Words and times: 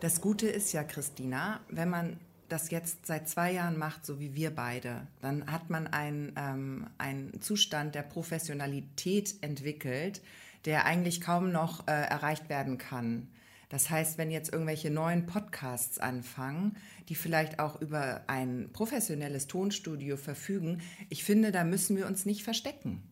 Das 0.00 0.20
Gute 0.20 0.46
ist 0.46 0.72
ja, 0.72 0.84
Christina, 0.84 1.60
wenn 1.68 1.90
man 1.90 2.20
das 2.48 2.70
jetzt 2.70 3.04
seit 3.04 3.28
zwei 3.28 3.52
Jahren 3.52 3.76
macht, 3.76 4.06
so 4.06 4.20
wie 4.20 4.34
wir 4.34 4.54
beide, 4.54 5.08
dann 5.20 5.50
hat 5.50 5.70
man 5.70 5.88
einen, 5.88 6.32
ähm, 6.36 6.86
einen 6.98 7.40
Zustand 7.40 7.96
der 7.96 8.02
Professionalität 8.02 9.34
entwickelt, 9.40 10.22
der 10.64 10.84
eigentlich 10.84 11.20
kaum 11.20 11.50
noch 11.50 11.88
äh, 11.88 11.90
erreicht 11.90 12.48
werden 12.48 12.78
kann. 12.78 13.28
Das 13.70 13.90
heißt, 13.90 14.18
wenn 14.18 14.30
jetzt 14.30 14.52
irgendwelche 14.52 14.88
neuen 14.88 15.26
Podcasts 15.26 15.98
anfangen, 15.98 16.76
die 17.08 17.16
vielleicht 17.16 17.58
auch 17.58 17.80
über 17.80 18.22
ein 18.28 18.70
professionelles 18.72 19.48
Tonstudio 19.48 20.16
verfügen, 20.16 20.80
ich 21.10 21.24
finde, 21.24 21.50
da 21.50 21.64
müssen 21.64 21.96
wir 21.96 22.06
uns 22.06 22.24
nicht 22.24 22.44
verstecken. 22.44 23.02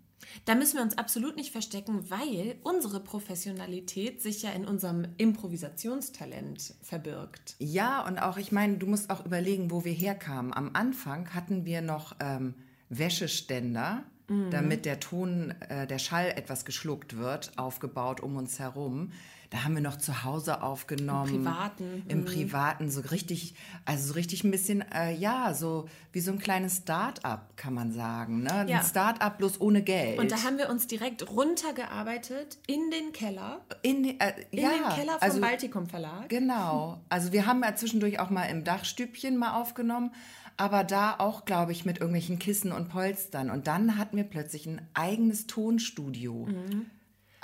Da 0.45 0.55
müssen 0.55 0.77
wir 0.77 0.83
uns 0.83 0.99
absolut 0.99 1.37
nicht 1.37 1.53
verstecken, 1.53 2.11
weil 2.11 2.57
unsere 2.63 3.01
Professionalität 3.01 4.21
sich 4.23 4.43
ja 4.43 4.51
in 4.51 4.67
unserem 4.67 5.07
Improvisationstalent 5.17 6.75
verbirgt. 6.83 7.57
Ja, 7.59 8.07
und 8.07 8.19
auch, 8.19 8.37
ich 8.37 8.53
meine, 8.53 8.79
du 8.79 8.87
musst 8.87 9.11
auch 9.11 9.25
überlegen, 9.25 9.71
wo 9.71 9.85
wir 9.85 9.93
herkamen. 9.93 10.53
Am 10.53 10.71
Anfang 10.75 11.35
hatten 11.35 11.65
wir 11.65 11.81
noch 11.81 12.17
ähm, 12.21 12.55
Wäscheständer, 12.89 14.05
mhm. 14.29 14.51
damit 14.51 14.85
der 14.85 15.01
Ton, 15.01 15.55
äh, 15.69 15.87
der 15.87 15.99
Schall 15.99 16.31
etwas 16.31 16.65
geschluckt 16.65 17.17
wird, 17.17 17.53
aufgebaut 17.57 18.21
um 18.21 18.37
uns 18.37 18.59
herum. 18.59 19.13
Da 19.51 19.65
haben 19.65 19.75
wir 19.75 19.83
noch 19.83 19.97
zu 19.97 20.25
Hause 20.25 20.63
aufgenommen. 20.63 21.35
Im 21.35 21.45
Privaten. 21.45 22.03
Im 22.09 22.21
mhm. 22.21 22.25
Privaten, 22.25 22.91
so 22.91 23.01
richtig, 23.01 23.55
also 23.85 24.09
so 24.09 24.15
richtig 24.15 24.45
ein 24.45 24.51
bisschen, 24.51 24.85
äh, 24.93 25.15
ja, 25.15 25.55
so 25.55 25.89
wie 26.13 26.21
so 26.21 26.33
ein 26.33 26.39
kleines 26.39 26.79
Start-up, 26.79 27.57
kann 27.57 27.75
man 27.75 27.93
sagen. 27.93 28.43
Ne? 28.43 28.67
Ja. 28.69 28.79
Ein 28.79 28.85
Start-up 28.85 29.39
bloß 29.39 29.61
ohne 29.61 29.83
Geld. 29.83 30.19
Und 30.19 30.33
da 30.33 30.43
haben 30.43 30.59
wir 30.59 30.69
uns 30.69 30.87
direkt 30.87 31.29
runtergearbeitet 31.31 32.59
in 32.67 32.91
den 32.91 33.13
Keller. 33.13 33.61
In, 33.83 34.19
äh, 34.19 34.33
in 34.51 34.61
ja, 34.61 34.71
den 34.71 34.95
Keller 34.95 35.13
vom 35.13 35.21
also, 35.21 35.41
Baltikum 35.41 35.87
Verlag. 35.87 36.29
Genau. 36.29 37.01
Also 37.09 37.33
wir 37.33 37.47
haben 37.47 37.63
ja 37.63 37.75
zwischendurch 37.75 38.19
auch 38.21 38.31
mal 38.31 38.45
im 38.45 38.65
Dachstübchen 38.65 39.37
mal 39.37 39.61
aufgenommen 39.61 40.11
aber 40.57 40.85
da 40.85 41.17
auch, 41.19 41.45
glaube 41.45 41.73
ich, 41.73 41.85
mit 41.85 41.99
irgendwelchen 41.99 42.39
Kissen 42.39 42.73
und 42.73 42.89
Polstern. 42.89 43.51
Und 43.51 43.67
dann 43.67 43.99
hatten 43.99 44.17
wir 44.17 44.25
plötzlich 44.25 44.67
ein 44.67 44.81
eigenes 44.95 45.47
Tonstudio. 45.47 46.47
Mhm. 46.47 46.87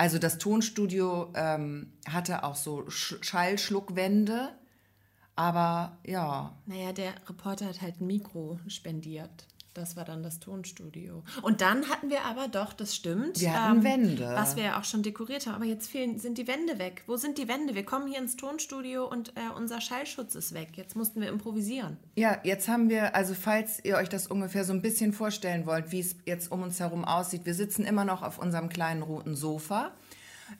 Also 0.03 0.19
das 0.19 0.39
Tonstudio 0.39 1.33
ähm, 1.37 1.93
hatte 2.09 2.43
auch 2.43 2.57
so 2.57 2.91
Sch 2.91 3.19
Schallschluckwände, 3.21 4.53
aber 5.37 5.97
ja. 6.05 6.61
Naja, 6.67 6.93
der 6.93 7.13
Reporter 7.29 7.67
hat 7.67 7.81
halt 7.81 8.01
ein 8.01 8.09
Mikro 8.09 8.59
spendiert. 8.67 9.47
Das 9.75 9.97
war 9.97 10.05
dann 10.05 10.23
das 10.23 10.39
Tonstudio. 10.39 11.23
Und 11.41 11.63
dann 11.63 11.89
hatten 11.89 12.11
wir 12.11 12.25
aber 12.25 12.49
doch, 12.49 12.75
das 12.75 12.95
stimmt. 12.95 13.41
Wir 13.41 13.59
hatten 13.59 13.79
ähm, 13.79 13.85
Wände. 13.85 14.31
Was 14.35 14.57
wir 14.57 14.65
ja 14.65 14.81
auch 14.81 14.85
schon 14.85 15.03
dekoriert 15.03 15.47
haben. 15.47 15.55
Aber 15.55 15.65
jetzt 15.65 15.91
fehlen, 15.91 16.19
sind 16.19 16.37
die 16.37 16.47
Wände 16.47 16.79
weg. 16.79 17.03
Wo 17.07 17.17
sind 17.17 17.39
die 17.39 17.49
Wände? 17.49 17.75
Wir 17.75 17.85
kommen 17.85 18.07
hier 18.07 18.19
ins 18.19 18.37
Tonstudio 18.37 19.09
und 19.09 19.31
äh, 19.31 19.41
unser 19.57 19.81
Schallschutz 19.81 20.35
ist 20.35 20.53
weg. 20.53 20.71
Jetzt 20.75 20.95
mussten 20.95 21.21
wir 21.21 21.29
improvisieren. 21.29 21.97
Ja, 22.17 22.39
jetzt 22.45 22.69
haben 22.69 22.91
wir, 22.91 23.15
also 23.15 23.35
falls 23.35 23.83
ihr 23.83 23.97
euch 23.97 24.11
das 24.11 24.27
ungefähr 24.27 24.65
so 24.65 24.75
ein 24.75 24.83
bisschen 24.83 25.15
vorstellen 25.15 25.65
wollt, 25.65 25.91
wie 25.91 26.01
es 26.01 26.17
jetzt 26.27 26.53
um 26.53 26.63
uns 26.63 26.79
herum 26.79 27.05
aussieht, 27.05 27.47
wir 27.47 27.55
sitzen 27.55 27.85
immer 27.85 28.05
noch 28.05 28.23
auf 28.23 28.39
unserem 28.39 28.69
kleinen 28.69 29.03
roten 29.03 29.37
Sofa. 29.37 29.93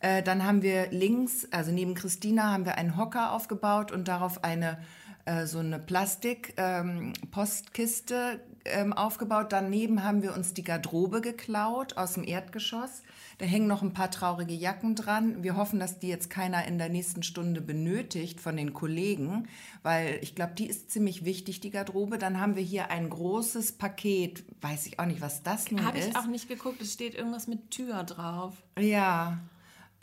Äh, 0.01 0.23
dann 0.23 0.47
haben 0.47 0.63
wir 0.63 0.91
links, 0.91 1.47
also 1.51 1.71
neben 1.71 1.95
Christina, 1.95 2.53
haben 2.53 2.65
wir 2.65 2.77
einen 2.77 2.97
Hocker 2.97 3.33
aufgebaut 3.33 3.93
und 3.93 4.09
darauf 4.09 4.43
eine 4.43 4.79
äh, 5.25 5.47
so 5.47 5.61
eine 5.61 5.79
Plastik-Postkiste 5.79 8.41
ähm, 8.65 8.93
aufgebaut. 8.93 9.53
Daneben 9.53 10.05
haben 10.05 10.23
wir 10.23 10.35
uns 10.35 10.55
die 10.55 10.63
Garderobe 10.63 11.21
geklaut 11.21 11.97
aus 11.97 12.15
dem 12.15 12.25
Erdgeschoss. 12.25 13.03
Da 13.39 13.47
hängen 13.47 13.67
noch 13.67 13.83
ein 13.83 13.93
paar 13.93 14.11
traurige 14.11 14.55
Jacken 14.55 14.95
dran. 14.95 15.43
Wir 15.43 15.57
hoffen, 15.57 15.81
dass 15.81 15.99
die 15.99 16.09
jetzt 16.09 16.31
keiner 16.31 16.65
in 16.67 16.79
der 16.79 16.89
nächsten 16.89 17.23
Stunde 17.23 17.61
benötigt 17.61 18.41
von 18.41 18.57
den 18.57 18.73
Kollegen, 18.73 19.49
weil 19.83 20.19
ich 20.23 20.35
glaube, 20.35 20.53
die 20.57 20.67
ist 20.67 20.91
ziemlich 20.91 21.25
wichtig, 21.25 21.61
die 21.61 21.71
Garderobe. 21.71 22.19
Dann 22.19 22.41
haben 22.41 22.57
wir 22.57 22.63
hier 22.63 22.91
ein 22.91 23.11
großes 23.11 23.73
Paket. 23.73 24.45
Weiß 24.61 24.87
ich 24.87 24.99
auch 24.99 25.07
nicht, 25.07 25.21
was 25.21 25.43
das 25.43 25.71
nun 25.71 25.85
Hab 25.85 25.97
ist. 25.97 26.03
Habe 26.03 26.11
ich 26.11 26.17
auch 26.17 26.27
nicht 26.27 26.49
geguckt. 26.49 26.81
Es 26.81 26.93
steht 26.93 27.15
irgendwas 27.15 27.49
mit 27.49 27.71
Tür 27.71 28.05
drauf. 28.05 28.55
Ja. 28.79 29.39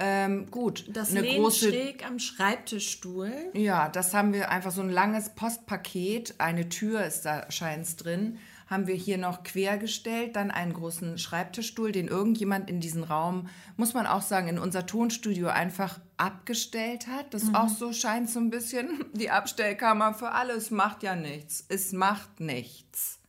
Ähm, 0.02 0.50
gut, 0.50 0.86
das 0.88 1.14
eine 1.14 1.28
große 1.28 1.70
schräg 1.70 2.08
am 2.08 2.20
Schreibtischstuhl. 2.20 3.34
Ja, 3.54 3.90
das 3.90 4.14
haben 4.14 4.32
wir 4.32 4.50
einfach 4.50 4.72
so 4.72 4.82
ein 4.82 4.90
langes 4.90 5.32
Postpaket. 5.32 6.36
Eine 6.38 6.70
Tür 6.70 7.04
ist 7.04 7.26
da 7.26 7.52
scheint 7.52 8.02
drin. 8.02 8.40
Haben 8.68 8.88
wir 8.88 8.96
hier 8.96 9.18
noch 9.18 9.44
quergestellt, 9.44 10.38
dann 10.38 10.52
einen 10.52 10.74
großen 10.74 11.18
Schreibtischstuhl, 11.18 11.92
den 11.92 12.08
irgendjemand 12.08 12.70
in 12.70 12.80
diesen 12.80 13.04
Raum, 13.04 13.50
muss 13.78 13.94
man 13.94 14.06
auch 14.06 14.22
sagen, 14.22 14.48
in 14.48 14.60
unser 14.60 14.86
Tonstudio 14.86 15.48
einfach 15.48 16.00
abgestellt 16.18 17.08
hat. 17.08 17.34
Das 17.34 17.46
mhm. 17.46 17.56
auch 17.56 17.70
so 17.70 17.92
scheint 17.92 18.30
so 18.30 18.40
ein 18.40 18.52
bisschen 18.52 19.06
die 19.14 19.32
Abstellkammer 19.32 20.14
für 20.14 20.32
alles 20.32 20.72
macht 20.72 21.04
ja 21.04 21.16
nichts. 21.16 21.66
Es 21.68 21.92
macht 21.92 22.40
nichts. 22.40 23.20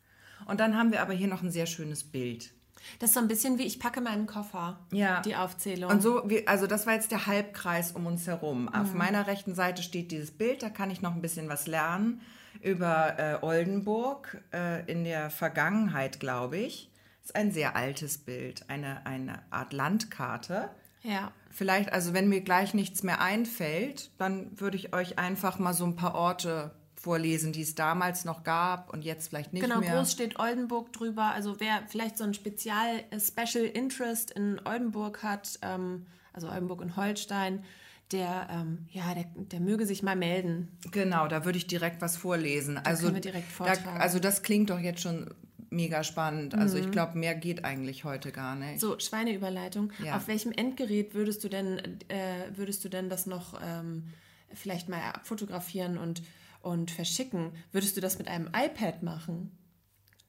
Und 0.46 0.60
dann 0.60 0.76
haben 0.76 0.92
wir 0.92 1.02
aber 1.02 1.14
hier 1.14 1.28
noch 1.28 1.42
ein 1.42 1.50
sehr 1.50 1.66
schönes 1.66 2.04
Bild. 2.04 2.52
Das 2.98 3.10
ist 3.10 3.14
so 3.14 3.20
ein 3.20 3.28
bisschen 3.28 3.58
wie 3.58 3.64
ich 3.64 3.78
packe 3.78 4.00
meinen 4.00 4.26
Koffer. 4.26 4.78
Ja. 4.92 5.20
Die 5.22 5.36
Aufzählung. 5.36 5.90
Und 5.90 6.02
so, 6.02 6.22
wie, 6.26 6.46
also 6.46 6.66
das 6.66 6.86
war 6.86 6.94
jetzt 6.94 7.10
der 7.10 7.26
Halbkreis 7.26 7.92
um 7.92 8.06
uns 8.06 8.26
herum. 8.26 8.62
Mhm. 8.62 8.68
Auf 8.68 8.94
meiner 8.94 9.26
rechten 9.26 9.54
Seite 9.54 9.82
steht 9.82 10.10
dieses 10.10 10.30
Bild, 10.30 10.62
da 10.62 10.70
kann 10.70 10.90
ich 10.90 11.02
noch 11.02 11.14
ein 11.14 11.22
bisschen 11.22 11.48
was 11.48 11.66
lernen 11.66 12.20
über 12.62 13.18
äh, 13.18 13.38
Oldenburg 13.42 14.42
äh, 14.52 14.84
in 14.90 15.04
der 15.04 15.30
Vergangenheit, 15.30 16.20
glaube 16.20 16.58
ich. 16.58 16.90
Das 17.22 17.30
ist 17.30 17.36
ein 17.36 17.52
sehr 17.52 17.76
altes 17.76 18.18
Bild, 18.18 18.64
eine, 18.68 19.06
eine 19.06 19.40
Art 19.50 19.72
Landkarte. 19.72 20.70
Ja. 21.02 21.32
Vielleicht, 21.50 21.92
also 21.92 22.12
wenn 22.12 22.28
mir 22.28 22.42
gleich 22.42 22.74
nichts 22.74 23.02
mehr 23.02 23.20
einfällt, 23.20 24.10
dann 24.18 24.58
würde 24.60 24.76
ich 24.76 24.94
euch 24.94 25.18
einfach 25.18 25.58
mal 25.58 25.74
so 25.74 25.84
ein 25.84 25.96
paar 25.96 26.14
Orte 26.14 26.72
vorlesen, 27.00 27.52
die 27.52 27.62
es 27.62 27.74
damals 27.74 28.26
noch 28.26 28.44
gab 28.44 28.92
und 28.92 29.04
jetzt 29.04 29.28
vielleicht 29.28 29.54
nicht 29.54 29.62
genau, 29.62 29.78
mehr. 29.80 29.88
Genau, 29.88 30.00
groß 30.02 30.12
steht 30.12 30.38
Oldenburg 30.38 30.92
drüber. 30.92 31.32
Also 31.32 31.58
wer 31.58 31.82
vielleicht 31.88 32.18
so 32.18 32.24
ein 32.24 32.34
Spezial, 32.34 33.02
äh, 33.10 33.18
Special 33.18 33.64
Interest 33.64 34.30
in 34.32 34.60
Oldenburg 34.66 35.22
hat, 35.22 35.58
ähm, 35.62 36.06
also 36.34 36.50
Oldenburg 36.50 36.82
und 36.82 36.96
Holstein, 36.96 37.64
der, 38.12 38.48
ähm, 38.50 38.86
ja, 38.90 39.14
der, 39.14 39.24
der 39.34 39.60
möge 39.60 39.86
sich 39.86 40.02
mal 40.02 40.16
melden. 40.16 40.68
Genau, 40.90 41.26
da 41.26 41.46
würde 41.46 41.56
ich 41.56 41.66
direkt 41.66 42.02
was 42.02 42.18
vorlesen. 42.18 42.74
Da 42.74 42.82
also, 42.82 43.04
können 43.04 43.14
wir 43.14 43.22
direkt 43.22 43.50
vortragen. 43.50 43.82
Da, 43.84 43.96
also 43.96 44.18
das 44.18 44.42
klingt 44.42 44.68
doch 44.68 44.80
jetzt 44.80 45.00
schon 45.00 45.32
mega 45.70 46.04
spannend. 46.04 46.54
Also 46.54 46.76
mhm. 46.76 46.84
ich 46.84 46.90
glaube, 46.90 47.16
mehr 47.16 47.34
geht 47.34 47.64
eigentlich 47.64 48.04
heute 48.04 48.30
gar 48.30 48.56
nicht. 48.56 48.78
So, 48.78 48.98
Schweineüberleitung. 48.98 49.90
Ja. 50.04 50.16
Auf 50.16 50.28
welchem 50.28 50.52
Endgerät 50.52 51.14
würdest 51.14 51.42
du 51.44 51.48
denn, 51.48 51.78
äh, 52.08 52.50
würdest 52.56 52.84
du 52.84 52.90
denn 52.90 53.08
das 53.08 53.24
noch 53.24 53.58
ähm, 53.64 54.08
vielleicht 54.52 54.90
mal 54.90 55.00
abfotografieren 55.00 55.96
und 55.96 56.22
und 56.62 56.90
verschicken, 56.90 57.52
würdest 57.72 57.96
du 57.96 58.00
das 58.00 58.18
mit 58.18 58.28
einem 58.28 58.48
iPad 58.54 59.02
machen? 59.02 59.56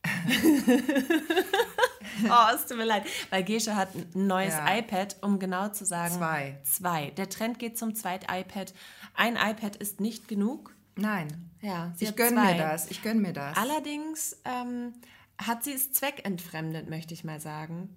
oh, 2.30 2.56
es 2.56 2.66
tut 2.66 2.78
mir 2.78 2.86
leid. 2.86 3.06
Weil 3.30 3.44
Gesche 3.44 3.76
hat 3.76 3.94
ein 3.96 4.28
neues 4.28 4.54
ja. 4.54 4.78
iPad, 4.78 5.18
um 5.22 5.40
genau 5.40 5.70
zu 5.70 5.86
sagen. 5.86 6.16
Zwei. 6.16 6.58
Zwei. 6.64 7.12
Der 7.12 7.30
Trend 7.30 7.60
geht 7.60 7.78
zum 7.78 7.96
zweiten 7.96 8.26
iPad. 8.32 8.74
Ein 9.14 9.36
iPad 9.36 9.76
ist 9.76 10.00
nicht 10.00 10.28
genug. 10.28 10.76
Nein. 10.96 11.50
Ja, 11.62 11.94
ich 12.00 12.16
gönne 12.16 12.42
mir 12.42 12.58
das. 12.58 12.90
Ich 12.90 13.02
gönne 13.02 13.22
mir 13.22 13.34
das. 13.34 13.58
Allerdings 13.58 14.38
ähm, 14.46 14.94
hat 15.38 15.64
sie 15.64 15.74
es 15.74 15.92
zweckentfremdet, 15.94 16.90
möchte 16.90 17.14
ich 17.14 17.24
mal 17.24 17.40
sagen. 17.40 17.96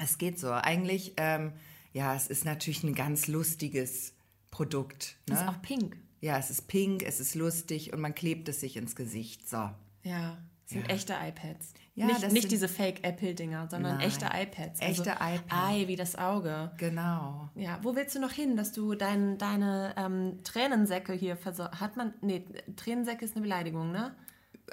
Es 0.00 0.18
geht 0.18 0.38
so. 0.38 0.52
Eigentlich, 0.52 1.14
ähm, 1.16 1.52
ja, 1.92 2.14
es 2.14 2.28
ist 2.28 2.44
natürlich 2.44 2.84
ein 2.84 2.94
ganz 2.94 3.26
lustiges 3.26 4.14
Produkt. 4.50 5.16
Ne? 5.28 5.34
Es 5.34 5.40
ist 5.42 5.48
auch 5.48 5.62
pink. 5.62 5.96
Ja, 6.20 6.38
es 6.38 6.50
ist 6.50 6.68
pink, 6.68 7.02
es 7.02 7.20
ist 7.20 7.34
lustig 7.34 7.92
und 7.92 8.00
man 8.00 8.14
klebt 8.14 8.48
es 8.48 8.60
sich 8.60 8.76
ins 8.76 8.94
Gesicht. 8.94 9.48
So. 9.48 9.70
Ja, 10.02 10.38
sind 10.66 10.86
ja. 10.86 10.94
echte 10.94 11.14
iPads. 11.14 11.74
Ja, 11.94 12.06
nicht, 12.06 12.32
nicht 12.32 12.50
diese 12.50 12.68
Fake-Apple-Dinger, 12.68 13.68
sondern 13.70 13.98
Nein. 13.98 14.06
echte 14.06 14.26
iPads. 14.26 14.80
Also 14.80 15.02
echte 15.02 15.10
iPads. 15.10 15.44
Ei, 15.50 15.88
wie 15.88 15.96
das 15.96 16.16
Auge. 16.16 16.70
Genau. 16.78 17.50
Ja, 17.54 17.78
wo 17.82 17.96
willst 17.96 18.14
du 18.14 18.20
noch 18.20 18.32
hin, 18.32 18.56
dass 18.56 18.72
du 18.72 18.94
dein, 18.94 19.36
deine 19.38 19.94
ähm, 19.96 20.38
Tränensäcke 20.44 21.12
hier 21.12 21.36
versorgst? 21.36 21.80
Hat 21.80 21.96
man, 21.96 22.14
nee, 22.22 22.44
Tränensäcke 22.76 23.24
ist 23.24 23.34
eine 23.34 23.42
Beleidigung, 23.42 23.90
ne? 23.90 24.14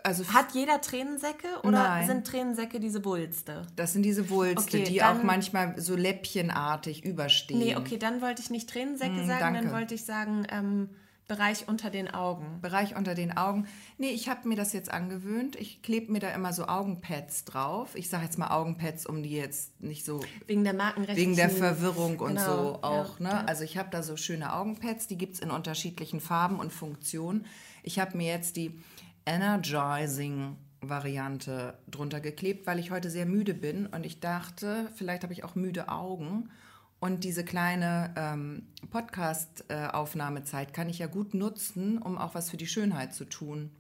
Also 0.04 0.28
Hat 0.32 0.54
jeder 0.54 0.80
Tränensäcke 0.80 1.48
oder 1.64 1.72
Nein. 1.72 2.08
sind 2.08 2.28
Tränensäcke 2.28 2.80
diese 2.80 3.04
Wulste? 3.04 3.66
Das 3.76 3.94
sind 3.94 4.04
diese 4.04 4.30
Wulste, 4.30 4.78
okay, 4.78 4.84
die 4.84 5.02
auch 5.02 5.24
manchmal 5.24 5.80
so 5.82 5.96
läppchenartig 5.96 7.04
überstehen. 7.04 7.58
Nee, 7.58 7.76
okay, 7.76 7.98
dann 7.98 8.22
wollte 8.22 8.42
ich 8.44 8.52
nicht 8.52 8.70
Tränensäcke 8.70 9.24
mm, 9.24 9.28
sagen, 9.28 9.40
danke. 9.40 9.62
dann 9.64 9.72
wollte 9.72 9.96
ich 9.96 10.06
sagen, 10.06 10.46
ähm, 10.52 10.90
Bereich 11.28 11.68
unter 11.68 11.90
den 11.90 12.10
Augen. 12.10 12.62
Bereich 12.62 12.96
unter 12.96 13.14
den 13.14 13.36
Augen. 13.36 13.68
Nee, 13.98 14.12
ich 14.12 14.30
habe 14.30 14.48
mir 14.48 14.56
das 14.56 14.72
jetzt 14.72 14.90
angewöhnt. 14.90 15.58
Ich 15.58 15.82
klebe 15.82 16.12
mir 16.12 16.20
da 16.20 16.30
immer 16.30 16.54
so 16.54 16.68
Augenpads 16.68 17.44
drauf. 17.44 17.96
Ich 17.96 18.10
sage 18.10 18.24
jetzt 18.24 18.38
mal 18.38 18.50
Augenpads, 18.50 19.06
um 19.06 19.24
die 19.24 19.36
jetzt 19.36 19.82
nicht 19.82 20.06
so. 20.06 20.22
Wegen 20.46 20.64
der 20.64 20.74
Markenrechtlichen. 20.74 21.32
Wegen 21.32 21.36
der 21.36 21.50
Verwirrung 21.50 22.20
und 22.20 22.36
genau, 22.36 22.46
so 22.46 22.80
auch. 22.82 23.20
Ja, 23.20 23.24
ne? 23.24 23.30
Ja. 23.30 23.46
Also 23.46 23.66
ich 23.66 23.78
habe 23.78 23.90
da 23.92 24.04
so 24.04 24.16
schöne 24.16 24.54
Augenpads, 24.54 25.08
die 25.08 25.18
gibt 25.18 25.34
es 25.34 25.40
in 25.42 25.52
unterschiedlichen 25.52 26.22
Farben 26.22 26.60
und 26.60 26.72
Funktionen. 26.72 27.46
Ich 27.84 28.00
habe 28.00 28.16
mir 28.16 28.32
jetzt 28.32 28.56
die 28.56 28.80
Energizing 29.26 30.56
Variante 30.80 31.78
drunter 31.90 32.22
geklebt, 32.22 32.68
weil 32.68 32.80
ich 32.80 32.92
heute 32.92 33.10
sehr 33.10 33.26
müde 33.26 33.54
bin 33.54 33.88
und 33.88 34.06
ich 34.06 34.22
dachte, 34.22 34.90
vielleicht 34.96 35.24
habe 35.24 35.34
ich 35.34 35.44
auch 35.44 35.56
müde 35.56 35.90
Augen 35.90 36.50
Und 37.00 37.24
diese 37.24 37.46
kleine 37.46 38.14
ähm, 38.18 38.68
Podcast-Aufnahmezeit 38.90 40.74
kann 40.74 40.90
ich 40.90 41.00
ja 41.00 41.08
gut 41.08 41.34
nutzen, 41.34 42.00
um 42.00 42.18
auch 42.18 42.34
was 42.34 42.50
für 42.50 42.58
die 42.58 42.68
Schönheit 42.68 43.14
zu 43.14 43.26
tun. 43.26 43.72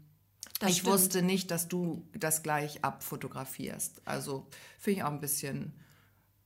Das 0.59 0.71
ich 0.71 0.77
stimmt. 0.77 0.93
wusste 0.93 1.21
nicht, 1.21 1.51
dass 1.51 1.67
du 1.67 2.07
das 2.13 2.43
gleich 2.43 2.83
abfotografierst. 2.83 4.01
Also 4.05 4.47
finde 4.77 4.99
ich 4.99 5.03
auch 5.03 5.11
ein 5.11 5.19
bisschen 5.19 5.73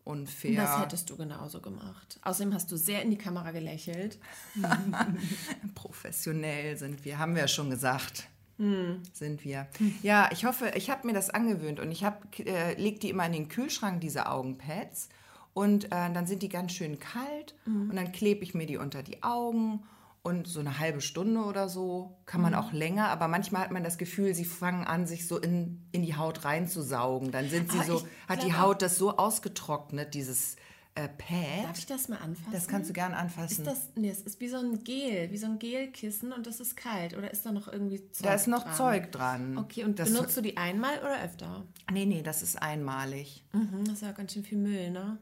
unfair. 0.03 0.63
Das 0.63 0.81
hättest 0.81 1.09
du 1.09 1.17
genauso 1.17 1.61
gemacht. 1.61 2.19
Außerdem 2.23 2.53
hast 2.53 2.71
du 2.71 2.77
sehr 2.77 3.01
in 3.01 3.11
die 3.11 3.17
Kamera 3.17 3.51
gelächelt. 3.51 4.19
Professionell 5.75 6.77
sind 6.77 7.05
wir, 7.05 7.19
haben 7.19 7.35
wir 7.35 7.43
ja 7.43 7.47
schon 7.47 7.69
gesagt. 7.69 8.27
Hm. 8.57 9.01
Sind 9.13 9.43
wir. 9.43 9.67
Ja, 10.03 10.29
ich 10.31 10.45
hoffe, 10.45 10.71
ich 10.75 10.89
habe 10.89 11.07
mir 11.07 11.13
das 11.13 11.29
angewöhnt 11.29 11.79
und 11.79 11.91
ich 11.91 12.03
äh, 12.03 12.73
lege 12.79 12.99
die 12.99 13.09
immer 13.09 13.25
in 13.25 13.33
den 13.33 13.49
Kühlschrank, 13.49 14.01
diese 14.01 14.27
Augenpads. 14.27 15.09
Und 15.53 15.85
äh, 15.85 15.89
dann 15.89 16.25
sind 16.27 16.43
die 16.43 16.49
ganz 16.49 16.71
schön 16.71 16.99
kalt 16.99 17.55
mhm. 17.65 17.89
und 17.89 17.95
dann 17.95 18.11
klebe 18.11 18.43
ich 18.43 18.53
mir 18.53 18.65
die 18.65 18.77
unter 18.77 19.03
die 19.03 19.21
Augen 19.21 19.83
und 20.23 20.47
so 20.47 20.59
eine 20.59 20.77
halbe 20.79 21.01
Stunde 21.01 21.41
oder 21.41 21.67
so 21.67 22.15
kann 22.25 22.41
man 22.41 22.53
mhm. 22.53 22.59
auch 22.59 22.71
länger, 22.73 23.09
aber 23.09 23.27
manchmal 23.27 23.63
hat 23.63 23.71
man 23.71 23.83
das 23.83 23.97
Gefühl, 23.97 24.35
sie 24.35 24.45
fangen 24.45 24.85
an, 24.85 25.07
sich 25.07 25.27
so 25.27 25.37
in, 25.39 25.81
in 25.91 26.03
die 26.03 26.15
Haut 26.15 26.45
reinzusaugen. 26.45 27.31
Dann 27.31 27.49
sind 27.49 27.71
sie 27.71 27.79
ah, 27.79 27.83
so, 27.83 28.07
hat 28.27 28.43
die 28.43 28.53
Haut 28.53 28.81
das 28.81 28.97
so 28.97 29.17
ausgetrocknet, 29.17 30.13
dieses 30.13 30.57
äh, 30.93 31.07
Pad. 31.07 31.63
Darf 31.63 31.77
ich 31.79 31.85
das 31.87 32.07
mal 32.07 32.17
anfassen? 32.17 32.51
Das 32.51 32.67
kannst 32.67 32.89
du 32.89 32.93
gern 32.93 33.13
anfassen. 33.13 33.65
Ist 33.65 33.67
das, 33.67 33.89
nee, 33.95 34.09
es 34.09 34.21
ist 34.21 34.39
wie 34.39 34.47
so 34.47 34.57
ein 34.57 34.83
Gel, 34.83 35.31
wie 35.31 35.37
so 35.37 35.47
ein 35.47 35.57
Gelkissen 35.57 36.33
und 36.33 36.45
das 36.45 36.59
ist 36.59 36.77
kalt. 36.77 37.17
Oder 37.17 37.31
ist 37.31 37.45
da 37.45 37.51
noch 37.51 37.67
irgendwie 37.67 38.07
Zeug 38.11 38.27
Da 38.27 38.33
ist 38.35 38.47
noch 38.47 38.63
dran? 38.63 38.75
Zeug 38.75 39.11
dran. 39.11 39.57
Okay, 39.57 39.85
und 39.85 39.97
das 39.97 40.11
benutzt 40.11 40.37
du 40.37 40.41
die 40.41 40.57
einmal 40.57 40.99
oder 40.99 41.23
öfter? 41.23 41.65
Nee, 41.91 42.05
nee, 42.05 42.21
das 42.21 42.43
ist 42.43 42.61
einmalig. 42.61 43.43
Mhm, 43.53 43.85
das 43.85 43.95
ist 43.95 44.01
ja 44.01 44.11
ganz 44.11 44.33
schön 44.33 44.43
viel 44.43 44.57
Müll, 44.57 44.91
ne? 44.91 45.17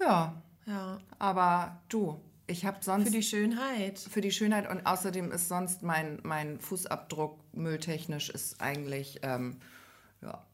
Ja. 0.00 0.42
Ja. 0.66 0.98
Aber 1.18 1.80
du, 1.88 2.20
ich 2.46 2.64
habe 2.64 2.78
sonst. 2.80 3.06
Für 3.06 3.12
die 3.12 3.22
Schönheit. 3.22 3.98
Für 3.98 4.20
die 4.20 4.32
Schönheit 4.32 4.68
und 4.68 4.86
außerdem 4.86 5.32
ist 5.32 5.48
sonst 5.48 5.82
mein, 5.82 6.18
mein 6.22 6.60
Fußabdruck 6.60 7.38
mülltechnisch 7.52 8.30
ist 8.30 8.60
eigentlich 8.60 9.20
ähm, 9.22 9.58
ja, 10.22 10.44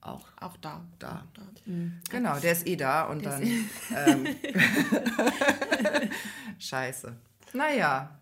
auch, 0.00 0.26
auch 0.40 0.56
da. 0.58 0.82
Da. 0.98 1.24
da. 1.34 1.42
Mhm. 1.66 2.00
Genau, 2.10 2.38
der 2.38 2.52
ist 2.52 2.66
eh 2.66 2.76
da 2.76 3.04
und 3.04 3.24
der 3.24 3.32
dann. 3.32 3.42
Eh 3.42 3.64
ähm, 3.96 4.26
Scheiße. 6.58 7.14
Naja. 7.52 8.16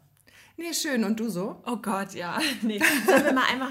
Nee, 0.57 0.75
schön. 0.75 1.05
Und 1.05 1.21
du 1.21 1.29
so? 1.29 1.63
Oh 1.67 1.77
Gott, 1.77 2.15
ja. 2.15 2.39
Nee. 2.63 2.81
Sollen 3.07 3.25
wir 3.25 3.33
mal 3.33 3.45
einfach. 3.45 3.71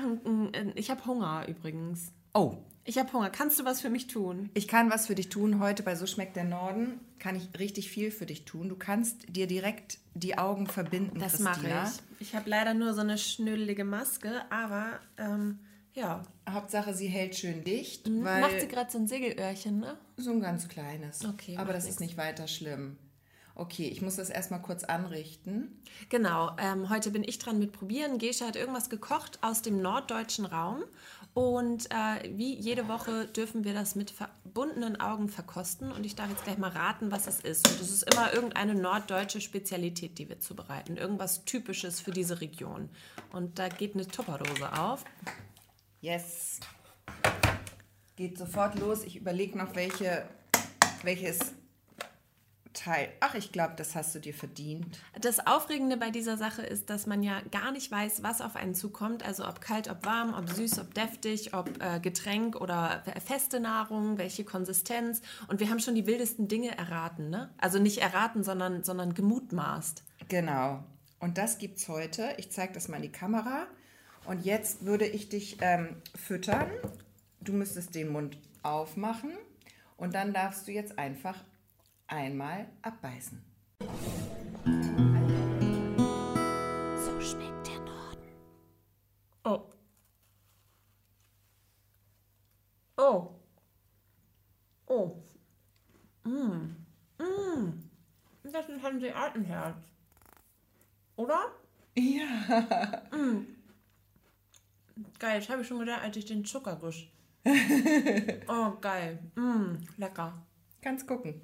Ich 0.76 0.90
habe 0.90 1.06
Hunger 1.06 1.46
übrigens. 1.48 2.14
Oh, 2.34 2.58
ich 2.88 2.98
habe 2.98 3.12
Hunger. 3.14 3.30
Kannst 3.30 3.60
du 3.60 3.66
was 3.66 3.82
für 3.82 3.90
mich 3.90 4.08
tun? 4.08 4.50
Ich 4.54 4.68
kann 4.68 4.90
was 4.90 5.08
für 5.08 5.16
dich 5.16 5.30
tun. 5.30 5.60
Heute 5.60 5.84
bei 5.84 5.96
So 5.96 6.08
schmeckt 6.08 6.36
der 6.36 6.46
Norden 6.46 7.00
kann 7.20 7.36
ich 7.36 7.50
richtig 7.60 7.90
viel 7.90 8.12
für 8.12 8.26
dich 8.26 8.46
tun. 8.46 8.70
Du 8.70 8.76
kannst 8.76 9.36
dir 9.36 9.48
direkt 9.48 9.98
die 10.14 10.38
Augen 10.38 10.68
verbinden. 10.68 11.20
Das 11.20 11.40
mache 11.40 11.68
ich. 11.68 12.28
Ich 12.28 12.36
habe 12.36 12.50
leider 12.50 12.74
nur 12.74 12.94
so 12.94 13.02
eine 13.02 13.18
schnödelige 13.18 13.84
Maske, 13.84 14.44
aber 14.50 15.00
ähm, 15.18 15.60
ja. 15.94 16.24
Hauptsache, 16.50 16.94
sie 16.94 17.08
hält 17.08 17.36
schön 17.36 17.64
dicht. 17.64 18.08
Mhm. 18.08 18.22
Macht 18.24 18.60
sie 18.60 18.68
gerade 18.68 18.92
so 18.92 18.98
ein 18.98 19.08
Segelöhrchen, 19.08 19.80
ne? 19.80 19.98
So 20.16 20.32
ein 20.32 20.40
ganz 20.40 20.68
kleines. 20.68 21.26
Okay. 21.26 21.58
Aber 21.58 21.74
das 21.74 21.84
nichts. 21.84 21.96
ist 21.96 22.00
nicht 22.00 22.18
weiter 22.18 22.48
schlimm. 22.48 22.98
Okay, 23.56 23.88
ich 23.88 24.04
muss 24.04 24.18
das 24.18 24.30
erstmal 24.30 24.62
kurz 24.62 24.84
anrichten. 24.84 25.82
Genau, 26.10 26.52
ähm, 26.60 26.90
heute 26.90 27.10
bin 27.10 27.24
ich 27.24 27.40
dran 27.40 27.58
mit 27.58 27.72
Probieren. 27.72 28.20
Gesche 28.20 28.46
hat 28.46 28.56
irgendwas 28.56 28.92
gekocht 28.92 29.40
aus 29.42 29.64
dem 29.64 29.82
norddeutschen 29.82 30.46
Raum 30.46 30.84
und 31.38 31.92
äh, 31.92 32.36
wie 32.36 32.56
jede 32.56 32.88
Woche 32.88 33.28
dürfen 33.28 33.64
wir 33.64 33.76
das 33.76 33.94
mit 33.94 34.10
verbundenen 34.10 35.00
Augen 35.00 35.30
verkosten. 35.30 35.92
Und 35.92 36.04
ich 36.04 36.16
darf 36.16 36.32
jetzt 36.32 36.46
gleich 36.46 36.58
mal 36.58 36.72
raten, 36.72 37.12
was 37.12 37.28
es 37.28 37.42
ist. 37.42 37.68
Und 37.70 37.80
es 37.80 37.92
ist 37.92 38.12
immer 38.12 38.34
irgendeine 38.34 38.74
norddeutsche 38.74 39.40
Spezialität, 39.40 40.18
die 40.18 40.30
wir 40.30 40.40
zubereiten. 40.40 40.98
Irgendwas 40.98 41.46
Typisches 41.46 42.02
für 42.02 42.10
diese 42.10 42.42
Region. 42.42 42.90
Und 43.32 43.60
da 43.60 43.70
geht 43.70 43.94
eine 43.94 44.08
Tupperdose 44.08 44.80
auf. 44.80 45.06
Yes. 46.02 46.60
Geht 48.16 48.40
sofort 48.40 48.80
los. 48.80 49.04
Ich 49.04 49.16
überlege 49.16 49.60
noch, 49.60 49.76
welche, 49.76 50.28
welches 51.04 51.54
Teil. 52.78 53.10
Ach, 53.20 53.34
ich 53.34 53.52
glaube, 53.52 53.74
das 53.76 53.96
hast 53.96 54.14
du 54.14 54.20
dir 54.20 54.34
verdient. 54.34 54.86
Das 55.20 55.46
Aufregende 55.46 55.98
bei 55.98 56.12
dieser 56.12 56.38
Sache 56.38 56.62
ist, 56.62 56.90
dass 56.90 57.08
man 57.08 57.24
ja 57.24 57.42
gar 57.52 57.72
nicht 57.72 57.92
weiß, 57.92 58.22
was 58.24 58.40
auf 58.40 58.56
einen 58.56 58.76
zukommt. 58.76 59.26
Also 59.26 59.48
ob 59.48 59.62
kalt, 59.62 59.90
ob 59.90 60.06
warm, 60.06 60.34
ob 60.34 60.48
süß, 60.50 60.80
ob 60.80 60.94
deftig, 60.94 61.54
ob 61.54 61.70
äh, 61.82 62.00
Getränk 62.00 62.56
oder 62.56 63.04
feste 63.26 63.60
Nahrung, 63.60 64.18
welche 64.18 64.44
Konsistenz. 64.44 65.22
Und 65.48 65.60
wir 65.60 65.70
haben 65.70 65.80
schon 65.80 65.96
die 65.96 66.06
wildesten 66.06 66.48
Dinge 66.48 66.78
erraten, 66.78 67.30
ne? 67.30 67.50
Also 67.58 67.80
nicht 67.80 67.98
erraten, 67.98 68.44
sondern, 68.44 68.84
sondern 68.84 69.14
gemutmaßt. 69.14 70.04
Genau. 70.30 70.84
Und 71.20 71.38
das 71.38 71.58
gibt's 71.58 71.88
heute. 71.88 72.36
Ich 72.38 72.52
zeige 72.52 72.74
das 72.74 72.88
mal 72.88 72.98
in 72.98 73.04
die 73.04 73.12
Kamera. 73.12 73.66
Und 74.26 74.46
jetzt 74.46 74.86
würde 74.86 75.08
ich 75.08 75.30
dich 75.30 75.58
ähm, 75.62 75.96
füttern. 76.16 76.70
Du 77.42 77.54
müsstest 77.54 77.96
den 77.96 78.10
Mund 78.12 78.38
aufmachen. 78.62 79.32
Und 79.96 80.14
dann 80.14 80.32
darfst 80.32 80.68
du 80.68 80.72
jetzt 80.72 81.00
einfach 81.00 81.44
einmal 82.08 82.68
abbeißen. 82.82 83.42
So 87.06 87.22
schmeckt 87.22 87.68
der 87.68 87.80
Norden. 87.80 88.28
Oh. 89.44 89.70
Oh. 92.98 93.30
Oh. 94.88 95.24
Mm. 96.24 96.76
Mm. 97.20 97.90
Das 98.44 98.68
ist 98.70 98.84
ein 98.84 99.00
Theatenherz. 99.00 99.78
Oder? 101.16 101.52
Ja. 101.96 103.04
Mm. 103.12 103.46
Geil, 105.20 105.40
das 105.40 105.50
habe 105.50 105.62
ich 105.62 105.68
schon 105.68 105.80
gedacht, 105.80 106.02
als 106.02 106.18
ich 106.18 106.26
den 106.26 106.44
Zuckerguss. 106.44 107.04
oh, 108.48 108.72
geil. 108.82 109.20
Mm, 109.36 109.76
lecker. 109.98 110.34
Kannst 110.82 111.08
gucken. 111.08 111.42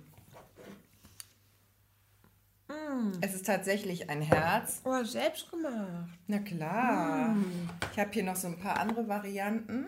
Mm. 2.74 3.12
Es 3.22 3.34
ist 3.34 3.46
tatsächlich 3.46 4.10
ein 4.10 4.22
Herz. 4.22 4.82
Oh, 4.84 5.04
selbst 5.04 5.50
gemacht. 5.50 6.10
Na 6.28 6.40
klar. 6.40 7.30
Mm. 7.30 7.70
Ich 7.92 8.00
habe 8.00 8.12
hier 8.12 8.24
noch 8.24 8.36
so 8.36 8.48
ein 8.48 8.60
paar 8.60 8.80
andere 8.80 9.08
Varianten. 9.08 9.88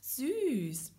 Süß. 0.00 0.92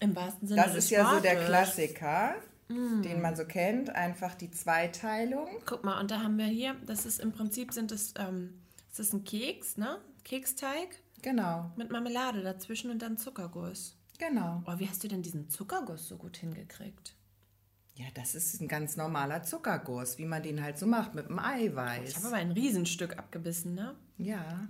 Im 0.00 0.14
wahrsten 0.14 0.48
Sinne 0.48 0.62
Das 0.62 0.74
ist 0.74 0.90
ja 0.90 1.14
so 1.14 1.20
der 1.20 1.44
Klassiker, 1.46 2.34
mm. 2.68 3.02
den 3.02 3.22
man 3.22 3.36
so 3.36 3.44
kennt. 3.44 3.90
Einfach 3.90 4.34
die 4.34 4.50
Zweiteilung. 4.50 5.48
Guck 5.64 5.84
mal, 5.84 6.00
und 6.00 6.10
da 6.10 6.22
haben 6.22 6.36
wir 6.38 6.46
hier, 6.46 6.76
das 6.86 7.06
ist 7.06 7.20
im 7.20 7.32
Prinzip 7.32 7.72
sind 7.72 7.90
das, 7.90 8.14
ähm, 8.18 8.60
das 8.90 9.00
ist 9.00 9.12
ein 9.14 9.24
Keks, 9.24 9.76
ne? 9.76 9.98
Keksteig. 10.24 11.00
Genau. 11.22 11.70
Mit 11.76 11.90
Marmelade 11.90 12.42
dazwischen 12.42 12.90
und 12.90 13.00
dann 13.00 13.16
Zuckerguss. 13.16 13.96
Genau. 14.18 14.62
Oh, 14.66 14.78
wie 14.78 14.88
hast 14.88 15.02
du 15.04 15.08
denn 15.08 15.22
diesen 15.22 15.48
Zuckerguss 15.48 16.08
so 16.08 16.16
gut 16.16 16.36
hingekriegt? 16.36 17.14
Ja, 17.96 18.04
das 18.12 18.34
ist 18.34 18.60
ein 18.60 18.68
ganz 18.68 18.96
normaler 18.96 19.42
Zuckerguss, 19.42 20.18
wie 20.18 20.26
man 20.26 20.42
den 20.42 20.62
halt 20.62 20.78
so 20.78 20.86
macht, 20.86 21.14
mit 21.14 21.28
dem 21.28 21.38
Eiweiß. 21.38 22.10
Ich 22.10 22.16
habe 22.16 22.26
aber 22.26 22.36
ein 22.36 22.52
Riesenstück 22.52 23.18
abgebissen, 23.18 23.74
ne? 23.74 23.94
Ja. 24.18 24.68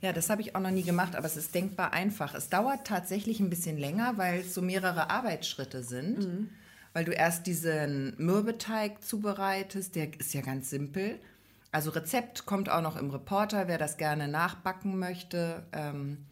Ja, 0.00 0.12
das 0.12 0.30
habe 0.30 0.42
ich 0.42 0.54
auch 0.54 0.60
noch 0.60 0.70
nie 0.70 0.84
gemacht, 0.84 1.16
aber 1.16 1.26
es 1.26 1.36
ist 1.36 1.54
denkbar 1.54 1.92
einfach. 1.92 2.34
Es 2.34 2.48
dauert 2.48 2.86
tatsächlich 2.86 3.40
ein 3.40 3.50
bisschen 3.50 3.78
länger, 3.78 4.16
weil 4.16 4.40
es 4.40 4.54
so 4.54 4.62
mehrere 4.62 5.10
Arbeitsschritte 5.10 5.82
sind. 5.82 6.18
Mhm. 6.18 6.50
Weil 6.92 7.04
du 7.04 7.12
erst 7.12 7.46
diesen 7.46 8.14
Mürbeteig 8.18 9.02
zubereitest, 9.02 9.94
der 9.94 10.18
ist 10.20 10.34
ja 10.34 10.42
ganz 10.42 10.70
simpel. 10.70 11.18
Also 11.72 11.90
Rezept 11.90 12.46
kommt 12.46 12.68
auch 12.68 12.82
noch 12.82 12.96
im 12.96 13.10
Reporter, 13.10 13.66
wer 13.66 13.78
das 13.78 13.96
gerne 13.96 14.28
nachbacken 14.28 14.98
möchte. 14.98 15.64
Ähm, 15.72 16.26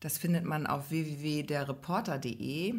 das 0.00 0.18
findet 0.18 0.44
man 0.44 0.66
auf 0.66 0.90
www.derreporter.de 0.90 2.74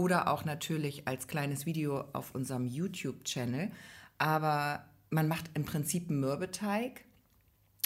oder 0.00 0.28
auch 0.28 0.46
natürlich 0.46 1.06
als 1.06 1.28
kleines 1.28 1.66
Video 1.66 2.04
auf 2.14 2.34
unserem 2.34 2.64
YouTube-Channel. 2.64 3.70
Aber 4.16 4.86
man 5.10 5.28
macht 5.28 5.50
im 5.52 5.66
Prinzip 5.66 6.08
einen 6.08 6.20
Mürbeteig. 6.20 7.04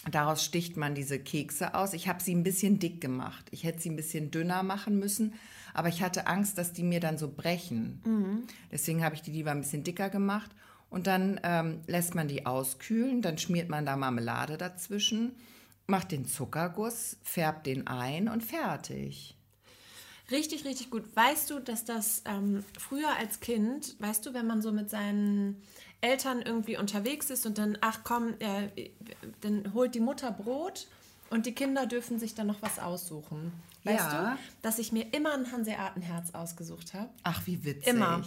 Daraus 0.08 0.44
sticht 0.44 0.76
man 0.76 0.94
diese 0.94 1.18
Kekse 1.18 1.74
aus. 1.74 1.92
Ich 1.92 2.06
habe 2.06 2.22
sie 2.22 2.32
ein 2.32 2.44
bisschen 2.44 2.78
dick 2.78 3.00
gemacht. 3.00 3.46
Ich 3.50 3.64
hätte 3.64 3.80
sie 3.80 3.90
ein 3.90 3.96
bisschen 3.96 4.30
dünner 4.30 4.62
machen 4.62 4.96
müssen, 5.00 5.34
aber 5.72 5.88
ich 5.88 6.02
hatte 6.02 6.28
Angst, 6.28 6.56
dass 6.56 6.72
die 6.72 6.84
mir 6.84 7.00
dann 7.00 7.18
so 7.18 7.28
brechen. 7.28 8.00
Mhm. 8.04 8.42
Deswegen 8.70 9.02
habe 9.02 9.16
ich 9.16 9.22
die 9.22 9.32
lieber 9.32 9.50
ein 9.50 9.62
bisschen 9.62 9.82
dicker 9.82 10.08
gemacht. 10.08 10.52
Und 10.90 11.08
dann 11.08 11.40
ähm, 11.42 11.80
lässt 11.88 12.14
man 12.14 12.28
die 12.28 12.46
auskühlen, 12.46 13.22
dann 13.22 13.38
schmiert 13.38 13.68
man 13.70 13.84
da 13.84 13.96
Marmelade 13.96 14.56
dazwischen, 14.56 15.32
macht 15.88 16.12
den 16.12 16.26
Zuckerguss, 16.26 17.16
färbt 17.24 17.66
den 17.66 17.88
ein 17.88 18.28
und 18.28 18.44
fertig. 18.44 19.36
Richtig, 20.30 20.64
richtig 20.64 20.90
gut. 20.90 21.04
Weißt 21.14 21.50
du, 21.50 21.58
dass 21.60 21.84
das 21.84 22.22
ähm, 22.24 22.64
früher 22.78 23.10
als 23.18 23.40
Kind, 23.40 23.94
weißt 24.00 24.24
du, 24.24 24.32
wenn 24.34 24.46
man 24.46 24.62
so 24.62 24.72
mit 24.72 24.88
seinen 24.88 25.62
Eltern 26.00 26.40
irgendwie 26.42 26.76
unterwegs 26.76 27.30
ist 27.30 27.44
und 27.46 27.58
dann, 27.58 27.76
ach 27.80 28.00
komm, 28.04 28.34
äh, 28.38 28.90
dann 29.42 29.72
holt 29.74 29.94
die 29.94 30.00
Mutter 30.00 30.30
Brot 30.30 30.86
und 31.30 31.46
die 31.46 31.52
Kinder 31.52 31.86
dürfen 31.86 32.18
sich 32.18 32.34
dann 32.34 32.46
noch 32.46 32.62
was 32.62 32.78
aussuchen. 32.78 33.52
Weißt 33.84 34.12
ja. 34.12 34.34
du, 34.34 34.38
dass 34.62 34.78
ich 34.78 34.92
mir 34.92 35.12
immer 35.12 35.34
ein 35.34 35.52
Hanseatenherz 35.52 36.34
ausgesucht 36.34 36.94
habe? 36.94 37.10
Ach, 37.22 37.46
wie 37.46 37.62
witzig. 37.64 37.86
Immer. 37.86 38.22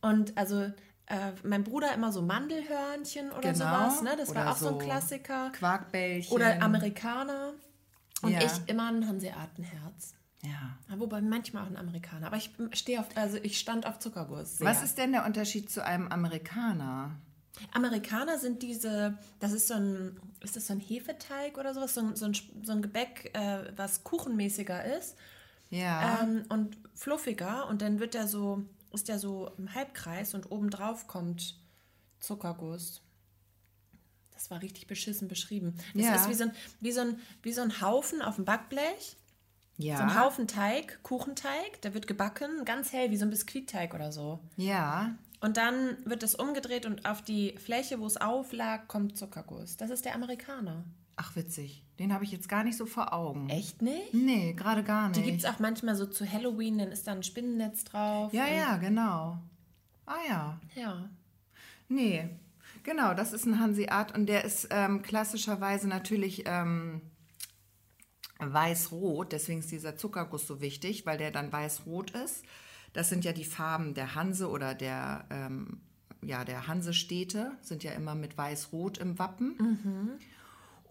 Und 0.00 0.36
also 0.38 0.72
äh, 1.06 1.32
mein 1.42 1.64
Bruder 1.64 1.92
immer 1.92 2.12
so 2.12 2.22
Mandelhörnchen 2.22 3.30
oder 3.30 3.52
Genau. 3.52 3.54
sowas. 3.56 4.02
Ne? 4.02 4.14
Das 4.16 4.30
Oder 4.30 4.46
war 4.46 4.52
auch 4.52 4.56
so 4.56 4.68
ein 4.68 4.78
Klassiker. 4.78 5.50
Quarkbällchen. 5.50 6.32
Oder 6.34 6.62
Amerikaner. 6.62 7.52
Und 8.22 8.32
Ja. 8.32 8.40
ich 8.40 8.52
immer 8.68 8.88
ein 8.88 9.06
Hanseatenherz. 9.06 10.14
Ja. 10.44 10.76
Ja, 10.88 10.98
Wobei 10.98 11.20
manchmal 11.20 11.62
auch 11.64 11.68
ein 11.68 11.76
Amerikaner. 11.76 12.26
Aber 12.26 12.36
ich 12.36 12.50
stehe 12.72 13.00
auf, 13.00 13.06
also 13.16 13.36
ich 13.38 13.58
stand 13.58 13.86
auf 13.86 13.98
Zuckerguss. 13.98 14.58
Sehr. 14.58 14.66
Was 14.66 14.82
ist 14.82 14.98
denn 14.98 15.12
der 15.12 15.24
Unterschied 15.24 15.70
zu 15.70 15.84
einem 15.84 16.08
Amerikaner? 16.08 17.16
Amerikaner 17.72 18.38
sind 18.38 18.62
diese, 18.62 19.16
das 19.38 19.52
ist 19.52 19.68
so 19.68 19.74
ein, 19.74 20.18
ist 20.40 20.56
das 20.56 20.66
so 20.66 20.72
ein 20.72 20.80
Hefeteig 20.80 21.58
oder 21.58 21.74
sowas, 21.74 21.94
so 21.94 22.00
ein, 22.00 22.16
so 22.16 22.24
ein, 22.24 22.34
so 22.62 22.72
ein 22.72 22.82
Gebäck, 22.82 23.30
äh, 23.34 23.72
was 23.76 24.02
kuchenmäßiger 24.04 24.96
ist 24.96 25.16
Ja. 25.70 26.22
ähm, 26.22 26.44
und 26.48 26.76
fluffiger 26.94 27.68
und 27.68 27.82
dann 27.82 28.00
wird 28.00 28.14
der 28.14 28.26
so, 28.26 28.64
ist 28.92 29.08
der 29.08 29.18
so 29.18 29.50
im 29.58 29.74
Halbkreis 29.74 30.34
und 30.34 30.50
obendrauf 30.50 31.06
kommt 31.06 31.56
Zuckerguss. 32.20 33.02
Das 34.32 34.50
war 34.50 34.60
richtig 34.62 34.86
beschissen 34.86 35.28
beschrieben. 35.28 35.74
Das 35.94 36.04
Ja. 36.06 36.14
ist 36.16 36.28
wie 36.30 36.34
so, 36.34 36.44
ein, 36.44 36.52
wie, 36.80 36.90
so 36.92 37.02
ein, 37.02 37.20
wie 37.42 37.52
so 37.52 37.60
ein 37.60 37.80
Haufen 37.80 38.22
auf 38.22 38.36
dem 38.36 38.44
Backblech. 38.44 39.16
Ja. 39.82 39.96
So 39.96 40.02
ein 40.02 40.20
Haufen 40.20 40.46
Teig, 40.46 41.02
Kuchenteig, 41.02 41.80
der 41.82 41.94
wird 41.94 42.06
gebacken, 42.06 42.64
ganz 42.64 42.92
hell, 42.92 43.10
wie 43.10 43.16
so 43.16 43.24
ein 43.24 43.30
Biskuitteig 43.30 43.94
oder 43.94 44.12
so. 44.12 44.40
Ja. 44.56 45.14
Und 45.40 45.56
dann 45.56 45.96
wird 46.04 46.22
es 46.22 46.34
umgedreht 46.34 46.86
und 46.86 47.04
auf 47.04 47.22
die 47.22 47.56
Fläche, 47.58 47.98
wo 47.98 48.06
es 48.06 48.16
auflag, 48.16 48.86
kommt 48.88 49.16
Zuckerguss. 49.16 49.76
Das 49.76 49.90
ist 49.90 50.04
der 50.04 50.14
Amerikaner. 50.14 50.84
Ach, 51.16 51.36
witzig. 51.36 51.84
Den 51.98 52.14
habe 52.14 52.24
ich 52.24 52.32
jetzt 52.32 52.48
gar 52.48 52.64
nicht 52.64 52.76
so 52.76 52.86
vor 52.86 53.12
Augen. 53.12 53.48
Echt 53.50 53.82
nicht? 53.82 54.14
Nee, 54.14 54.54
gerade 54.54 54.82
gar 54.82 55.08
nicht. 55.08 55.20
Die 55.20 55.24
gibt 55.24 55.38
es 55.40 55.44
auch 55.44 55.58
manchmal 55.58 55.94
so 55.94 56.06
zu 56.06 56.30
Halloween, 56.30 56.78
dann 56.78 56.92
ist 56.92 57.06
da 57.06 57.12
ein 57.12 57.22
Spinnennetz 57.22 57.84
drauf. 57.84 58.32
Ja, 58.32 58.46
ja, 58.46 58.76
genau. 58.76 59.38
Ah 60.06 60.16
ja. 60.28 60.60
Ja. 60.74 61.08
Nee, 61.88 62.28
genau, 62.82 63.14
das 63.14 63.32
ist 63.32 63.44
ein 63.44 63.60
Hanseat 63.60 64.14
und 64.14 64.26
der 64.26 64.44
ist 64.44 64.68
ähm, 64.70 65.02
klassischerweise 65.02 65.88
natürlich 65.88 66.44
ähm, 66.46 67.02
weiß-rot, 68.50 69.32
deswegen 69.32 69.60
ist 69.60 69.70
dieser 69.70 69.96
Zuckerguss 69.96 70.46
so 70.46 70.60
wichtig, 70.60 71.04
weil 71.04 71.18
der 71.18 71.30
dann 71.30 71.52
weiß-rot 71.52 72.12
ist. 72.12 72.44
Das 72.92 73.08
sind 73.08 73.24
ja 73.24 73.32
die 73.32 73.44
Farben 73.44 73.94
der 73.94 74.14
Hanse 74.14 74.48
oder 74.48 74.74
der, 74.74 75.26
ähm, 75.30 75.80
ja, 76.22 76.44
der 76.44 76.66
Hansestädte, 76.66 77.52
sind 77.60 77.84
ja 77.84 77.92
immer 77.92 78.14
mit 78.14 78.36
weiß-rot 78.36 78.98
im 78.98 79.18
Wappen. 79.18 80.18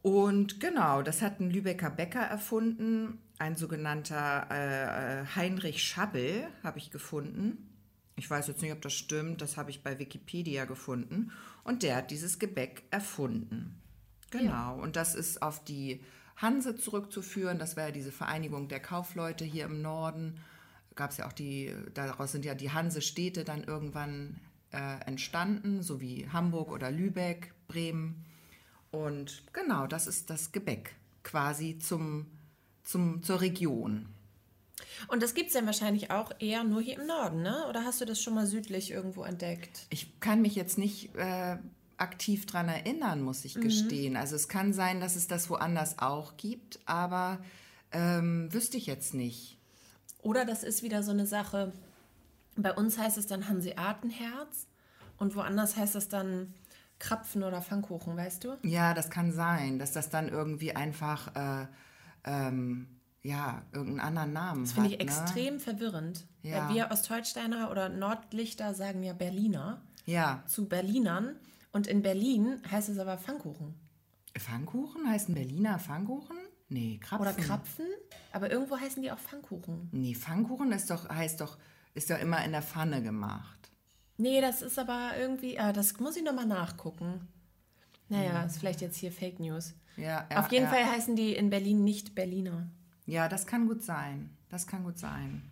Und 0.02 0.60
genau, 0.60 1.02
das 1.02 1.22
hat 1.22 1.40
ein 1.40 1.52
Lübecker 1.52 1.90
Bäcker 1.90 2.22
erfunden, 2.22 3.20
ein 3.38 3.56
sogenannter 3.56 4.48
äh, 4.50 5.26
Heinrich 5.36 5.84
Schabbel, 5.84 6.48
habe 6.64 6.80
ich 6.80 6.92
gefunden. 6.92 7.70
Ich 8.16 8.30
weiß 8.30 8.48
jetzt 8.48 8.62
nicht, 8.62 8.72
ob 8.72 8.82
das 8.82 8.94
stimmt, 8.94 9.42
das 9.42 9.58
habe 9.58 9.72
ich 9.72 9.84
bei 9.84 10.00
Wikipedia 10.00 10.66
gefunden. 10.66 11.32
Und 11.64 11.84
der 11.84 11.98
hat 11.98 12.12
dieses 12.12 12.40
Gebäck 12.40 12.84
erfunden. 12.92 13.82
Genau, 14.32 14.80
und 14.80 14.96
das 14.96 15.14
ist 15.14 15.42
auf 15.42 15.64
die 15.64 16.02
Hanse 16.42 16.76
zurückzuführen. 16.76 17.60
Das 17.60 17.78
war 17.78 17.86
ja 17.86 17.92
diese 17.92 18.12
Vereinigung 18.12 18.68
der 18.68 18.80
Kaufleute 18.80 19.46
hier 19.46 19.66
im 19.66 19.82
Norden. 19.82 20.40
Gab 20.96 21.12
es 21.12 21.18
ja 21.18 21.28
auch 21.28 21.34
die, 21.34 21.74
daraus 21.94 22.32
sind 22.32 22.46
ja 22.46 22.56
die 22.56 22.72
Hansestädte 22.72 23.44
dann 23.44 23.64
irgendwann 23.64 24.40
äh, 24.72 25.00
entstanden, 25.06 25.84
so 25.84 26.02
wie 26.02 26.28
Hamburg 26.30 26.72
oder 26.72 26.92
Lübeck, 26.92 27.54
Bremen. 27.68 28.26
Und 28.92 29.44
genau, 29.54 29.88
das 29.88 30.08
ist 30.08 30.30
das 30.30 30.52
Gebäck 30.52 30.96
quasi 31.24 31.80
zum, 31.80 32.26
zum, 32.84 33.24
zur 33.24 33.42
Region. 33.42 34.08
Und 35.08 35.24
das 35.24 35.34
gibt 35.34 35.48
es 35.48 35.54
dann 35.54 35.66
wahrscheinlich 35.66 36.12
auch 36.12 36.32
eher 36.40 36.64
nur 36.64 36.82
hier 36.82 37.00
im 37.00 37.08
Norden, 37.08 37.42
ne? 37.42 37.66
Oder 37.70 37.86
hast 37.86 38.02
du 38.02 38.06
das 38.06 38.22
schon 38.22 38.34
mal 38.34 38.48
südlich 38.48 38.92
irgendwo 38.92 39.24
entdeckt? 39.24 39.88
Ich 39.90 40.20
kann 40.20 40.42
mich 40.42 40.56
jetzt 40.56 40.78
nicht 40.78 41.16
äh, 41.16 41.58
aktiv 42.02 42.46
dran 42.46 42.68
erinnern, 42.68 43.22
muss 43.22 43.46
ich 43.46 43.56
gestehen. 43.56 44.18
Also 44.18 44.36
es 44.36 44.48
kann 44.48 44.74
sein, 44.74 45.00
dass 45.00 45.16
es 45.16 45.28
das 45.28 45.50
woanders 45.50 46.00
auch 46.00 46.36
gibt, 46.38 46.80
aber 46.86 47.40
ähm, 47.92 48.52
wüsste 48.54 48.78
ich 48.78 48.88
jetzt 48.88 49.14
nicht. 49.14 49.58
Oder 50.22 50.46
das 50.46 50.64
ist 50.64 50.84
wieder 50.84 51.04
so 51.04 51.12
eine 51.12 51.26
Sache. 51.26 51.72
Bei 52.56 52.74
uns 52.74 52.98
heißt 52.98 53.18
es 53.18 53.28
dann 53.28 53.48
Hanseatenherz 53.48 54.68
und 55.18 55.36
woanders 55.36 55.78
heißt 55.78 55.96
es 55.96 56.10
dann 56.10 56.54
Krapfen 57.00 57.44
oder 57.44 57.62
Pfannkuchen, 57.62 58.16
weißt 58.16 58.44
du? 58.44 58.58
Ja, 58.64 58.94
das 58.94 59.10
kann 59.10 59.32
sein, 59.32 59.80
dass 59.80 59.92
das 59.92 60.10
dann 60.10 60.30
irgendwie 60.30 60.76
einfach, 60.76 61.36
äh, 61.36 61.68
ähm, 62.26 62.88
ja, 63.24 63.64
irgendeinen 63.72 64.00
anderen 64.18 64.34
Namen 64.34 64.62
Das 64.64 64.72
hat. 64.72 64.84
finde 64.84 64.90
ich 64.92 64.98
ne? 64.98 65.04
extrem 65.04 65.60
verwirrend. 65.60 66.26
Ja. 66.44 66.68
Weil 66.70 66.76
wir 66.76 66.92
Ostholsteiner 66.92 67.72
oder 67.72 67.90
Nordlichter 67.90 68.74
sagen 68.74 69.04
ja 69.04 69.14
Berliner 69.14 69.82
Ja, 70.06 70.44
zu 70.48 70.68
Berlinern 70.68 71.36
und 71.72 71.88
in 71.88 72.02
Berlin 72.02 72.62
heißt 72.70 72.90
es 72.90 73.00
aber 73.00 73.18
Pfannkuchen. 73.18 73.76
Pfannkuchen 74.38 75.10
heißen 75.10 75.34
Berliner 75.34 75.80
Pfannkuchen? 75.80 76.38
Nee, 76.70 77.00
Krapfen. 77.02 77.28
Oder 77.28 77.34
Krapfen, 77.34 77.86
aber 78.32 78.50
irgendwo 78.50 78.78
heißen 78.78 79.04
die 79.04 79.12
auch 79.12 79.20
Pfannkuchen. 79.20 79.90
Nee, 79.92 80.16
Pfannkuchen 80.16 80.72
ist 80.72 80.90
doch, 80.90 81.10
heißt 81.10 81.42
doch, 81.42 81.58
ist 81.94 82.10
doch 82.10 82.18
immer 82.18 82.44
in 82.46 82.52
der 82.52 82.62
Pfanne 82.62 83.02
gemacht. 83.02 83.70
Nee, 84.18 84.40
das 84.40 84.62
ist 84.62 84.80
aber 84.80 85.12
irgendwie, 85.18 85.60
ah, 85.60 85.74
das 85.74 86.00
muss 86.00 86.16
ich 86.16 86.24
nochmal 86.24 86.46
nachgucken. 86.46 87.28
Naja, 88.08 88.44
ist 88.44 88.58
vielleicht 88.58 88.82
jetzt 88.82 88.98
hier 88.98 89.12
Fake 89.12 89.40
News. 89.40 89.74
Ja, 89.98 90.28
ja, 90.30 90.40
Auf 90.40 90.52
jeden 90.52 90.66
ja. 90.66 90.72
Fall 90.72 90.86
heißen 90.86 91.16
die 91.16 91.34
in 91.34 91.50
Berlin 91.50 91.84
nicht 91.84 92.16
Berliner. 92.16 92.70
Ja, 93.06 93.28
das 93.28 93.46
kann 93.46 93.68
gut 93.68 93.84
sein. 93.84 94.30
Das 94.50 94.68
kann 94.68 94.84
gut 94.84 94.98
sein. 94.98 95.51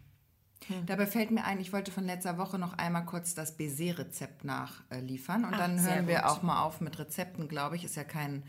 Hm. 0.68 0.86
Dabei 0.86 1.08
fällt 1.08 1.32
mir 1.32 1.46
ein, 1.46 1.60
ich 1.60 1.74
wollte 1.74 1.92
von 1.92 2.06
letzter 2.06 2.38
Woche 2.38 2.60
noch 2.60 2.78
einmal 2.78 3.06
kurz 3.06 3.34
das 3.34 3.58
Baiser-Rezept 3.58 4.44
nachliefern. 4.44 5.46
Und 5.46 5.54
Ach, 5.54 5.58
dann 5.58 5.82
hören 5.82 6.08
wir 6.08 6.18
gut. 6.18 6.26
auch 6.26 6.44
mal 6.44 6.62
auf 6.64 6.82
mit 6.82 7.00
Rezepten, 7.00 7.48
glaube 7.48 7.76
ich. 7.76 7.84
Ist 7.84 7.96
ja 7.96 8.04
kein 8.04 8.44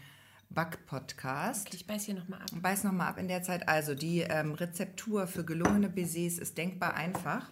Back-Podcast. 0.50 1.72
Ich 1.74 1.86
beiß 1.86 2.04
hier 2.04 2.14
nochmal 2.14 2.40
ab. 2.42 2.48
Beiß 2.54 2.84
nochmal 2.84 3.08
ab 3.08 3.18
in 3.18 3.28
der 3.28 3.42
Zeit. 3.42 3.68
Also, 3.68 3.94
die 3.94 4.20
ähm, 4.20 4.52
Rezeptur 4.52 5.26
für 5.26 5.44
gelungene 5.44 5.88
Baisers 5.88 6.38
ist 6.38 6.58
denkbar 6.58 6.94
einfach. 6.94 7.48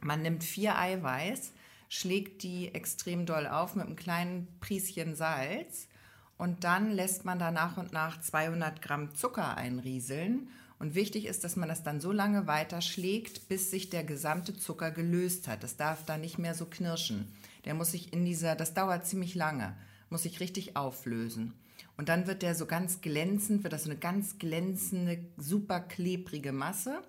Man 0.00 0.22
nimmt 0.22 0.44
vier 0.44 0.78
Eiweiß, 0.78 1.52
schlägt 1.88 2.42
die 2.42 2.74
extrem 2.74 3.26
doll 3.26 3.46
auf 3.46 3.74
mit 3.74 3.86
einem 3.86 3.96
kleinen 3.96 4.48
Prieschen 4.60 5.14
Salz 5.14 5.88
und 6.36 6.64
dann 6.64 6.90
lässt 6.90 7.24
man 7.24 7.38
da 7.38 7.50
nach 7.50 7.76
und 7.76 7.92
nach 7.92 8.20
200 8.20 8.82
Gramm 8.82 9.14
Zucker 9.14 9.56
einrieseln. 9.56 10.48
Und 10.78 10.94
wichtig 10.94 11.26
ist, 11.26 11.44
dass 11.44 11.56
man 11.56 11.68
das 11.68 11.82
dann 11.82 12.00
so 12.00 12.12
lange 12.12 12.46
weiterschlägt, 12.46 13.48
bis 13.48 13.70
sich 13.70 13.90
der 13.90 14.04
gesamte 14.04 14.56
Zucker 14.56 14.90
gelöst 14.90 15.48
hat. 15.48 15.62
Das 15.62 15.76
darf 15.76 16.04
dann 16.04 16.20
nicht 16.20 16.38
mehr 16.38 16.54
so 16.54 16.66
knirschen. 16.66 17.32
Der 17.64 17.74
muss 17.74 17.92
sich 17.92 18.12
in 18.12 18.24
dieser, 18.24 18.56
das 18.56 18.74
dauert 18.74 19.06
ziemlich 19.06 19.34
lange, 19.34 19.76
muss 20.10 20.24
sich 20.24 20.40
richtig 20.40 20.76
auflösen. 20.76 21.54
Und 21.96 22.08
dann 22.08 22.26
wird 22.26 22.42
der 22.42 22.54
so 22.54 22.66
ganz 22.66 23.00
glänzend, 23.00 23.62
wird 23.62 23.72
das 23.72 23.84
so 23.84 23.90
eine 23.90 23.98
ganz 23.98 24.38
glänzende, 24.38 25.24
super 25.36 25.80
klebrige 25.80 26.52
Masse. 26.52 27.02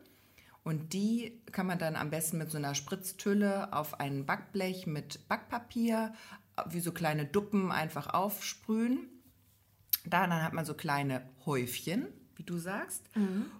Und 0.63 0.93
die 0.93 1.41
kann 1.51 1.67
man 1.67 1.79
dann 1.79 1.95
am 1.95 2.09
besten 2.09 2.37
mit 2.37 2.51
so 2.51 2.57
einer 2.57 2.75
Spritztülle 2.75 3.73
auf 3.73 3.99
ein 3.99 4.25
Backblech 4.25 4.87
mit 4.87 5.27
Backpapier, 5.27 6.13
wie 6.69 6.79
so 6.79 6.91
kleine 6.91 7.25
Duppen 7.25 7.71
einfach 7.71 8.13
aufsprühen. 8.13 9.09
Da 10.05 10.27
dann 10.27 10.43
hat 10.43 10.53
man 10.53 10.65
so 10.65 10.75
kleine 10.75 11.27
Häufchen, 11.45 12.07
wie 12.37 12.43
du 12.43 12.57
sagst. 12.57 13.09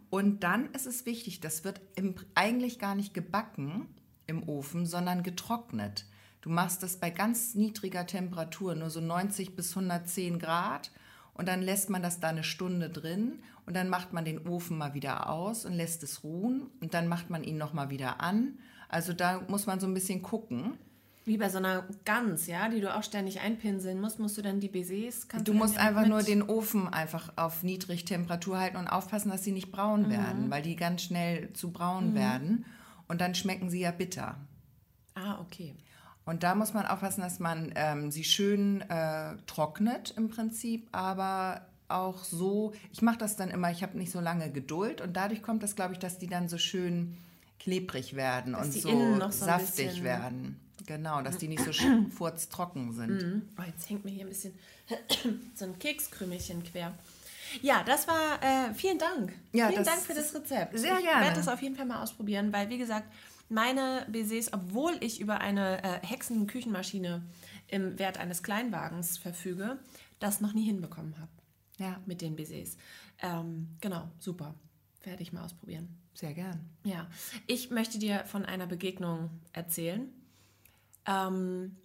Und 0.10 0.44
dann 0.44 0.72
ist 0.72 0.86
es 0.86 1.06
wichtig, 1.06 1.40
das 1.40 1.64
wird 1.64 1.82
im, 1.96 2.16
eigentlich 2.34 2.80
gar 2.80 2.96
nicht 2.96 3.14
gebacken 3.14 3.88
im 4.28 4.48
Ofen, 4.48 4.86
sondern 4.86 5.24
getrocknet. 5.24 6.06
Du 6.42 6.50
machst 6.50 6.84
das 6.84 6.98
bei 6.98 7.10
ganz 7.10 7.56
niedriger 7.56 8.06
Temperatur, 8.06 8.76
nur 8.76 8.90
so 8.90 9.02
90 9.02 9.56
bis 9.56 9.72
110 9.72 10.40
Grad. 10.40 10.92
Und 11.34 11.48
dann 11.48 11.62
lässt 11.62 11.90
man 11.90 12.02
das 12.02 12.20
da 12.20 12.30
eine 12.30 12.44
Stunde 12.44 12.90
drin 12.90 13.40
und 13.66 13.76
dann 13.76 13.90
macht 13.90 14.14
man 14.14 14.24
den 14.24 14.48
Ofen 14.48 14.78
mal 14.78 14.94
wieder 14.94 15.30
aus 15.30 15.66
und 15.66 15.74
lässt 15.74 16.02
es 16.04 16.24
ruhen 16.24 16.68
und 16.80 16.94
dann 16.94 17.08
macht 17.08 17.30
man 17.30 17.44
ihn 17.44 17.58
nochmal 17.58 17.90
wieder 17.90 18.22
an. 18.22 18.58
Also 18.88 19.12
da 19.12 19.42
muss 19.50 19.66
man 19.66 19.80
so 19.80 19.88
ein 19.88 19.94
bisschen 19.94 20.22
gucken. 20.22 20.78
Wie 21.26 21.38
bei 21.38 21.50
so 21.50 21.58
einer 21.58 21.84
Gans, 22.06 22.46
ja, 22.46 22.70
die 22.70 22.80
du 22.82 22.96
auch 22.96 23.02
ständig 23.02 23.42
einpinseln 23.42 24.00
musst, 24.00 24.20
musst 24.20 24.38
du 24.38 24.44
dann 24.44 24.60
die 24.60 24.68
Baisers... 24.70 25.28
Du 25.44 25.54
musst 25.54 25.78
einfach 25.78 26.02
mit- 26.02 26.10
nur 26.12 26.22
den 26.22 26.44
Ofen 26.44 26.88
einfach 26.88 27.34
auf 27.36 27.64
Niedrigtemperatur 27.64 28.60
halten 28.60 28.78
und 28.78 28.88
aufpassen, 28.88 29.32
dass 29.32 29.44
sie 29.44 29.52
nicht 29.52 29.72
braun 29.72 30.10
werden, 30.10 30.52
weil 30.52 30.62
die 30.62 30.76
ganz 30.76 31.02
schnell 31.02 31.52
zu 31.54 31.72
braun 31.72 32.14
werden. 32.14 32.66
Und 33.08 33.22
dann 33.22 33.34
schmecken 33.34 33.70
sie 33.72 33.82
ja 33.82 33.92
bitter. 33.92 34.36
Ah, 35.16 35.40
okay. 35.42 35.76
Und 36.26 36.44
da 36.44 36.56
muss 36.56 36.74
man 36.74 36.86
aufpassen, 36.86 37.22
dass 37.22 37.40
man 37.40 37.72
ähm, 37.76 38.12
sie 38.12 38.24
schön 38.24 38.82
äh, 38.82 39.36
trocknet 39.48 40.14
im 40.18 40.30
Prinzip, 40.30 40.88
aber 40.92 41.62
auch 41.88 42.24
so, 42.24 42.74
ich 42.92 43.04
mache 43.04 43.18
das 43.20 43.36
dann 43.36 43.50
immer, 43.50 43.70
ich 43.70 43.84
habe 43.84 43.98
nicht 43.98 44.12
so 44.12 44.20
lange 44.20 44.52
Geduld 44.52 45.02
und 45.02 45.16
dadurch 45.16 45.44
kommt 45.44 45.62
das, 45.62 45.76
glaube 45.76 45.94
ich, 45.94 46.00
dass 46.00 46.18
die 46.18 46.26
dann 46.28 46.50
so 46.50 46.58
schön 46.58 47.16
klebrig 47.60 48.16
werden 48.16 48.54
Dass 48.54 48.68
und 48.68 48.74
so 48.74 49.20
so 49.20 49.32
saftig 49.32 50.04
werden. 50.04 50.60
Genau, 50.86 51.22
dass 51.22 51.38
die 51.38 51.48
nicht 51.48 51.64
so 51.64 51.72
furztrocken 52.16 52.94
sind. 52.94 53.44
Oh, 53.58 53.64
jetzt 53.66 53.90
hängt 53.90 54.06
mir 54.06 54.12
hier 54.12 54.26
ein 54.26 54.30
bisschen 54.30 54.54
so 55.56 55.66
ein 55.66 55.80
Kekskrümelchen 55.80 56.64
quer. 56.64 56.94
Ja, 57.62 57.84
das 57.84 58.08
war, 58.08 58.42
äh, 58.44 58.74
vielen 58.74 59.00
Dank. 59.00 59.34
Ja, 59.54 59.70
vielen 59.70 59.84
Dank 59.84 60.02
für 60.02 60.14
das 60.14 60.34
Rezept. 60.34 60.78
sehr 60.78 60.98
ich 60.98 61.06
gerne. 61.06 61.26
werde 61.26 61.38
das 61.38 61.48
auf 61.48 61.62
jeden 61.62 61.76
Fall 61.76 61.86
mal 61.86 62.02
ausprobieren, 62.02 62.52
weil, 62.52 62.70
wie 62.70 62.78
gesagt, 62.78 63.08
meine 63.50 64.06
Baisers, 64.12 64.52
obwohl 64.52 64.98
ich 65.02 65.20
über 65.22 65.40
eine 65.40 65.84
äh, 65.84 66.06
Hexenküchenmaschine 66.06 67.24
im 67.68 67.98
Wert 68.00 68.18
eines 68.18 68.44
Kleinwagens 68.44 69.18
verfüge, 69.18 69.80
das 70.20 70.42
noch 70.42 70.54
nie 70.54 70.66
hinbekommen 70.66 71.16
habe. 71.20 71.32
Ja. 71.78 72.00
Mit 72.06 72.22
den 72.22 72.36
Baisers. 72.36 72.78
Ähm, 73.22 73.76
genau, 73.82 74.10
super. 74.20 74.56
Werde 75.04 75.22
ich 75.24 75.32
mal 75.34 75.44
ausprobieren. 75.46 75.96
Sehr 76.16 76.34
gern. 76.34 76.60
Ja, 76.84 77.08
ich 77.46 77.70
möchte 77.70 78.00
dir 78.00 78.24
von 78.26 78.46
einer 78.46 78.66
Begegnung 78.68 79.30
erzählen. 79.54 80.10
Ähm, 81.06 81.76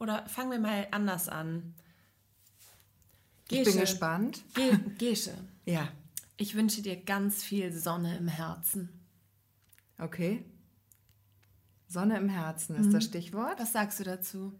oder 0.00 0.26
fangen 0.28 0.50
wir 0.50 0.58
mal 0.58 0.86
anders 0.90 1.28
an. 1.28 1.74
Ich 3.50 3.64
bin 3.64 3.78
gespannt. 3.78 4.42
Ge 4.54 4.76
Gesche, 4.98 5.34
Ja. 5.64 5.88
ich 6.36 6.54
wünsche 6.54 6.82
dir 6.82 6.96
ganz 6.96 7.42
viel 7.42 7.72
Sonne 7.72 8.18
im 8.18 8.28
Herzen. 8.28 8.90
Okay. 9.98 10.44
Sonne 11.88 12.18
im 12.18 12.28
Herzen 12.28 12.76
ist 12.76 12.92
das 12.92 13.04
Stichwort. 13.04 13.58
Was 13.58 13.72
sagst 13.72 13.98
du 14.00 14.04
dazu? 14.04 14.52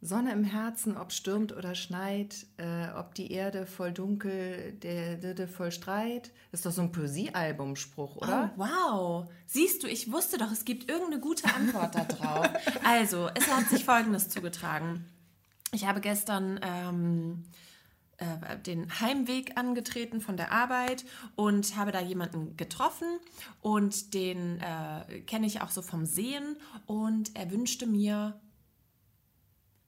Sonne 0.00 0.32
im 0.32 0.44
Herzen, 0.44 0.96
ob 0.96 1.10
stürmt 1.10 1.56
oder 1.56 1.74
schneit, 1.74 2.46
äh, 2.56 2.88
ob 2.96 3.14
die 3.16 3.32
Erde 3.32 3.66
voll 3.66 3.92
dunkel, 3.92 4.72
der 4.74 5.16
Dürde 5.16 5.48
voll 5.48 5.72
Streit. 5.72 6.30
Ist 6.52 6.64
doch 6.64 6.70
so 6.70 6.82
ein 6.82 6.92
Poesiealbumspruch, 6.92 8.16
oder? 8.16 8.52
Oh, 8.56 8.60
wow. 8.60 9.30
Siehst 9.46 9.82
du, 9.82 9.88
ich 9.88 10.12
wusste 10.12 10.38
doch, 10.38 10.52
es 10.52 10.64
gibt 10.64 10.88
irgendeine 10.88 11.20
gute 11.20 11.52
Antwort 11.52 11.94
darauf. 11.94 12.48
Also, 12.84 13.28
es 13.34 13.50
hat 13.52 13.68
sich 13.68 13.84
Folgendes 13.84 14.28
zugetragen. 14.28 15.04
Ich 15.72 15.86
habe 15.86 16.00
gestern 16.00 16.60
ähm, 16.62 17.44
äh, 18.18 18.58
den 18.58 19.00
Heimweg 19.00 19.58
angetreten 19.58 20.20
von 20.20 20.36
der 20.36 20.52
Arbeit 20.52 21.04
und 21.34 21.76
habe 21.76 21.92
da 21.92 22.00
jemanden 22.00 22.56
getroffen 22.56 23.06
und 23.60 24.14
den 24.14 24.60
äh, 24.60 25.20
kenne 25.22 25.46
ich 25.46 25.60
auch 25.60 25.70
so 25.70 25.82
vom 25.82 26.06
Sehen 26.06 26.56
und 26.86 27.36
er 27.36 27.50
wünschte 27.50 27.86
mir 27.86 28.40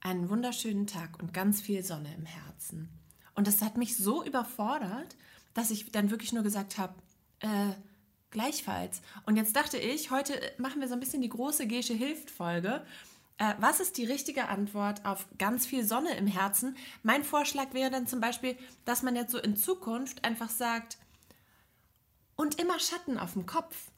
einen 0.01 0.31
wunderschönen 0.31 0.87
Tag 0.87 1.21
und 1.21 1.35
ganz 1.35 1.61
viel 1.61 1.85
Sonne 1.85 2.15
im 2.15 2.27
Herzen. 2.27 2.89
Und 3.35 3.47
das 3.47 3.63
hat 3.63 3.77
mich 3.77 3.97
so 3.97 4.25
überfordert, 4.25 5.17
dass 5.55 5.71
ich 5.71 5.91
dann 5.93 6.11
wirklich 6.11 6.33
nur 6.33 6.43
gesagt 6.43 6.79
habe, 6.79 6.95
äh, 7.41 7.73
gleichfalls. 8.31 9.03
Und 9.27 9.37
jetzt 9.37 9.57
dachte 9.57 9.79
ich, 9.79 10.11
heute 10.11 10.41
machen 10.59 10.81
wir 10.81 10.89
so 10.89 10.95
ein 10.95 11.01
bisschen 11.01 11.23
die 11.23 11.29
große 11.29 11.67
Gesche 11.67 11.95
hilft 11.95 12.31
Folge. 12.31 12.85
Äh, 13.39 13.55
was 13.59 13.81
ist 13.81 13.97
die 13.97 14.05
richtige 14.05 14.49
Antwort 14.49 15.05
auf 15.05 15.27
ganz 15.39 15.67
viel 15.67 15.85
Sonne 15.85 16.17
im 16.17 16.27
Herzen? 16.27 16.77
Mein 17.03 17.25
Vorschlag 17.25 17.73
wäre 17.73 17.91
dann 17.91 18.07
zum 18.07 18.21
Beispiel, 18.21 18.57
dass 18.85 19.03
man 19.03 19.17
jetzt 19.17 19.33
so 19.33 19.39
in 19.39 19.57
Zukunft 19.57 20.25
einfach 20.25 20.51
sagt, 20.51 20.99
und 22.41 22.59
immer 22.59 22.79
Schatten 22.81 23.19
auf 23.19 23.35
dem 23.35 23.45
Kopf. 23.45 23.90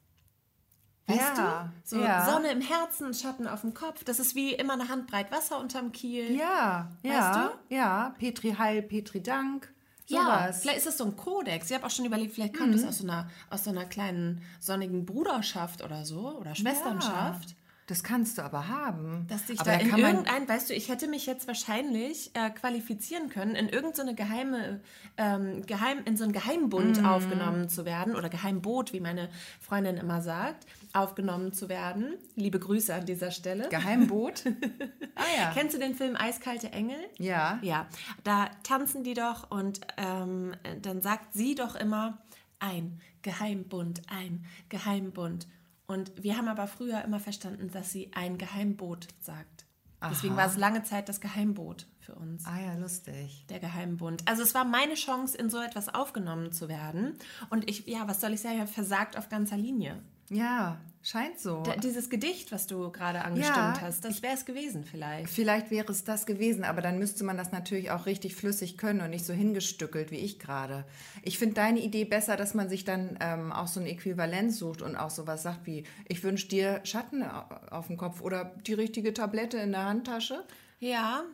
Weißt 1.13 1.39
Ja, 1.39 1.71
du? 1.85 1.97
So 1.97 2.03
ja. 2.03 2.25
Sonne 2.31 2.49
im 2.51 2.61
Herzen, 2.61 3.13
Schatten 3.15 3.47
auf 3.47 3.61
dem 3.63 3.75
Kopf. 3.75 4.05
Das 4.05 4.19
ist 4.19 4.35
wie 4.35 4.55
immer 4.55 4.75
eine 4.75 4.89
Handbreit 4.89 5.31
Wasser 5.31 5.59
unterm 5.61 5.93
Kiel. 5.93 6.35
Ja, 6.37 6.91
ja, 7.03 7.53
ja. 7.69 8.15
Petri 8.19 8.55
Heil, 8.59 8.83
Petri 8.83 9.23
Dank. 9.23 9.73
Ja, 10.09 10.23
Sowas. 10.25 10.61
vielleicht 10.63 10.79
ist 10.79 10.87
das 10.89 10.99
so 10.99 11.05
ein 11.05 11.17
Kodex. 11.17 11.71
Ich 11.71 11.77
habe 11.77 11.87
auch 11.87 11.91
schon 11.91 12.05
überlegt, 12.05 12.35
vielleicht 12.35 12.57
kommt 12.57 12.75
das 12.75 12.85
aus 12.85 12.99
so, 12.99 13.05
einer, 13.05 13.29
aus 13.51 13.65
so 13.65 13.71
einer 13.71 13.85
kleinen 13.87 14.43
sonnigen 14.61 15.07
Bruderschaft 15.07 15.83
oder 15.83 16.05
so 16.05 16.37
oder 16.39 16.55
Schwesternschaft. 16.55 17.51
Ja, 17.51 17.57
das 17.87 18.03
kannst 18.05 18.39
du 18.39 18.43
aber 18.43 18.69
haben. 18.69 19.27
Dass 19.29 19.47
sich 19.47 19.61
aber 19.61 19.73
da 19.73 19.79
in 19.79 19.97
irgendein, 19.97 20.49
weißt 20.49 20.71
du, 20.71 20.75
ich 20.75 20.89
hätte 20.89 21.09
mich 21.09 21.27
jetzt 21.27 21.47
wahrscheinlich 21.47 22.31
äh, 22.35 22.51
qualifizieren 22.51 23.29
können, 23.29 23.55
in 23.55 23.69
irgendeine 23.69 24.15
geheime, 24.15 24.81
ähm, 25.17 25.65
geheim, 25.67 25.99
in 26.05 26.17
so 26.17 26.25
einen 26.25 26.33
Geheimbund 26.33 26.99
Mhm. 27.01 27.07
aufgenommen 27.07 27.69
zu 27.69 27.85
werden 27.85 28.15
oder 28.17 28.29
Geheimboot, 28.29 28.93
wie 28.93 29.01
meine 29.01 29.29
Freundin 29.61 29.97
immer 29.97 30.21
sagt, 30.23 30.67
aufgenommen 30.93 31.53
zu 31.53 31.69
werden. 31.69 32.15
Liebe 32.35 32.59
Grüße 32.59 32.95
an 32.95 33.07
dieser 33.07 33.31
Stelle. 33.31 33.69
Geheimboot. 33.69 34.45
ah 35.15 35.25
ja. 35.37 35.51
Kennst 35.55 35.75
du 35.75 35.79
den 35.79 35.95
Film 35.95 36.17
Eiskalte 36.17 36.71
Engel? 36.73 36.99
Ja. 37.19 37.59
Ja, 37.63 37.87
da 38.25 38.51
tanzen 38.63 39.03
die 39.05 39.15
doch 39.15 39.51
und 39.51 39.81
ähm, 39.97 40.55
dann 40.83 41.01
sagt 41.03 41.35
sie 41.35 41.55
doch 41.55 41.75
immer 41.75 42.23
ein 42.59 43.01
Geheimbund, 43.23 44.03
ein 44.09 44.45
Geheimbund. 44.69 45.47
Und 45.87 46.13
wir 46.23 46.37
haben 46.37 46.49
aber 46.49 46.67
früher 46.67 47.03
immer 47.03 47.21
verstanden, 47.21 47.71
dass 47.71 47.91
sie 47.93 48.11
ein 48.15 48.39
Geheimboot 48.39 49.09
sagt. 49.21 49.67
Deswegen 50.11 50.35
Aha. 50.35 50.43
war 50.43 50.49
es 50.49 50.57
lange 50.57 50.83
Zeit 50.83 51.09
das 51.09 51.21
Geheimboot 51.21 51.87
für 52.01 52.15
uns. 52.15 52.45
Ah 52.47 52.59
ja, 52.61 52.75
lustig. 52.75 53.47
Der 53.49 53.61
Geheimbund. 53.61 54.23
Also 54.27 54.43
es 54.43 54.55
war 54.55 54.65
meine 54.65 54.95
Chance, 54.95 55.37
in 55.37 55.49
so 55.49 55.61
etwas 55.61 55.95
aufgenommen 55.95 56.53
zu 56.53 56.69
werden. 56.69 57.17
Und 57.51 57.69
ich, 57.71 57.87
ja, 57.87 58.09
was 58.09 58.21
soll 58.21 58.33
ich 58.33 58.41
sagen, 58.41 58.63
ich 58.63 58.71
versagt 58.71 59.17
auf 59.17 59.29
ganzer 59.29 59.57
Linie. 59.57 60.03
Ja, 60.35 60.81
scheint 61.03 61.39
so. 61.39 61.63
Da, 61.63 61.77
dieses 61.77 62.09
Gedicht, 62.09 62.53
was 62.53 62.67
du 62.67 62.91
gerade 62.91 63.23
angestimmt 63.23 63.57
Ja, 63.77 63.81
hast, 63.83 64.05
das 64.05 64.23
wäre 64.23 64.35
es 64.35 64.45
gewesen 64.47 64.85
vielleicht. 64.85 65.29
Vielleicht 65.29 65.71
wäre 65.71 65.91
es 65.93 66.05
das 66.05 66.25
gewesen, 66.27 66.65
aber 66.65 66.81
dann 66.81 66.99
müsste 66.99 67.23
man 67.25 67.37
das 67.37 67.53
natürlich 67.53 67.91
auch 67.91 68.07
richtig 68.07 68.35
flüssig 68.35 68.79
können 68.79 69.01
und 69.03 69.11
nicht 69.11 69.27
so 69.27 69.33
hingestückelt 69.35 70.11
wie 70.11 70.17
ich 70.17 70.39
gerade. 70.39 70.85
Ich 71.23 71.39
finde 71.39 71.57
deine 71.57 71.81
Idee 71.81 72.05
besser, 72.05 72.37
dass 72.37 72.55
man 72.55 72.69
sich 72.69 72.85
dann 72.85 73.19
ähm, 73.21 73.53
auch 73.53 73.67
so 73.67 73.81
ein 73.81 73.87
Äquivalent 73.87 74.55
sucht 74.55 74.81
und 74.81 74.97
auch 74.97 75.11
sowas 75.11 75.43
sagt 75.43 75.67
wie, 75.67 75.85
ich 76.09 76.23
wünsche 76.25 76.49
dir 76.49 76.81
Schatten 76.85 77.23
au- 77.23 77.45
auf 77.71 77.89
dem 77.89 77.97
Kopf 77.97 78.21
oder 78.21 78.55
die 78.67 78.75
richtige 78.75 79.13
Tablette 79.13 79.59
in 79.59 79.73
der 79.73 79.85
Handtasche 79.85 80.45
Ja, 80.79 81.25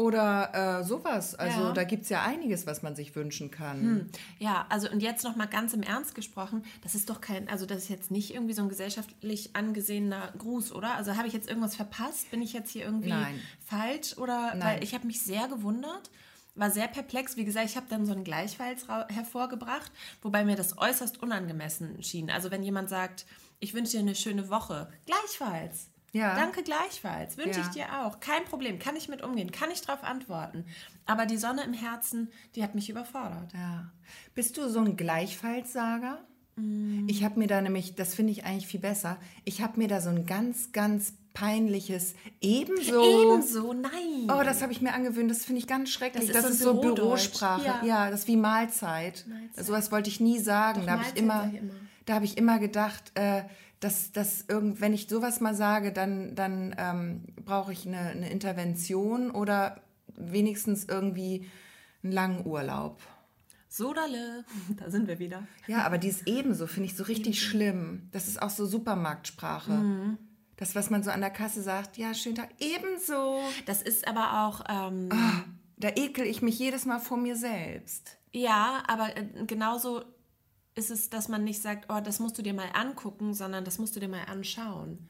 oder 0.00 0.80
äh, 0.80 0.84
sowas. 0.84 1.34
Also 1.34 1.60
Ja. 1.60 1.72
da 1.72 1.84
gibt 1.84 2.04
es 2.04 2.08
ja 2.08 2.22
einiges, 2.22 2.66
was 2.66 2.82
man 2.82 2.96
sich 2.96 3.14
wünschen 3.14 3.50
kann. 3.50 4.10
Ja, 4.38 4.66
also 4.70 4.90
und 4.90 5.00
jetzt 5.02 5.22
noch 5.24 5.36
mal 5.36 5.46
ganz 5.46 5.74
im 5.74 5.82
Ernst 5.82 6.14
gesprochen, 6.14 6.64
das 6.82 6.94
ist 6.94 7.10
doch 7.10 7.20
kein, 7.20 7.48
also 7.48 7.66
das 7.66 7.78
ist 7.78 7.88
jetzt 7.90 8.10
nicht 8.10 8.32
irgendwie 8.34 8.54
so 8.54 8.62
ein 8.62 8.68
gesellschaftlich 8.68 9.54
angesehener 9.54 10.32
Gruß, 10.38 10.72
oder? 10.72 10.94
Also 10.94 11.16
habe 11.16 11.28
ich 11.28 11.34
jetzt 11.34 11.48
irgendwas 11.48 11.76
verpasst? 11.76 12.30
Bin 12.30 12.40
ich 12.40 12.52
jetzt 12.52 12.70
hier 12.70 12.84
irgendwie 12.84 13.10
Nein. 13.10 13.38
falsch? 13.64 14.16
Oder 14.16 14.54
Nein. 14.54 14.60
weil 14.62 14.82
ich 14.84 14.94
habe 14.94 15.06
mich 15.06 15.22
sehr 15.22 15.48
gewundert, 15.48 16.10
war 16.54 16.70
sehr 16.70 16.88
perplex. 16.88 17.36
Wie 17.36 17.44
gesagt, 17.44 17.66
ich 17.66 17.76
habe 17.76 17.86
dann 17.90 18.06
so 18.06 18.12
einen 18.12 18.24
Gleichfalls 18.24 18.88
ra- 18.88 19.06
hervorgebracht, 19.08 19.92
wobei 20.22 20.44
mir 20.44 20.56
das 20.56 20.78
äußerst 20.78 21.22
unangemessen 21.22 22.02
schien. 22.02 22.30
Also 22.30 22.50
wenn 22.50 22.62
jemand 22.62 22.88
sagt, 22.88 23.26
ich 23.60 23.74
wünsche 23.74 23.92
dir 23.92 24.00
eine 24.00 24.14
schöne 24.14 24.48
Woche, 24.48 24.90
gleichfalls. 25.04 25.89
Ja. 26.12 26.34
Danke 26.34 26.62
gleichfalls. 26.62 27.36
Wünsche 27.36 27.60
Ja. 27.60 27.66
ich 27.66 27.72
dir 27.72 27.84
auch. 28.02 28.20
Kein 28.20 28.44
Problem. 28.44 28.78
Kann 28.78 28.96
ich 28.96 29.08
mit 29.08 29.22
umgehen. 29.22 29.52
Kann 29.52 29.70
ich 29.70 29.80
darauf 29.82 30.02
antworten. 30.04 30.64
Aber 31.06 31.26
die 31.26 31.36
Sonne 31.36 31.62
im 31.64 31.72
Herzen, 31.72 32.30
die 32.54 32.62
hat 32.62 32.74
mich 32.74 32.90
überfordert. 32.90 33.52
Ja. 33.54 33.90
Bist 34.34 34.56
du 34.56 34.68
so 34.68 34.80
ein 34.80 34.96
Gleichfallssager? 34.96 36.18
Mm. 36.56 37.08
Ich 37.08 37.22
habe 37.24 37.38
mir 37.38 37.46
da 37.46 37.60
nämlich, 37.60 37.94
das 37.94 38.14
finde 38.14 38.32
ich 38.32 38.44
eigentlich 38.44 38.66
viel 38.66 38.80
besser, 38.80 39.16
ich 39.44 39.62
habe 39.62 39.78
mir 39.78 39.88
da 39.88 40.00
so 40.00 40.10
ein 40.10 40.26
ganz, 40.26 40.72
ganz 40.72 41.14
peinliches 41.32 42.14
ebenso. 42.40 43.04
Ebenso, 43.32 43.72
nein. 43.72 44.24
Oh, 44.28 44.42
das 44.42 44.62
habe 44.62 44.72
ich 44.72 44.80
mir 44.82 44.92
angewöhnt, 44.92 45.30
das 45.30 45.44
finde 45.44 45.60
ich 45.60 45.66
ganz 45.68 45.90
schrecklich. 45.90 46.26
Das 46.26 46.42
Das 46.42 46.44
ist 46.46 46.56
ist, 46.58 46.62
so 46.64 46.74
so 46.74 46.80
Bürodeutsch. 46.80 46.96
Bürosprache. 47.30 47.64
Ja. 47.64 47.84
Ja. 47.84 48.10
das 48.10 48.20
ist 48.20 48.26
wie 48.28 48.36
Mahlzeit. 48.36 49.24
Mahlzeit. 49.28 49.64
Sowas 49.64 49.92
wollte 49.92 50.10
ich 50.10 50.18
nie 50.20 50.38
sagen. 50.40 50.80
Doch, 50.80 50.86
da 50.86 50.92
habe 50.98 51.04
ich 51.14 51.16
immer, 51.22 51.42
sag 51.44 51.52
ich 51.52 51.58
immer. 51.60 51.72
da 52.06 52.14
habe 52.14 52.24
ich 52.24 52.36
immer 52.36 52.58
gedacht, 52.58 53.12
äh, 53.14 53.42
dass, 53.80 54.12
dass 54.12 54.44
irgend, 54.48 54.80
wenn 54.80 54.92
ich 54.92 55.08
sowas 55.08 55.40
mal 55.40 55.54
sage, 55.54 55.92
dann, 55.92 56.34
dann 56.34 56.74
ähm, 56.78 57.24
brauche 57.44 57.72
ich 57.72 57.86
eine, 57.86 57.98
eine 57.98 58.30
Intervention 58.30 59.30
oder 59.30 59.80
wenigstens 60.14 60.84
irgendwie 60.84 61.50
einen 62.02 62.12
langen 62.12 62.46
Urlaub. 62.46 63.00
Sodale, 63.68 64.44
da 64.76 64.90
sind 64.90 65.08
wir 65.08 65.18
wieder. 65.18 65.46
Ja, 65.66 65.84
aber 65.84 65.96
dieses 65.98 66.26
ebenso 66.26 66.66
finde 66.66 66.88
ich 66.90 66.96
so 66.96 67.04
richtig 67.04 67.42
schlimm. 67.42 68.08
Das 68.12 68.28
ist 68.28 68.42
auch 68.42 68.50
so 68.50 68.66
Supermarktsprache. 68.66 69.72
Mhm. 69.72 70.18
Das, 70.56 70.74
was 70.74 70.90
man 70.90 71.02
so 71.02 71.10
an 71.10 71.20
der 71.20 71.30
Kasse 71.30 71.62
sagt, 71.62 71.96
ja, 71.96 72.12
schönen 72.12 72.34
Tag, 72.36 72.50
ebenso. 72.58 73.40
Das 73.64 73.80
ist 73.80 74.06
aber 74.06 74.44
auch, 74.46 74.62
ähm, 74.68 75.08
Da 75.78 75.88
ekel 75.96 76.26
ich 76.26 76.42
mich 76.42 76.58
jedes 76.58 76.84
Mal 76.84 76.98
vor 76.98 77.16
mir 77.16 77.34
selbst. 77.36 78.18
ja, 78.32 78.82
aber 78.86 79.16
äh, 79.16 79.24
genauso 79.46 80.02
ist 80.80 80.90
es, 80.90 81.10
dass 81.10 81.28
man 81.28 81.44
nicht 81.44 81.62
sagt, 81.62 81.86
oh, 81.92 82.00
das 82.00 82.18
musst 82.18 82.36
du 82.38 82.42
dir 82.42 82.54
mal 82.54 82.68
angucken, 82.74 83.34
sondern 83.34 83.64
das 83.64 83.78
musst 83.78 83.94
du 83.94 84.00
dir 84.00 84.08
mal 84.08 84.24
anschauen. 84.24 85.08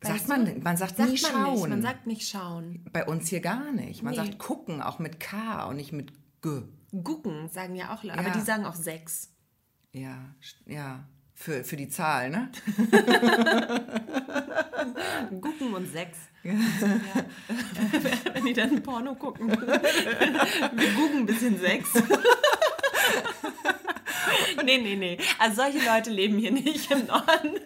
Sagt 0.00 0.28
man, 0.28 0.62
man 0.62 0.76
sagt, 0.76 0.96
Sagt 0.96 1.10
nie 1.10 1.20
man 1.20 1.32
schauen. 1.32 1.54
nicht. 1.54 1.68
Man 1.68 1.82
sagt 1.82 2.06
nicht 2.06 2.28
schauen. 2.28 2.84
Bei 2.92 3.04
uns 3.06 3.28
hier 3.28 3.40
gar 3.40 3.70
nicht. 3.72 4.02
Man 4.02 4.12
Nee. 4.12 4.16
sagt 4.18 4.38
gucken, 4.38 4.80
auch 4.80 4.98
mit 4.98 5.20
K 5.20 5.64
und 5.68 5.76
nicht 5.76 5.92
mit 5.92 6.12
G. 6.40 6.62
Gucken 7.04 7.48
sagen 7.50 7.74
ja 7.74 7.92
auch 7.94 8.02
Leute, 8.04 8.18
aber 8.18 8.28
Ja. 8.28 8.34
die 8.34 8.40
sagen 8.40 8.64
auch 8.64 8.76
sechs. 8.76 9.30
Ja, 9.92 10.34
ja. 10.66 11.04
Für, 11.34 11.62
für 11.64 11.76
die 11.76 11.88
Zahl, 11.88 12.30
ne? 12.30 12.50
Gucken 15.40 15.74
und 15.74 15.90
sechs. 15.92 16.18
Ja. 16.42 16.54
Wenn 18.32 18.44
die 18.44 18.52
dann 18.54 18.82
Porno 18.82 19.14
gucken. 19.14 19.48
Wir 19.50 20.92
gucken 20.94 21.18
ein 21.18 21.26
bisschen 21.26 21.58
sechs. 21.58 21.92
nee, 24.64 24.78
nee, 24.78 24.96
nee. 24.96 25.18
Also 25.38 25.56
solche 25.62 25.78
Leute 25.84 26.10
leben 26.10 26.38
hier 26.38 26.52
nicht 26.52 26.90
im 26.90 27.06
Norden. 27.06 27.56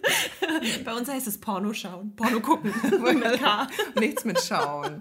Bei 0.85 0.95
uns 0.95 1.09
heißt 1.09 1.27
es 1.27 1.39
Porno 1.39 1.73
schauen. 1.73 2.15
Porno 2.17 2.41
gucken. 2.41 2.73
Nichts 3.99 4.25
mit 4.25 4.41
Schauen. 4.41 5.01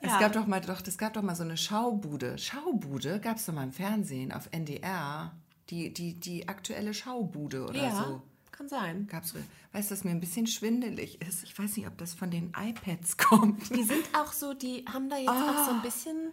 Es 0.00 0.10
Ja. 0.10 0.18
gab 0.20 0.32
doch 0.32 0.46
mal, 0.46 0.60
doch, 0.60 0.82
das 0.82 0.98
gab 0.98 1.14
doch 1.14 1.22
mal 1.22 1.34
so 1.34 1.42
eine 1.44 1.56
Schaubude. 1.56 2.36
Schaubude 2.38 3.20
gab 3.20 3.36
es 3.38 3.46
doch 3.46 3.54
mal 3.54 3.64
im 3.64 3.72
Fernsehen 3.72 4.32
auf 4.32 4.48
NDR. 4.50 5.32
Die, 5.70 5.92
die, 5.94 6.14
die 6.20 6.46
aktuelle 6.48 6.92
Schaubude 6.92 7.64
oder 7.64 7.82
Ja. 7.82 8.04
so. 8.04 8.22
Kann 8.52 8.68
sein. 8.68 9.08
Gab's, 9.10 9.34
weißt 9.72 9.90
du, 9.90 9.94
dass 9.94 10.04
mir 10.04 10.10
ein 10.12 10.20
bisschen 10.20 10.46
schwindelig 10.46 11.20
ist? 11.26 11.42
Ich 11.42 11.58
weiß 11.58 11.76
nicht, 11.76 11.88
ob 11.88 11.98
das 11.98 12.14
von 12.14 12.30
den 12.30 12.52
iPads 12.56 13.16
kommt. 13.18 13.74
Die 13.74 13.82
sind 13.82 14.04
auch 14.16 14.32
so, 14.32 14.52
die 14.54 14.84
haben 14.92 15.08
da 15.08 15.16
jetzt 15.16 15.28
auch 15.30 15.64
so 15.66 15.70
ein 15.72 15.82
bisschen 15.82 16.32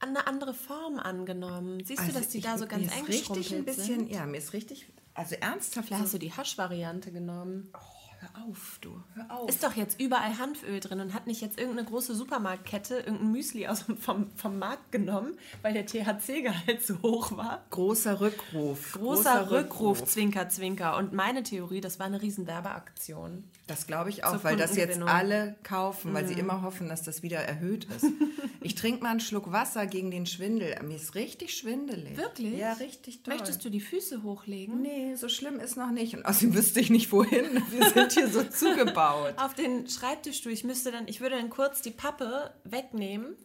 eine 0.00 0.26
andere 0.26 0.54
Form 0.54 0.98
angenommen. 0.98 1.82
Siehst 1.84 2.06
du, 2.08 2.12
dass 2.12 2.28
die 2.28 2.38
ich- 2.38 2.44
da 2.44 2.56
so 2.58 2.66
ganz 2.66 2.86
mir 2.86 2.92
eng 2.92 3.06
ist 3.06 3.30
richtig 3.30 3.54
ein 3.54 3.64
bisschen, 3.64 3.84
sind? 4.00 4.10
ja, 4.10 4.26
mir 4.26 4.38
ist 4.38 4.52
richtig, 4.52 4.86
also 5.14 5.34
ernsthaft. 5.36 5.88
Vielleicht 5.88 6.02
hast 6.04 6.14
du 6.14 6.18
die 6.18 6.32
Hasch-Variante 6.32 7.10
genommen. 7.12 7.70
oh, 7.74 7.78
hör 8.20 8.48
auf, 8.48 8.78
du, 8.80 9.00
hör 9.14 9.30
auf. 9.30 9.48
Ist 9.48 9.62
doch 9.62 9.74
jetzt 9.74 10.00
überall 10.00 10.38
Hanföl 10.38 10.80
drin 10.80 11.00
und 11.00 11.14
hat 11.14 11.26
nicht 11.26 11.40
jetzt 11.40 11.58
irgendeine 11.58 11.88
große 11.88 12.14
Supermarktkette 12.14 12.98
irgendein 12.98 13.32
Müsli 13.32 13.66
aus 13.68 13.84
vom, 14.00 14.30
vom 14.34 14.58
Markt 14.58 14.90
genommen, 14.92 15.38
weil 15.62 15.72
der 15.72 15.86
THC-Gehalt 15.86 16.84
so 16.84 17.00
hoch 17.02 17.36
war. 17.36 17.64
Großer 17.70 18.20
Rückruf. 18.20 18.92
Großer, 18.92 19.50
Rückruf, 19.50 20.04
Zwinker, 20.04 20.48
Zwinker. 20.48 20.96
Und 20.96 21.12
meine 21.12 21.42
Theorie, 21.42 21.80
das 21.80 21.98
war 21.98 22.06
eine 22.06 22.20
riesen 22.20 22.46
Werbeaktion. 22.46 23.44
Das 23.66 23.86
glaube 23.86 24.10
ich 24.10 24.24
auch, 24.24 24.42
weil 24.44 24.56
das 24.56 24.76
jetzt 24.76 25.00
alle 25.02 25.56
kaufen, 25.62 26.14
weil 26.14 26.26
sie 26.26 26.34
immer 26.34 26.62
hoffen, 26.62 26.88
dass 26.88 27.02
das 27.02 27.22
wieder 27.22 27.38
erhöht 27.38 27.84
ist. 27.84 28.06
ich 28.62 28.74
trinke 28.74 29.02
mal 29.02 29.10
einen 29.10 29.20
Schluck 29.20 29.52
Wasser 29.52 29.86
gegen 29.86 30.10
den 30.10 30.26
Schwindel. 30.26 30.74
Mir 30.82 30.96
ist 30.96 31.14
richtig 31.14 31.54
schwindelig. 31.54 32.16
Wirklich? 32.16 32.58
Ja, 32.58 32.72
richtig 32.74 33.22
toll. 33.22 33.34
Möchtest 33.34 33.64
du 33.64 33.70
die 33.70 33.80
Füße 33.80 34.22
hochlegen? 34.22 34.80
Nee, 34.80 35.14
so 35.16 35.28
schlimm 35.28 35.60
ist 35.60 35.76
noch 35.76 35.90
nicht. 35.90 36.16
Und 36.16 36.24
außerdem 36.24 36.54
wüsste 36.54 36.80
ich 36.80 36.90
nicht, 36.90 37.12
wohin. 37.12 37.62
Wir 37.70 37.90
sind 37.90 38.07
hier 38.14 38.28
so 38.28 38.42
zugebaut. 38.44 39.34
Auf 39.36 39.54
den 39.54 39.88
Schreibtischstuhl. 39.88 40.52
Ich 40.52 40.64
müsste 40.64 40.92
dann, 40.92 41.08
ich 41.08 41.20
würde 41.20 41.36
dann 41.36 41.50
kurz 41.50 41.82
die 41.82 41.90
Pappe 41.90 42.54
wegnehmen 42.64 43.36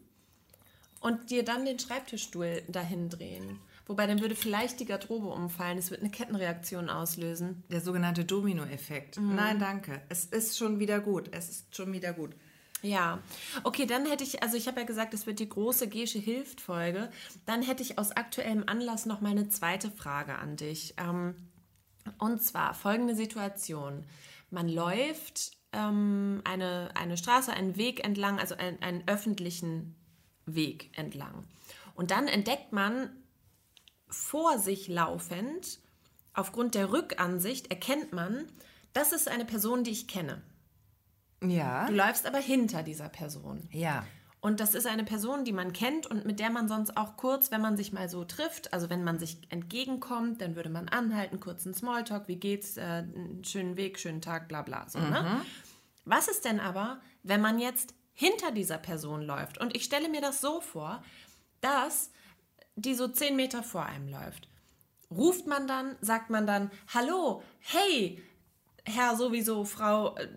und 1.00 1.30
dir 1.30 1.44
dann 1.44 1.66
den 1.66 1.80
Schreibtischstuhl 1.80 2.64
dahin 2.68 3.10
drehen. 3.10 3.60
Wobei 3.86 4.08
dann 4.08 4.22
würde 4.22 4.36
vielleicht 4.36 4.80
die 4.80 4.86
Garderobe 4.86 5.28
umfallen. 5.28 5.78
Es 5.78 5.92
wird 5.92 6.02
eine 6.02 6.10
Kettenreaktion 6.10 6.90
auslösen. 6.90 7.64
Der 7.70 7.82
sogenannte 7.82 8.24
Domino-Effekt. 8.24 9.20
Mhm. 9.20 9.36
Nein, 9.36 9.60
danke. 9.60 10.02
Es 10.08 10.26
ist 10.26 10.58
schon 10.58 10.80
wieder 10.80 11.02
gut. 11.02 11.30
Es 11.32 11.50
ist 11.50 11.76
schon 11.76 11.92
wieder 11.92 12.14
gut. 12.14 12.32
Ja, 12.82 13.20
okay, 13.64 13.86
dann 13.86 14.06
hätte 14.06 14.26
ich, 14.26 14.44
also 14.44 14.58
ich 14.58 14.68
habe 14.68 14.82
ja 14.82 14.86
gesagt, 14.86 15.14
es 15.14 15.26
wird 15.26 15.40
die 15.40 15.48
große 15.48 15.88
Gesche 15.88 16.20
hilft 16.20 16.60
Folge. 16.60 17.10
Dann 17.46 17.62
hätte 17.62 17.82
ich 17.82 17.98
aus 17.98 18.12
aktuellem 18.12 18.64
Anlass 18.68 19.06
noch 19.06 19.22
mal 19.22 19.32
eine 19.32 19.48
zweite 19.48 19.90
Frage 19.90 20.36
an 20.36 20.58
dich. 20.58 20.94
Ähm, 20.98 21.36
und 22.20 22.42
zwar 22.44 22.74
folgende 22.74 23.16
Situation. 23.16 24.06
Man 24.54 24.70
läuft 24.70 25.58
ähm, 25.72 26.42
eine, 26.44 26.92
eine 26.94 27.18
Straße, 27.18 27.52
einen 27.52 27.76
Weg 27.76 28.06
entlang, 28.06 28.40
also 28.40 28.56
einen, 28.56 28.82
einen 28.84 29.04
öffentlichen 29.08 29.96
Weg 30.46 30.96
entlang. 30.96 31.48
Und 31.96 32.12
dann 32.12 32.28
entdeckt 32.28 32.72
man 32.72 33.10
vor 34.08 34.60
sich 34.60 34.88
laufend, 34.88 35.80
aufgrund 36.34 36.76
der 36.76 36.92
Rückansicht, 36.92 37.72
erkennt 37.72 38.14
man, 38.14 38.46
das 38.94 39.12
ist 39.12 39.28
eine 39.28 39.46
Person, 39.46 39.84
die 39.84 39.90
ich 39.92 40.08
kenne. 40.08 40.44
Ja. 41.44 41.88
Du 41.88 41.94
läufst 41.94 42.28
aber 42.28 42.38
hinter 42.38 42.84
dieser 42.84 43.10
Person. 43.10 43.68
Ja. 43.72 44.06
Und 44.44 44.60
das 44.60 44.76
ist 44.76 44.86
eine 44.86 45.06
Person, 45.06 45.46
die 45.46 45.54
man 45.54 45.72
kennt 45.72 46.06
und 46.06 46.26
mit 46.26 46.38
der 46.42 46.50
man 46.50 46.68
sonst 46.68 46.98
auch 46.98 47.16
kurz, 47.16 47.50
wenn 47.50 47.62
man 47.62 47.78
sich 47.78 47.94
mal 47.94 48.10
so 48.10 48.26
trifft, 48.26 48.74
also 48.74 48.90
wenn 48.90 49.02
man 49.02 49.18
sich 49.18 49.38
entgegenkommt, 49.48 50.42
dann 50.42 50.58
würde 50.58 50.70
man 50.70 50.90
anhalten, 50.90 51.40
kurzen 51.40 51.74
Smalltalk, 51.74 52.28
wie 52.28 52.36
geht's, 52.36 52.76
äh, 52.76 53.06
schönen 53.44 53.78
Weg, 53.78 53.98
schönen 53.98 54.20
Tag, 54.20 54.50
bla 54.50 54.62
bla. 54.62 54.86
So, 54.90 55.00
ne? 55.00 55.42
Was 56.04 56.28
ist 56.28 56.44
denn 56.44 56.60
aber, 56.60 57.00
wenn 57.24 57.40
man 57.40 57.58
jetzt 57.58 57.96
hinter 58.12 58.52
dieser 58.52 58.78
Person 58.78 59.22
läuft? 59.22 59.60
Und 59.60 59.78
ich 59.78 59.86
stelle 59.86 60.10
mir 60.10 60.20
das 60.20 60.42
so 60.42 60.60
vor, 60.60 61.02
dass 61.62 62.12
die 62.76 62.96
so 62.96 63.08
zehn 63.08 63.38
Meter 63.38 63.64
vor 63.64 63.86
einem 63.86 64.10
läuft. 64.10 64.50
Ruft 65.10 65.48
man 65.48 65.68
dann, 65.68 65.96
sagt 66.02 66.30
man 66.30 66.46
dann, 66.46 66.70
hallo, 66.94 67.42
hey, 67.60 68.22
Herr 68.84 69.16
sowieso, 69.16 69.64
Frau 69.64 70.18
äh, 70.18 70.28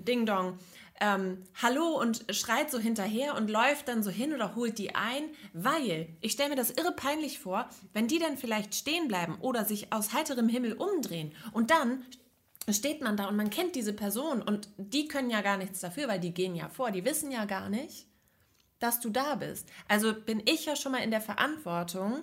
Ding 0.00 0.24
Dong, 0.24 0.58
ähm, 1.00 1.42
hallo 1.60 1.98
und 1.98 2.24
schreit 2.30 2.70
so 2.70 2.78
hinterher 2.78 3.34
und 3.34 3.50
läuft 3.50 3.88
dann 3.88 4.02
so 4.02 4.10
hin 4.10 4.32
oder 4.34 4.54
holt 4.54 4.78
die 4.78 4.94
ein, 4.94 5.24
weil 5.52 6.08
ich 6.20 6.32
stelle 6.32 6.50
mir 6.50 6.56
das 6.56 6.70
irre 6.70 6.92
peinlich 6.92 7.38
vor, 7.38 7.68
wenn 7.92 8.06
die 8.06 8.18
dann 8.18 8.36
vielleicht 8.36 8.74
stehen 8.74 9.08
bleiben 9.08 9.38
oder 9.40 9.64
sich 9.64 9.92
aus 9.92 10.12
heiterem 10.12 10.48
Himmel 10.48 10.74
umdrehen 10.74 11.32
und 11.52 11.70
dann 11.70 12.04
steht 12.68 13.00
man 13.00 13.16
da 13.16 13.26
und 13.26 13.36
man 13.36 13.50
kennt 13.50 13.74
diese 13.74 13.92
Person 13.92 14.42
und 14.42 14.68
die 14.76 15.08
können 15.08 15.30
ja 15.30 15.40
gar 15.40 15.56
nichts 15.56 15.80
dafür, 15.80 16.08
weil 16.08 16.20
die 16.20 16.34
gehen 16.34 16.54
ja 16.54 16.68
vor, 16.68 16.90
die 16.90 17.04
wissen 17.04 17.32
ja 17.32 17.46
gar 17.46 17.68
nicht, 17.70 18.06
dass 18.78 19.00
du 19.00 19.10
da 19.10 19.34
bist. 19.34 19.68
Also 19.88 20.14
bin 20.14 20.42
ich 20.44 20.66
ja 20.66 20.76
schon 20.76 20.92
mal 20.92 21.02
in 21.02 21.10
der 21.10 21.20
Verantwortung, 21.20 22.22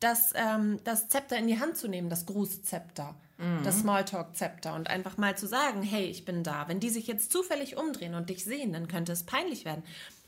das, 0.00 0.32
ähm, 0.34 0.78
das 0.84 1.08
Zepter 1.08 1.36
in 1.36 1.46
die 1.46 1.58
Hand 1.58 1.76
zu 1.76 1.88
nehmen, 1.88 2.08
das 2.08 2.26
Grußzepter, 2.26 3.14
das 3.62 3.80
Smalltalk-Zepter 3.80 4.74
und 4.74 4.90
einfach 4.90 5.16
mal 5.16 5.36
zu 5.36 5.46
sagen, 5.46 5.82
hey, 5.82 6.06
ich 6.06 6.24
bin 6.24 6.42
da. 6.42 6.66
Wenn 6.66 6.80
die 6.80 6.90
sich 6.90 7.06
jetzt 7.06 7.30
zufällig 7.30 7.76
umdrehen 7.76 8.14
und 8.14 8.30
dich 8.30 8.44
sehen, 8.44 8.72
dann 8.72 8.88
könnte 8.88 9.12
es 9.12 9.22
peinlich 9.22 9.64
werden. 9.64 9.84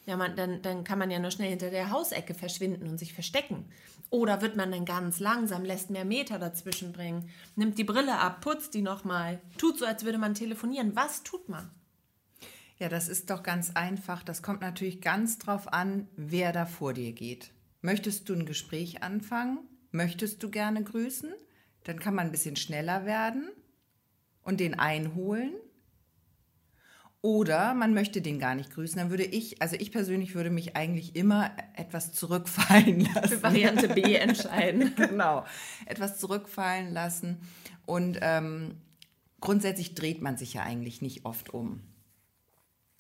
Ja, 0.07 0.17
man, 0.17 0.37
dann, 0.37 0.63
dann 0.63 0.85
kann 0.85 0.99
man 0.99 1.11
ja 1.11 1.19
nur 1.19 1.33
schnell 1.33 1.51
hinter 1.51 1.71
der 1.71 1.91
Hausecke 1.91 2.35
verschwinden 2.35 2.89
und 2.89 2.99
sich 2.99 3.13
verstecken. 3.13 3.65
Oder 4.11 4.43
wird 4.43 4.57
man 4.57 4.71
dann 4.71 4.85
ganz 4.85 5.19
langsam, 5.21 5.65
lässt 5.65 5.91
mehr 5.91 6.05
Meter 6.05 6.39
dazwischen 6.39 6.93
bringen, 6.93 7.29
nimmt 7.57 7.79
die 7.79 7.85
Brille 7.85 8.19
ab, 8.19 8.41
putzt 8.41 8.75
die 8.75 8.83
nochmal, 8.83 9.41
tut 9.59 9.79
so, 9.79 9.87
als 9.87 10.05
würde 10.05 10.19
man 10.19 10.35
telefonieren. 10.35 10.95
Was 10.95 11.25
tut 11.25 11.49
man? 11.49 11.71
Ja, 12.79 12.89
das 12.89 13.09
ist 13.09 13.29
doch 13.29 13.43
ganz 13.43 13.73
einfach. 13.75 14.23
Das 14.23 14.43
kommt 14.43 14.63
natürlich 14.63 15.01
ganz 15.01 15.39
drauf 15.39 15.73
an, 15.73 16.09
wer 16.17 16.53
da 16.53 16.65
vor 16.65 16.95
dir 16.95 17.13
geht. 17.13 17.51
Möchtest 17.81 18.29
du 18.29 18.35
ein 18.35 18.47
Gespräch 18.47 19.03
anfangen? 19.03 19.59
Möchtest 19.91 20.43
du 20.43 20.51
gerne 20.51 20.83
grüßen? 20.83 21.33
Dann 21.85 21.99
kann 21.99 22.15
man 22.15 22.27
ein 22.27 22.33
bisschen 22.33 22.57
schneller 22.57 23.07
werden 23.07 23.51
und 24.43 24.61
den 24.61 24.79
einholen. 24.79 25.53
Oder 27.23 27.75
man 27.75 27.93
möchte 27.93 28.23
den 28.23 28.39
gar 28.39 28.55
nicht 28.55 28.73
grüßen. 28.73 28.97
Dann 28.99 29.11
würde 29.11 29.25
ich, 29.25 29.61
also 29.61 29.77
ich 29.79 29.93
persönlich 29.93 30.35
würde 30.35 30.51
mich 30.51 30.77
eigentlich 30.77 31.17
immer 31.17 31.51
etwas 31.77 32.13
zurückfallen 32.13 33.01
lassen. 33.15 33.43
Variante 33.43 33.89
B 33.89 34.03
entscheiden. 34.15 34.95
genau, 34.97 35.45
etwas 35.87 36.19
zurückfallen 36.19 36.93
lassen. 36.93 37.41
Und 37.85 38.19
ähm, 38.23 38.77
grundsätzlich 39.41 39.95
dreht 39.95 40.23
man 40.23 40.39
sich 40.39 40.55
ja 40.55 40.63
eigentlich 40.63 41.03
nicht 41.03 41.27
oft 41.27 41.53
um. 41.53 41.83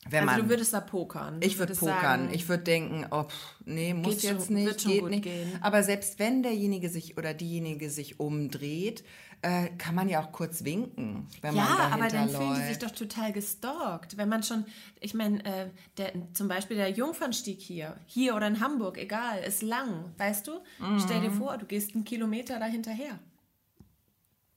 Wenn 0.08 0.20
Also 0.28 0.32
man, 0.40 0.42
du 0.42 0.48
würdest 0.48 0.72
da 0.72 0.80
pokern. 0.80 1.36
Ich 1.42 1.58
würde 1.58 1.74
pokern. 1.74 2.00
sagen, 2.00 2.28
ich 2.32 2.48
würde 2.48 2.62
denken, 2.64 3.06
oh, 3.10 3.24
pff, 3.24 3.56
nee, 3.66 3.92
muss 3.92 4.22
jetzt 4.22 4.46
schon- 4.46 4.54
nicht, 4.54 4.66
wird 4.66 4.80
schon 4.80 4.92
geht 4.92 5.04
nicht. 5.04 5.22
gehen. 5.24 5.58
Aber 5.60 5.82
selbst 5.82 6.18
wenn 6.18 6.42
derjenige 6.42 6.88
sich 6.88 7.18
oder 7.18 7.34
diejenige 7.34 7.90
sich 7.90 8.18
umdreht, 8.18 9.04
äh, 9.42 9.68
kann 9.78 9.94
man 9.94 10.08
ja 10.08 10.22
auch 10.22 10.32
kurz 10.32 10.64
winken, 10.64 11.26
wenn 11.42 11.54
man 11.54 11.64
ja, 11.66 11.76
dahinter 11.76 11.94
aber 11.94 12.08
dann 12.08 12.28
fühlen 12.30 12.40
die 12.54 12.58
läuft. 12.60 12.68
sich 12.68 12.78
doch 12.78 12.90
total 12.90 13.32
gestalkt. 13.32 14.16
Wenn 14.16 14.28
man 14.30 14.42
schon, 14.42 14.64
ich 15.00 15.12
meine, 15.14 15.44
äh, 15.44 15.68
der, 15.98 16.12
zum 16.32 16.48
Beispiel 16.48 16.76
der 16.78 16.90
Jungfernstieg 16.90 17.60
hier, 17.60 17.96
hier 18.06 18.34
oder 18.34 18.46
in 18.46 18.60
Hamburg, 18.60 18.96
egal, 18.98 19.40
ist 19.42 19.62
lang, 19.62 20.12
weißt 20.16 20.46
du? 20.48 20.52
Stell 20.98 21.18
Mhm. 21.18 21.22
dir 21.24 21.30
vor, 21.32 21.58
du 21.58 21.66
gehst 21.66 21.94
einen 21.94 22.04
Kilometer 22.04 22.58
dahinterher. 22.58 23.18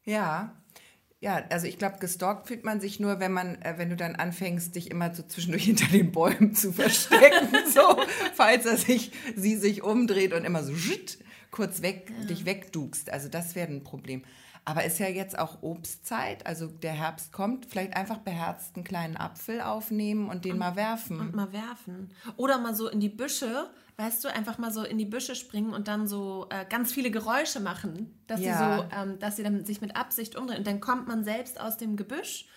Ja. 0.05 0.53
Ja, 1.23 1.41
also 1.49 1.67
ich 1.67 1.77
glaube, 1.77 1.99
gestalkt 1.99 2.49
fühlt 2.49 2.65
man 2.65 2.81
sich 2.81 2.99
nur, 2.99 3.21
wenn 3.21 3.31
man, 3.31 3.55
äh, 3.61 3.75
wenn 3.77 3.89
du 3.89 3.95
dann 3.95 4.17
anfängst, 4.17 4.75
dich 4.75 4.91
immer 4.91 5.15
so 5.15 5.23
zwischendurch 5.23 5.63
hinter 5.71 5.87
den 5.87 6.11
Bäumen 6.11 6.53
zu 6.53 6.73
verstecken, 6.73 7.47
so, 7.73 7.97
falls 8.33 8.65
er 8.65 8.75
sich, 8.75 9.13
sie 9.33 9.55
sich 9.55 9.83
umdreht 9.83 10.33
und 10.33 10.43
immer 10.43 10.65
so 10.65 10.75
schitt, 10.75 11.19
kurz 11.49 11.81
weg, 11.81 12.11
dich 12.27 12.43
wegdugst. 12.43 13.09
Also 13.09 13.29
das 13.29 13.55
wäre 13.55 13.71
ein 13.71 13.85
Problem. 13.85 14.23
Aber 14.65 14.85
ist 14.85 14.97
ja 14.99 15.07
jetzt 15.07 15.37
auch 15.37 15.61
Obstzeit, 15.61 16.45
also 16.45 16.67
der 16.67 16.93
Herbst 16.93 17.33
kommt, 17.33 17.65
vielleicht 17.65 17.95
einfach 17.97 18.19
beherzt 18.19 18.75
einen 18.75 18.85
kleinen 18.85 19.17
Apfel 19.17 19.59
aufnehmen 19.61 20.29
und 20.29 20.45
den 20.45 20.57
mal 20.57 20.75
werfen. 20.77 21.19
Und 21.19 21.35
mal 21.35 21.51
werfen. 21.51 22.11
Oder 22.37 22.57
mal 22.59 22.73
so 22.73 22.87
in 22.87 23.01
die 23.01 23.09
Büsche, 23.09 23.69
weißt 23.97 24.23
du, 24.23 24.29
einfach 24.33 24.57
mal 24.57 24.71
so 24.71 24.83
in 24.83 24.97
die 24.97 25.05
Büsche 25.05 25.35
springen 25.35 25.73
und 25.73 25.89
dann 25.89 26.07
so 26.07 26.47
äh, 26.49 26.65
ganz 26.69 26.93
viele 26.93 27.11
Geräusche 27.11 27.59
machen, 27.59 28.17
dass 28.27 28.39
Ja. 28.39 28.53
sie 28.53 28.63
so, 28.87 28.95
ähm, 29.11 29.19
dass 29.19 29.35
sie 29.35 29.43
dann 29.43 29.65
sich 29.65 29.81
mit 29.81 29.97
Absicht 29.97 30.37
umdrehen. 30.37 30.59
Und 30.59 30.67
dann 30.67 30.79
kommt 30.79 31.07
man 31.09 31.23
selbst 31.25 31.59
aus 31.59 31.75
dem 31.77 31.97
Gebüsch 31.97 32.47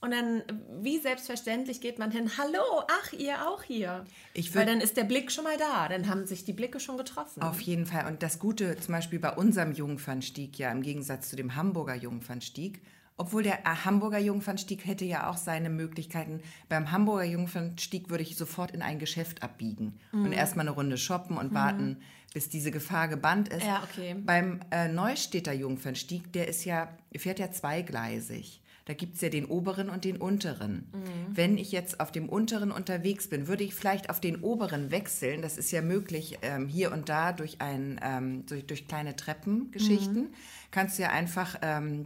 und 0.00 0.12
dann, 0.12 0.42
wie 0.80 0.98
selbstverständlich, 0.98 1.80
geht 1.80 1.98
man 1.98 2.12
hin, 2.12 2.30
hallo, 2.38 2.82
ach, 2.88 3.12
ihr 3.12 3.48
auch 3.48 3.64
hier. 3.64 4.04
Ich 4.32 4.54
Weil 4.54 4.64
dann 4.64 4.80
ist 4.80 4.96
der 4.96 5.04
Blick 5.04 5.32
schon 5.32 5.44
mal 5.44 5.56
da, 5.56 5.88
dann 5.88 6.08
haben 6.08 6.24
sich 6.24 6.44
die 6.44 6.52
Blicke 6.52 6.78
schon 6.78 6.96
getroffen. 6.96 7.42
Auf 7.42 7.60
jeden 7.60 7.84
Fall. 7.84 8.06
Und 8.06 8.22
das 8.22 8.38
Gute 8.38 8.76
zum 8.76 8.94
Beispiel 8.94 9.18
bei 9.18 9.32
unserem 9.32 9.72
Jungfernstieg, 9.72 10.56
ja, 10.58 10.70
im 10.70 10.82
Gegensatz 10.82 11.30
zu 11.30 11.36
dem 11.36 11.56
Hamburger 11.56 11.96
Jungfernstieg, 11.96 12.80
obwohl 13.16 13.42
der 13.42 13.66
äh, 13.66 13.74
Hamburger 13.84 14.20
Jungfernstieg 14.20 14.86
hätte 14.86 15.04
ja 15.04 15.28
auch 15.28 15.36
seine 15.36 15.68
Möglichkeiten. 15.68 16.40
Beim 16.68 16.92
Hamburger 16.92 17.24
Jungfernstieg 17.24 18.08
würde 18.08 18.22
ich 18.22 18.36
sofort 18.36 18.70
in 18.70 18.82
ein 18.82 19.00
Geschäft 19.00 19.42
abbiegen 19.42 19.98
und 20.12 20.30
erstmal 20.30 20.66
eine 20.66 20.76
Runde 20.76 20.96
shoppen 20.96 21.36
und 21.36 21.52
warten, 21.52 21.96
bis 22.32 22.48
diese 22.48 22.70
Gefahr 22.70 23.08
gebannt 23.08 23.48
ist. 23.48 23.66
Ja, 23.66 23.82
okay. 23.82 24.14
Beim 24.14 24.60
äh, 24.70 24.86
Neustädter 24.86 25.52
Jungfernstieg, 25.52 26.32
der 26.32 26.46
ist 26.46 26.64
ja, 26.64 26.96
fährt 27.16 27.40
ja 27.40 27.50
zweigleisig. 27.50 28.62
Da 28.88 28.94
gibt 28.94 29.16
es 29.16 29.20
ja 29.20 29.28
den 29.28 29.44
oberen 29.44 29.90
und 29.90 30.06
den 30.06 30.16
unteren. 30.16 30.90
Wenn 31.28 31.58
ich 31.58 31.72
jetzt 31.72 32.00
auf 32.00 32.10
dem 32.10 32.26
unteren 32.26 32.72
unterwegs 32.72 33.28
bin, 33.28 33.46
würde 33.46 33.62
ich 33.62 33.74
vielleicht 33.74 34.08
auf 34.08 34.18
den 34.18 34.36
oberen 34.36 34.90
wechseln. 34.90 35.42
Das 35.42 35.58
ist 35.58 35.70
ja 35.72 35.82
möglich 35.82 36.38
ähm, 36.40 36.68
hier 36.68 36.90
und 36.90 37.10
da 37.10 37.34
durch, 37.34 37.60
ein, 37.60 38.00
ähm, 38.02 38.46
durch, 38.46 38.66
durch 38.66 38.88
kleine 38.88 39.14
Treppengeschichten. 39.14 40.28
Kannst 40.70 40.98
du 40.98 41.02
ja 41.02 41.10
einfach 41.10 41.56
ähm, 41.60 42.04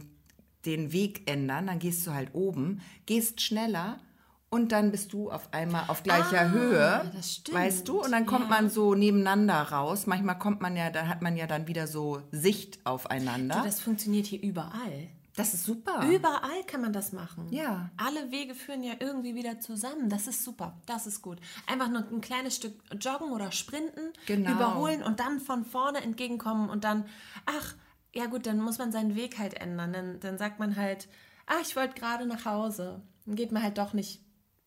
den 0.65 0.91
Weg 0.91 1.31
ändern, 1.31 1.67
dann 1.67 1.79
gehst 1.79 2.05
du 2.05 2.13
halt 2.13 2.31
oben, 2.33 2.81
gehst 3.05 3.39
schneller 3.39 4.01
und 4.49 4.73
dann 4.73 4.91
bist 4.91 5.13
du 5.13 5.31
auf 5.31 5.53
einmal 5.53 5.85
auf 5.87 6.03
gleicher 6.03 6.41
Ah, 6.41 6.49
Höhe, 6.49 7.11
das 7.15 7.35
stimmt, 7.35 7.57
weißt 7.57 7.87
du? 7.87 8.03
Und 8.03 8.11
dann 8.11 8.25
kommt 8.25 8.49
ja. 8.49 8.49
man 8.49 8.69
so 8.69 8.93
nebeneinander 8.93 9.61
raus. 9.61 10.05
Manchmal 10.05 10.37
kommt 10.37 10.59
man 10.59 10.75
ja, 10.75 10.89
dann 10.89 11.07
hat 11.07 11.21
man 11.21 11.37
ja 11.37 11.47
dann 11.47 11.67
wieder 11.69 11.87
so 11.87 12.21
Sicht 12.31 12.79
aufeinander. 12.85 13.55
Du, 13.55 13.63
das 13.63 13.79
funktioniert 13.79 14.25
hier 14.25 14.41
überall. 14.41 15.07
Das 15.35 15.53
ist 15.53 15.63
super. 15.65 16.07
Überall 16.07 16.63
kann 16.67 16.81
man 16.81 16.93
das 16.93 17.11
machen. 17.11 17.47
Ja. 17.51 17.89
Alle 17.97 18.31
Wege 18.31 18.53
führen 18.55 18.83
ja 18.83 18.93
irgendwie 18.99 19.33
wieder 19.35 19.59
zusammen. 19.59 20.09
Das 20.09 20.27
ist 20.27 20.43
super. 20.43 20.79
Das 20.85 21.07
ist 21.07 21.21
gut. 21.21 21.39
Einfach 21.65 21.89
nur 21.89 22.05
ein 22.11 22.21
kleines 22.21 22.55
Stück 22.55 22.73
joggen 23.01 23.31
oder 23.31 23.51
sprinten, 23.51 24.13
Genau. 24.27 24.51
überholen 24.51 25.01
und 25.03 25.19
dann 25.19 25.39
von 25.39 25.65
vorne 25.65 26.01
entgegenkommen 26.01 26.69
und 26.69 26.83
dann, 26.83 27.05
ach, 27.45 27.75
ja 28.13 28.27
gut, 28.27 28.45
dann 28.45 28.59
muss 28.59 28.77
man 28.77 28.91
seinen 28.91 29.15
Weg 29.15 29.39
halt 29.39 29.55
ändern. 29.55 29.91
Dann, 29.93 30.19
dann 30.19 30.37
sagt 30.37 30.59
man 30.59 30.75
halt, 30.75 31.07
ach, 31.47 31.61
ich 31.61 31.75
wollte 31.75 31.95
gerade 31.99 32.25
nach 32.25 32.45
Hause. 32.45 33.01
Dann 33.25 33.35
geht 33.35 33.51
man 33.51 33.63
halt 33.63 33.77
doch 33.77 33.93
nicht. 33.93 34.22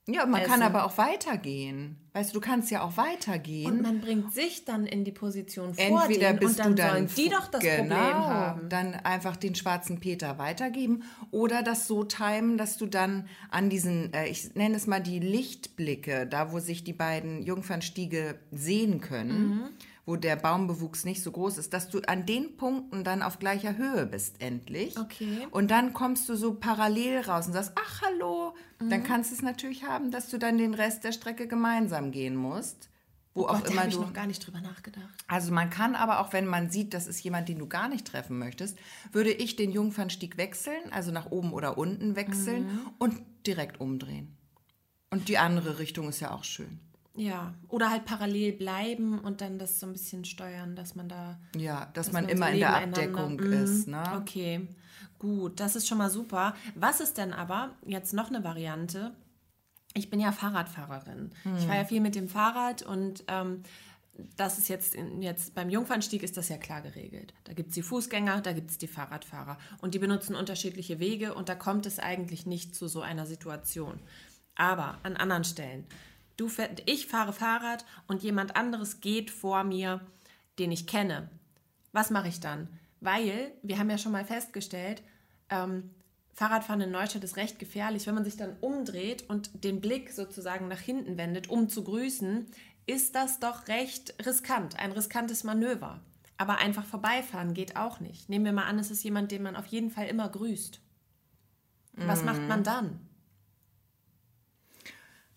Ja, 0.09 0.25
man 0.25 0.43
kann 0.45 0.61
Essen. 0.61 0.63
aber 0.63 0.85
auch 0.85 0.99
weitergehen. 0.99 1.97
Weißt 2.13 2.31
du, 2.31 2.35
du 2.39 2.41
kannst 2.41 2.71
ja 2.71 2.83
auch 2.83 2.97
weitergehen. 2.97 3.73
Und 3.73 3.83
man 3.83 4.01
bringt 4.01 4.33
sich 4.33 4.65
dann 4.65 4.87
in 4.87 5.05
die 5.05 5.11
Position 5.13 5.75
vor 5.75 6.03
Entweder 6.05 6.29
denen 6.29 6.39
bist 6.39 6.61
und 6.61 6.65
dann 6.65 6.77
du 6.77 6.83
dann 6.83 6.91
sollen 7.09 7.11
die 7.17 7.29
doch 7.29 7.47
das 7.49 7.61
genau, 7.61 7.77
Problem 7.97 8.15
haben. 8.17 8.69
dann 8.69 8.95
einfach 8.95 9.35
den 9.37 9.55
schwarzen 9.57 9.99
Peter 9.99 10.39
weitergeben 10.39 11.03
oder 11.33 11.63
das 11.63 11.89
so 11.89 12.05
timen, 12.05 12.57
dass 12.57 12.79
du 12.79 12.87
dann 12.87 13.29
an 13.51 13.69
diesen, 13.69 14.13
äh, 14.15 14.29
ich 14.29 14.55
nenne 14.55 14.77
es 14.77 14.87
mal 14.87 15.01
die 15.01 15.19
Lichtblicke, 15.19 16.27
da 16.27 16.53
wo 16.53 16.61
sich 16.61 16.85
die 16.85 16.93
beiden 16.93 17.43
Jungfernstiege 17.43 18.39
sehen 18.53 19.01
können, 19.01 19.49
Mhm. 19.49 19.69
Wo 20.07 20.17
der 20.17 20.37
Baumbewuchs 20.37 21.05
nicht 21.05 21.23
so 21.23 21.33
groß 21.33 21.59
ist, 21.59 21.73
dass 21.75 21.89
du 21.89 22.01
an 22.07 22.25
den 22.27 22.57
Punkten 22.57 23.03
dann 23.05 23.23
auf 23.23 23.39
gleicher 23.41 23.77
Höhe 23.77 24.07
bist 24.07 24.41
endlich. 24.41 24.97
Okay. 24.99 25.47
Und 25.51 25.71
dann 25.71 25.93
kommst 25.93 26.29
du 26.29 26.37
so 26.37 26.55
parallel 26.55 27.21
raus 27.23 27.49
und 27.49 27.53
sagst, 27.53 27.73
ach 27.75 28.03
hallo, 28.03 28.55
Mhm. 28.81 28.91
dann 28.91 29.03
kannst 29.03 29.31
du 29.31 29.35
es 29.35 29.43
natürlich 29.43 29.85
haben, 29.85 30.11
dass 30.13 30.31
du 30.31 30.39
dann 30.39 30.59
den 30.59 30.75
Rest 30.75 31.03
der 31.05 31.13
Strecke 31.13 31.49
gemeinsam 31.49 32.13
gehen 32.13 32.37
musst. 32.37 32.89
Wo 33.35 33.43
Oh 33.43 33.49
auch 33.49 33.55
Gott, 33.55 33.67
da 33.67 33.71
immer 33.73 33.81
habe 33.81 33.89
ich 33.91 33.97
du. 33.97 34.01
noch 34.03 34.13
gar 34.15 34.27
nicht 34.27 34.47
drüber 34.47 34.61
nachgedacht. 34.63 35.25
Also 35.27 35.53
man 35.53 35.69
kann 35.71 35.95
aber 35.95 36.21
auch, 36.21 36.33
wenn 36.33 36.47
man 36.47 36.71
sieht, 36.71 36.95
das 36.95 37.07
ist 37.07 37.23
jemand, 37.23 37.49
den 37.51 37.59
du 37.59 37.67
gar 37.67 37.89
nicht 37.89 38.07
treffen 38.07 38.39
möchtest, 38.39 38.79
würde 39.13 39.31
ich 39.33 39.57
den 39.57 39.73
Jungfernstieg 39.73 40.37
wechseln, 40.39 40.81
also 40.93 41.11
nach 41.11 41.31
oben 41.31 41.53
oder 41.53 41.77
unten 41.77 42.17
wechseln 42.17 42.65
Mhm. 42.67 42.81
und 42.99 43.21
direkt 43.47 43.79
umdrehen. 43.81 44.37
Und 45.11 45.29
die 45.29 45.37
andere 45.39 45.79
Richtung 45.79 46.09
ist 46.09 46.21
ja 46.21 46.31
auch 46.31 46.45
schön. 46.45 46.81
Ja, 47.17 47.55
oder 47.69 47.91
halt 47.91 48.05
parallel 48.05 48.53
bleiben 48.53 49.19
und 49.19 49.41
dann 49.41 49.59
das 49.59 49.81
so 49.81 49.87
ein 49.87 49.93
bisschen 49.93 50.25
steuern, 50.25 50.77
dass 50.77 50.95
man 50.95 51.09
da 51.09 51.39
Ja, 51.57 51.87
dass, 51.95 52.07
dass 52.07 52.13
man 52.13 52.25
so 52.25 52.31
immer 52.31 52.51
in 52.51 52.59
der 52.59 52.75
Abdeckung 52.77 53.37
Mhm, 53.37 53.53
ist. 53.53 53.89
Ne? 53.89 54.03
Okay, 54.21 54.69
gut, 55.19 55.59
das 55.61 55.77
ist 55.77 55.89
schon 55.89 55.99
mal 55.99 56.11
super. 56.11 56.55
Was 56.75 57.01
ist 57.01 57.17
denn 57.19 57.33
aber 57.33 57.75
jetzt 57.87 58.13
noch 58.13 58.29
eine 58.29 58.45
Variante? 58.45 59.13
Ich 59.95 60.11
bin 60.11 60.21
ja 60.21 60.31
Fahrradfahrerin. 60.31 61.31
Ich 61.59 61.65
fahre 61.65 61.79
ja 61.79 61.85
viel 61.87 62.03
mit 62.03 62.15
dem 62.15 62.29
Fahrrad 62.29 62.83
und 62.83 63.25
ähm, 63.29 63.63
das 64.37 64.59
ist 64.59 64.69
jetzt, 64.69 64.95
in, 64.95 65.23
jetzt 65.23 65.55
beim 65.55 65.71
Jungfernstieg 65.71 66.23
ist 66.23 66.37
das 66.37 66.51
ja 66.51 66.59
klar 66.59 66.83
geregelt. 66.83 67.33
Da 67.45 67.55
gibt 67.55 67.71
es 67.71 67.75
die 67.77 67.83
Fußgänger, 67.83 68.43
da 68.43 68.53
gibt 68.53 68.71
es 68.71 68.77
die 68.79 68.89
Fahrradfahrer 68.89 69.57
und 69.81 69.95
die 69.95 69.99
benutzen 69.99 70.35
unterschiedliche 70.35 70.99
Wege 70.99 71.35
und 71.35 71.49
da 71.49 71.55
kommt 71.55 71.87
es 71.87 71.99
eigentlich 71.99 72.45
nicht 72.45 72.75
zu 72.75 72.89
so 72.89 73.01
einer 73.01 73.25
Situation. 73.25 74.01
Aber 74.55 74.99
an 75.03 75.17
anderen 75.17 75.45
Stellen, 75.45 75.85
du 76.37 76.49
fähr, 76.49 76.71
ich 76.87 77.07
fahre 77.07 77.33
Fahrrad 77.33 77.85
und 78.07 78.23
jemand 78.23 78.57
anderes 78.57 79.01
geht 79.01 79.31
vor 79.31 79.65
mir, 79.65 80.01
den 80.59 80.73
ich 80.73 80.87
kenne. 80.87 81.29
Was 81.93 82.11
mache 82.11 82.29
ich 82.29 82.41
dann? 82.41 82.69
Weil, 83.01 83.53
wir 83.63 83.79
haben 83.79 83.91
ja 83.91 83.99
schon 83.99 84.13
mal 84.13 84.25
festgestellt, 84.25 85.03
ähm, 85.49 85.91
Fahrradfahren 86.35 86.83
in 86.83 86.91
Neustadt 86.91 87.25
ist 87.25 87.37
recht 87.37 87.59
gefährlich. 87.59 88.07
Wenn 88.07 88.15
man 88.15 88.25
sich 88.25 88.37
dann 88.37 88.57
umdreht 88.61 89.25
und 89.29 89.65
den 89.65 89.81
Blick 89.81 90.13
sozusagen 90.13 90.69
nach 90.69 90.81
hinten 90.81 91.17
wendet, 91.17 91.49
um 91.49 91.71
zu 91.71 91.83
grüßen, 91.83 92.47
ist 92.87 93.15
das 93.15 93.41
doch 93.41 93.69
recht 93.69 94.15
riskant, 94.25 94.79
ein 94.79 94.93
riskantes 94.93 95.45
Manöver. 95.45 96.01
Aber 96.37 96.59
einfach 96.59 96.85
vorbeifahren 96.85 97.55
geht 97.55 97.77
auch 97.77 98.01
nicht. 98.01 98.29
Nehmen 98.29 98.45
wir 98.45 98.53
mal 98.53 98.67
an, 98.67 98.79
es 98.79 98.91
ist 98.91 99.03
jemand, 99.03 99.31
den 99.31 99.43
man 99.43 99.57
auf 99.57 99.67
jeden 99.67 99.91
Fall 99.91 100.09
immer 100.09 100.29
grüßt. 100.29 100.81
Was 101.95 102.23
macht 102.23 102.43
man 102.43 102.63
dann? 102.63 103.01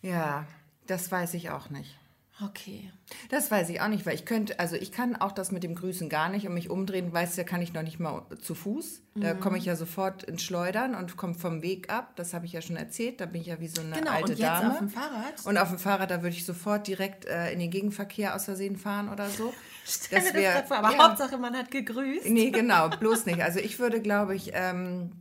Ja, 0.02 0.46
das 0.90 1.12
weiß 1.12 1.34
ich 1.36 1.50
auch 1.50 1.70
nicht. 1.70 1.96
Okay. 2.42 2.90
Das 3.30 3.52
weiß 3.52 3.68
ich 3.68 3.82
auch 3.82 3.90
nicht, 3.90 4.06
weil 4.06 4.16
ich 4.16 4.24
könnte, 4.24 4.60
also 4.62 4.78
ich 4.78 4.94
kann 4.94 5.18
auch 5.18 5.34
das 5.34 5.52
mit 5.52 5.62
dem 5.62 5.76
Grüßen 5.76 6.08
gar 6.08 6.30
nicht 6.30 6.48
und 6.48 6.54
mich 6.54 6.70
umdrehen, 6.70 7.12
weißt 7.12 7.36
du, 7.36 7.42
ja, 7.42 7.46
kann 7.46 7.62
ich 7.62 7.74
noch 7.74 7.82
nicht 7.84 8.00
mal 8.00 8.22
zu 8.42 8.56
Fuß. 8.56 9.02
Da 9.16 9.34
Mhm. 9.34 9.40
komme 9.42 9.58
ich 9.58 9.66
ja 9.66 9.76
sofort 9.76 10.24
ins 10.24 10.42
Schleudern 10.42 10.96
und 10.96 11.18
komme 11.18 11.34
vom 11.34 11.62
Weg 11.62 11.92
ab. 11.92 12.14
Das 12.16 12.34
habe 12.34 12.46
ich 12.46 12.54
ja 12.54 12.62
schon 12.62 12.78
erzählt. 12.78 13.20
Da 13.20 13.26
bin 13.26 13.42
ich 13.42 13.48
ja 13.48 13.60
wie 13.60 13.68
so 13.68 13.82
eine 13.82 13.94
Genau, 13.98 14.12
alte 14.12 14.32
und 14.32 14.40
jetzt 14.40 14.42
Dame. 14.48 14.72
auf 14.72 14.78
dem 14.80 14.88
Fahrrad? 14.90 15.46
Und 15.46 15.58
auf 15.58 15.68
dem 15.68 15.80
Fahrrad, 15.80 16.12
da 16.12 16.22
würde 16.24 16.34
ich 16.38 16.46
sofort 16.46 16.88
direkt 16.88 17.26
äh, 17.26 17.52
in 17.52 17.60
den 17.60 17.72
Gegenverkehr 17.72 18.34
aus 18.34 18.46
Versehen 18.46 18.78
fahren 18.78 19.10
oder 19.10 19.30
so. 19.30 19.54
Stell 19.86 20.22
das 20.24 20.34
wär- 20.34 20.54
grad 20.54 20.68
vor, 20.70 20.78
aber 20.78 20.94
ja. 20.96 21.10
Hauptsache 21.10 21.38
man 21.38 21.58
hat 21.58 21.72
gegrüßt. 21.72 22.28
Nee, 22.30 22.52
genau, 22.52 22.88
bloß 22.88 23.26
nicht. 23.26 23.44
Also 23.44 23.60
ich 23.60 23.80
würde, 23.80 24.02
glaube 24.02 24.34
ich, 24.34 24.52
ähm, 24.54 25.12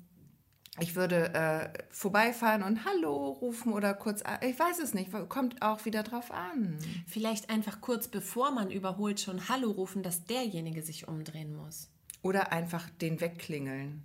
ich 0.80 0.96
würde 0.96 1.34
äh, 1.34 1.68
vorbeifahren 1.90 2.62
und 2.62 2.84
Hallo 2.84 3.28
rufen 3.30 3.72
oder 3.72 3.94
kurz, 3.94 4.22
ich 4.42 4.58
weiß 4.58 4.78
es 4.78 4.94
nicht, 4.94 5.10
kommt 5.28 5.62
auch 5.62 5.84
wieder 5.84 6.02
drauf 6.02 6.30
an. 6.30 6.78
Vielleicht 7.06 7.50
einfach 7.50 7.80
kurz 7.80 8.08
bevor 8.08 8.50
man 8.50 8.70
überholt 8.70 9.20
schon 9.20 9.48
Hallo 9.48 9.70
rufen, 9.70 10.02
dass 10.02 10.24
derjenige 10.24 10.82
sich 10.82 11.08
umdrehen 11.08 11.54
muss. 11.54 11.90
Oder 12.22 12.52
einfach 12.52 12.88
den 12.90 13.20
wegklingeln. 13.20 14.04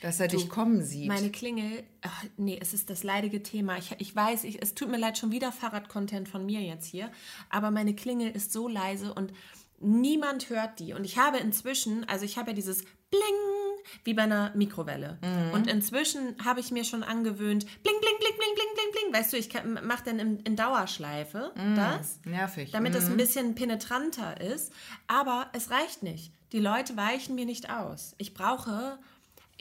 Dass 0.00 0.18
er 0.18 0.26
dich 0.26 0.48
kommen 0.48 0.82
sieht. 0.82 1.06
Meine 1.06 1.30
Klingel, 1.30 1.84
ach, 2.00 2.24
nee, 2.36 2.58
es 2.60 2.74
ist 2.74 2.90
das 2.90 3.04
leidige 3.04 3.44
Thema. 3.44 3.78
Ich, 3.78 3.94
ich 3.98 4.16
weiß, 4.16 4.42
ich, 4.42 4.60
es 4.60 4.74
tut 4.74 4.90
mir 4.90 4.98
leid, 4.98 5.16
schon 5.16 5.30
wieder 5.30 5.52
Fahrradcontent 5.52 6.28
von 6.28 6.44
mir 6.44 6.60
jetzt 6.60 6.86
hier, 6.86 7.12
aber 7.50 7.70
meine 7.70 7.94
Klingel 7.94 8.32
ist 8.32 8.52
so 8.52 8.66
leise 8.66 9.14
und 9.14 9.32
niemand 9.78 10.50
hört 10.50 10.80
die. 10.80 10.92
Und 10.92 11.04
ich 11.04 11.18
habe 11.18 11.38
inzwischen, 11.38 12.04
also 12.08 12.24
ich 12.24 12.36
habe 12.36 12.50
ja 12.50 12.54
dieses 12.54 12.84
Bling, 13.12 13.84
wie 14.04 14.14
bei 14.14 14.22
einer 14.22 14.50
Mikrowelle. 14.56 15.18
Und 15.52 15.68
inzwischen 15.68 16.34
habe 16.44 16.58
ich 16.60 16.70
mir 16.72 16.82
schon 16.84 17.02
angewöhnt, 17.04 17.64
bling, 17.66 17.94
bling, 18.00 18.18
bling, 18.18 18.36
bling, 18.38 18.54
bling, 18.54 18.68
bling, 18.74 18.92
bling. 18.92 19.20
Weißt 19.20 19.32
du, 19.32 19.36
ich 19.36 19.50
mache 19.86 20.04
dann 20.06 20.18
in, 20.18 20.40
in 20.40 20.56
Dauerschleife 20.56 21.52
das. 21.76 22.18
Nervig. 22.24 22.70
damit 22.72 22.94
es 22.94 23.06
ein 23.06 23.16
bisschen 23.16 23.54
penetranter 23.54 24.40
ist. 24.40 24.72
Aber 25.06 25.48
es 25.52 25.70
reicht 25.70 26.02
nicht. 26.02 26.32
Die 26.52 26.58
Leute 26.60 26.96
weichen 26.96 27.34
mir 27.34 27.46
nicht 27.46 27.70
aus. 27.70 28.14
Ich 28.18 28.34
brauche, 28.34 28.98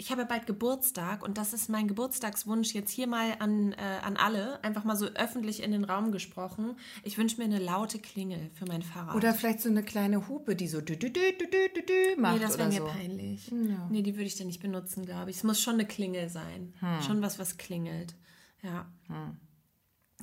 ich 0.01 0.11
habe 0.11 0.25
bald 0.25 0.47
Geburtstag 0.47 1.23
und 1.23 1.37
das 1.37 1.53
ist 1.53 1.69
mein 1.69 1.87
Geburtstagswunsch 1.87 2.73
jetzt 2.73 2.89
hier 2.89 3.05
mal 3.05 3.35
an, 3.37 3.73
äh, 3.73 3.99
an 4.01 4.17
alle, 4.17 4.61
einfach 4.63 4.83
mal 4.83 4.95
so 4.95 5.05
öffentlich 5.05 5.61
in 5.61 5.71
den 5.71 5.83
Raum 5.83 6.11
gesprochen. 6.11 6.75
Ich 7.03 7.19
wünsche 7.19 7.37
mir 7.37 7.43
eine 7.43 7.59
laute 7.59 7.99
Klingel 7.99 8.49
für 8.55 8.65
mein 8.65 8.81
Fahrrad. 8.81 9.15
Oder 9.15 9.35
vielleicht 9.35 9.61
so 9.61 9.69
eine 9.69 9.83
kleine 9.83 10.27
Hupe, 10.27 10.55
die 10.55 10.67
so 10.67 10.81
dü 10.81 10.93
-dü 10.93 11.11
-dü 11.11 11.37
-dü 11.37 11.45
-dü 11.45 11.85
-dü 11.85 12.19
macht 12.19 12.33
Nee, 12.33 12.39
das 12.39 12.57
wäre 12.57 12.69
mir 12.69 12.79
so. 12.79 12.87
peinlich. 12.87 13.51
Nee, 13.51 14.01
die 14.01 14.15
würde 14.15 14.25
ich 14.25 14.35
dann 14.35 14.47
nicht 14.47 14.59
benutzen, 14.59 15.05
glaube 15.05 15.29
ich. 15.29 15.37
Es 15.37 15.43
muss 15.43 15.61
schon 15.61 15.75
eine 15.75 15.85
Klingel 15.85 16.29
sein. 16.29 16.73
Hm. 16.79 17.01
Schon 17.03 17.21
was, 17.21 17.37
was 17.37 17.57
klingelt. 17.57 18.15
Ja. 18.63 18.91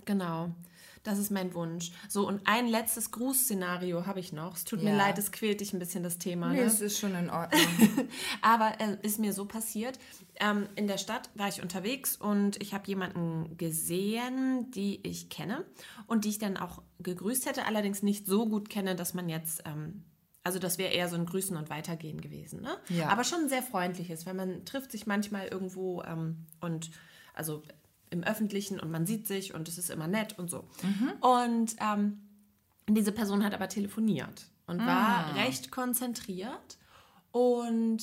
Genau. 0.07 0.57
Das 1.05 1.19
ist 1.19 1.31
mein 1.31 1.55
Wunsch. 1.55 1.93
So, 2.09 2.27
und 2.27 2.41
ein 2.47 2.67
letztes 2.67 3.11
Grußszenario 3.11 4.07
habe 4.07 4.21
ich 4.21 4.33
noch. 4.33 4.57
Es 4.57 4.65
tut 4.65 4.83
mir 4.83 4.91
Ja. 4.91 4.97
leid, 4.97 5.19
es 5.19 5.33
quält 5.33 5.61
dich 5.61 5.73
ein 5.73 5.79
bisschen, 5.79 6.03
das 6.03 6.19
Thema. 6.19 6.49
Nee, 6.51 6.57
ne? 6.61 6.63
es 6.65 6.81
ist 6.81 6.99
schon 6.99 7.15
in 7.15 7.31
Ordnung. 7.31 7.61
Aber 8.43 8.73
äh, 8.81 8.97
ist 9.03 9.19
mir 9.19 9.33
so 9.33 9.45
passiert. 9.45 9.99
Ähm, 10.41 10.69
in 10.77 10.87
der 10.87 10.99
Stadt 10.99 11.31
war 11.35 11.49
ich 11.49 11.63
unterwegs 11.63 12.17
und 12.17 12.61
ich 12.63 12.75
habe 12.75 12.87
jemanden 12.87 13.57
gesehen, 13.57 14.71
die 14.73 15.01
ich 15.07 15.29
kenne 15.31 15.65
und 16.07 16.25
die 16.25 16.31
ich 16.31 16.39
dann 16.39 16.57
auch 16.57 16.83
gegrüßt 17.01 17.47
hätte, 17.47 17.65
allerdings 17.67 18.03
nicht 18.03 18.27
so 18.27 18.47
gut 18.49 18.69
kenne, 18.69 18.95
dass 18.95 19.15
man 19.15 19.29
jetzt, 19.29 19.63
ähm, 19.67 20.05
also 20.45 20.59
das 20.59 20.79
wäre 20.79 20.93
eher 20.93 21.09
so 21.09 21.17
ein 21.17 21.27
Grüßen 21.27 21.57
und 21.57 21.71
Weitergehen 21.71 22.21
gewesen. 22.21 22.61
Ne? 22.63 22.77
Ja. 22.89 23.09
Aber 23.09 23.25
schon 23.25 23.43
ein 23.43 23.49
sehr 23.49 23.63
freundliches, 23.63 24.27
weil 24.27 24.35
man 24.35 24.65
trifft 24.65 24.93
sich 24.93 25.07
manchmal 25.07 25.49
irgendwo 25.49 26.03
ähm, 26.03 26.47
und 26.61 26.91
also 27.35 27.63
im 28.11 28.23
Öffentlichen 28.25 28.81
und 28.81 28.91
man 28.91 29.07
sieht 29.07 29.27
sich 29.27 29.55
und 29.55 29.69
es 29.69 29.79
ist 29.79 29.91
immer 29.91 30.07
nett 30.09 30.39
und 30.39 30.51
so. 30.51 30.69
Und 31.21 31.77
ähm, 31.81 32.21
diese 32.89 33.13
Person 33.13 33.45
hat 33.45 33.55
aber 33.55 33.69
telefoniert 33.69 34.47
und 34.67 34.81
war 34.87 35.35
recht 35.35 35.71
konzentriert 35.71 36.79
und 37.33 38.03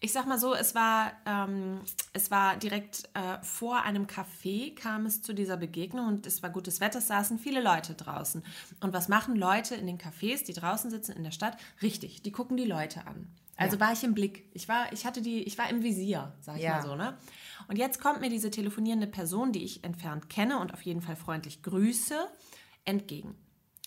ich 0.00 0.12
sag 0.12 0.26
mal 0.26 0.38
so, 0.38 0.54
es 0.54 0.74
war, 0.74 1.12
ähm, 1.24 1.80
es 2.12 2.30
war 2.30 2.56
direkt 2.58 3.08
äh, 3.14 3.42
vor 3.42 3.82
einem 3.84 4.04
Café 4.06 4.74
kam 4.74 5.06
es 5.06 5.22
zu 5.22 5.32
dieser 5.32 5.56
Begegnung 5.56 6.08
und 6.08 6.26
es 6.26 6.42
war 6.42 6.50
gutes 6.50 6.80
Wetter, 6.80 6.98
es 6.98 7.06
saßen 7.06 7.38
viele 7.38 7.62
Leute 7.62 7.94
draußen. 7.94 8.44
Und 8.80 8.92
was 8.92 9.08
machen 9.08 9.34
Leute 9.34 9.74
in 9.76 9.86
den 9.86 9.96
Cafés, 9.96 10.44
die 10.44 10.52
draußen 10.52 10.90
sitzen 10.90 11.12
in 11.12 11.24
der 11.24 11.30
Stadt? 11.30 11.56
Richtig, 11.80 12.20
die 12.20 12.32
gucken 12.32 12.58
die 12.58 12.66
Leute 12.66 13.06
an. 13.06 13.28
Also 13.56 13.80
war 13.80 13.92
ich 13.92 14.04
im 14.04 14.14
Blick. 14.14 14.50
Ich 14.52 14.68
war, 14.68 14.92
ich 14.92 15.06
hatte 15.06 15.22
die, 15.22 15.42
ich 15.44 15.56
war 15.56 15.70
im 15.70 15.82
Visier, 15.82 16.34
sag 16.40 16.56
ich 16.56 16.62
Ja. 16.64 16.76
mal 16.76 16.82
so, 16.82 16.96
ne? 16.96 17.16
Und 17.68 17.76
jetzt 17.76 18.00
kommt 18.00 18.20
mir 18.20 18.30
diese 18.30 18.50
telefonierende 18.50 19.06
Person, 19.06 19.52
die 19.52 19.64
ich 19.64 19.84
entfernt 19.84 20.28
kenne 20.28 20.58
und 20.58 20.72
auf 20.72 20.82
jeden 20.82 21.00
Fall 21.00 21.16
freundlich 21.16 21.62
grüße, 21.62 22.28
entgegen. 22.84 23.36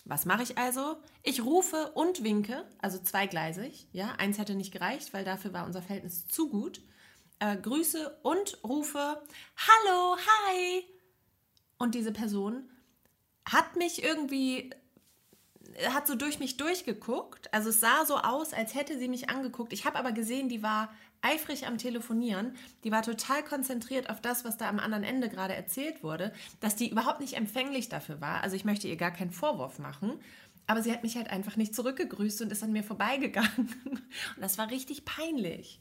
Was 0.06 0.26
mache 0.26 0.44
ich 0.44 0.58
also? 0.58 0.98
Ich 1.22 1.44
rufe 1.44 1.92
und 1.94 2.24
winke, 2.24 2.66
also 2.82 2.98
zweigleisig. 2.98 3.88
Ja, 3.92 4.13
eins 4.18 4.38
hätte 4.38 4.56
nicht 4.56 4.72
gereicht, 4.72 5.13
weil 5.13 5.26
dafür 5.26 5.54
war 5.54 5.66
unser 5.66 5.82
Verhältnis 5.82 6.28
zu 6.28 6.50
gut. 6.50 6.82
Äh, 7.40 7.58
grüße 7.58 8.18
und 8.24 8.58
rufe 8.63 9.22
Hallo, 9.58 10.18
hi. 10.18 10.84
Und 11.78 11.94
diese 11.94 12.12
Person 12.13 12.70
hat 13.46 13.76
mich 13.76 14.04
irgendwie 14.04 14.72
hat 15.90 16.08
so 16.08 16.16
durch 16.16 16.40
mich 16.40 16.58
durchgeguckt. 16.58 17.54
Also 17.54 17.70
es 17.70 17.80
sah 17.80 18.06
so 18.06 18.18
aus, 18.18 18.54
als 18.54 18.76
hätte 18.76 18.98
sie 18.98 19.08
mich 19.08 19.30
angeguckt. 19.30 19.74
Ich 19.74 19.86
habe 19.86 19.98
aber 19.98 20.12
gesehen, 20.12 20.50
die 20.50 20.63
war 20.63 20.90
eifrig 21.28 21.68
am 21.68 21.78
Telefonieren. 21.78 22.56
Die 22.84 22.92
war 22.92 23.02
total 23.02 23.44
konzentriert 23.44 24.10
auf 24.10 24.22
das, 24.22 24.46
was 24.46 24.58
da 24.58 24.70
am 24.70 24.80
anderen 24.80 25.04
Ende 25.04 25.30
gerade 25.30 25.56
erzählt 25.56 26.04
wurde, 26.04 26.32
dass 26.60 26.76
die 26.76 26.90
überhaupt 26.90 27.20
nicht 27.20 27.34
empfänglich 27.34 27.90
dafür 27.90 28.22
war. 28.22 28.42
Also 28.42 28.56
ich 28.56 28.66
möchte 28.66 28.88
ihr 28.88 28.98
gar 28.98 29.12
keinen 29.12 29.32
Vorwurf 29.32 29.80
machen. 29.80 30.20
Aber 30.68 30.82
sie 30.82 30.92
hat 30.92 31.04
mich 31.04 31.16
halt 31.16 31.30
einfach 31.30 31.56
nicht 31.56 31.74
zurückgegrüßt 31.74 32.42
und 32.42 32.52
ist 32.52 32.63
an 32.63 32.74
mir 32.74 32.84
vorbeigegangen. 32.84 33.74
Und 33.86 34.42
das 34.42 34.58
war 34.58 34.70
richtig 34.70 35.06
peinlich. 35.06 35.80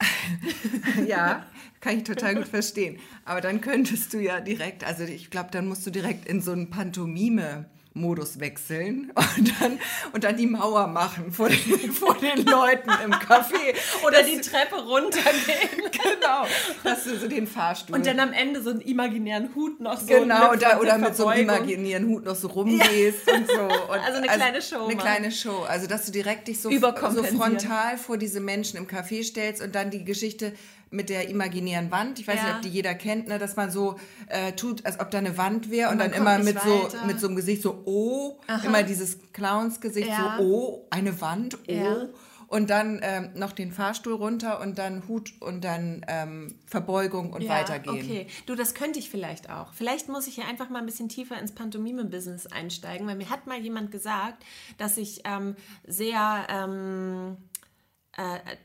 ja, 1.06 1.46
kann 1.80 1.98
ich 1.98 2.04
total 2.04 2.34
gut 2.34 2.48
verstehen. 2.48 2.98
Aber 3.24 3.40
dann 3.40 3.60
könntest 3.60 4.12
du 4.12 4.18
ja 4.18 4.40
direkt, 4.40 4.82
also 4.82 5.04
ich 5.04 5.30
glaube, 5.30 5.50
dann 5.52 5.68
musst 5.68 5.86
du 5.86 5.90
direkt 5.90 6.26
in 6.26 6.40
so 6.40 6.50
ein 6.50 6.70
Pantomime 6.70 7.70
Modus 7.94 8.40
wechseln 8.40 9.12
und 9.38 9.60
dann, 9.60 9.78
und 10.12 10.24
dann 10.24 10.36
die 10.36 10.48
Mauer 10.48 10.88
machen 10.88 11.30
vor 11.30 11.48
den, 11.48 11.56
vor 11.92 12.16
den 12.16 12.44
Leuten 12.44 12.90
im 13.04 13.12
Café. 13.12 13.74
Oder 14.04 14.20
das, 14.20 14.26
die 14.26 14.40
Treppe 14.40 14.74
runtergehen. 14.74 15.90
genau, 15.92 16.44
dass 16.82 17.04
du 17.04 17.16
so 17.16 17.28
den 17.28 17.46
Fahrstuhl. 17.46 17.94
Und 17.94 18.04
dann 18.04 18.18
am 18.18 18.32
Ende 18.32 18.62
so 18.62 18.70
einen 18.70 18.80
imaginären 18.80 19.54
Hut 19.54 19.78
noch 19.80 20.00
so. 20.00 20.06
Genau, 20.06 20.50
mit 20.50 20.60
oder, 20.60 20.80
oder 20.80 20.98
mit 20.98 21.14
so 21.14 21.28
einem 21.28 21.42
imaginären 21.42 22.06
Hut 22.08 22.24
noch 22.24 22.34
so 22.34 22.48
rumgehst 22.48 23.28
ja. 23.28 23.34
und 23.36 23.46
so. 23.46 23.62
Und 23.62 24.00
also 24.00 24.18
eine 24.18 24.26
kleine 24.26 24.56
also 24.56 24.76
Show. 24.76 24.84
Eine 24.84 24.94
Mann. 24.96 25.04
kleine 25.04 25.30
Show. 25.30 25.62
Also, 25.68 25.86
dass 25.86 26.06
du 26.06 26.12
direkt 26.12 26.48
dich 26.48 26.60
so, 26.60 26.70
so 26.70 27.22
frontal 27.22 27.96
vor 27.96 28.18
diese 28.18 28.40
Menschen 28.40 28.76
im 28.76 28.88
Café 28.88 29.22
stellst 29.22 29.62
und 29.62 29.74
dann 29.74 29.90
die 29.90 30.04
Geschichte 30.04 30.52
mit 30.94 31.08
der 31.08 31.28
imaginären 31.28 31.90
Wand. 31.90 32.18
Ich 32.18 32.26
weiß 32.26 32.36
ja. 32.36 32.44
nicht, 32.44 32.54
ob 32.56 32.62
die 32.62 32.68
jeder 32.68 32.94
kennt, 32.94 33.28
ne, 33.28 33.38
dass 33.38 33.56
man 33.56 33.70
so 33.70 33.98
äh, 34.28 34.52
tut, 34.52 34.86
als 34.86 35.00
ob 35.00 35.10
da 35.10 35.18
eine 35.18 35.36
Wand 35.36 35.70
wäre 35.70 35.90
und, 35.90 35.94
und 35.94 36.00
dann 36.00 36.12
immer 36.12 36.38
mit 36.38 36.58
so, 36.60 36.88
mit 37.06 37.20
so 37.20 37.26
einem 37.26 37.36
Gesicht 37.36 37.62
so, 37.62 37.82
oh, 37.84 38.40
Aha. 38.46 38.66
immer 38.66 38.82
dieses 38.82 39.18
Clowns-Gesicht 39.32 40.08
ja. 40.08 40.36
so, 40.38 40.44
oh, 40.44 40.86
eine 40.90 41.20
Wand, 41.20 41.58
oh. 41.68 41.72
Ja. 41.72 42.06
Und 42.46 42.70
dann 42.70 43.00
ähm, 43.02 43.30
noch 43.34 43.50
den 43.50 43.72
Fahrstuhl 43.72 44.12
runter 44.12 44.60
und 44.60 44.78
dann 44.78 45.08
Hut 45.08 45.32
und 45.40 45.64
dann 45.64 46.04
ähm, 46.06 46.54
Verbeugung 46.66 47.32
und 47.32 47.48
weitergehen. 47.48 47.96
Okay, 47.96 48.26
du, 48.46 48.54
das 48.54 48.74
könnte 48.74 48.98
ich 48.98 49.10
vielleicht 49.10 49.50
auch. 49.50 49.72
Vielleicht 49.72 50.08
muss 50.08 50.28
ich 50.28 50.36
ja 50.36 50.44
einfach 50.44 50.68
mal 50.68 50.78
ein 50.78 50.86
bisschen 50.86 51.08
tiefer 51.08 51.40
ins 51.40 51.52
Pantomime-Business 51.52 52.46
einsteigen, 52.46 53.08
weil 53.08 53.16
mir 53.16 53.30
hat 53.30 53.48
mal 53.48 53.58
jemand 53.58 53.90
gesagt, 53.90 54.44
dass 54.78 54.98
ich 54.98 55.22
ähm, 55.24 55.56
sehr 55.84 56.46
ähm, 56.48 57.38
äh, 57.38 57.53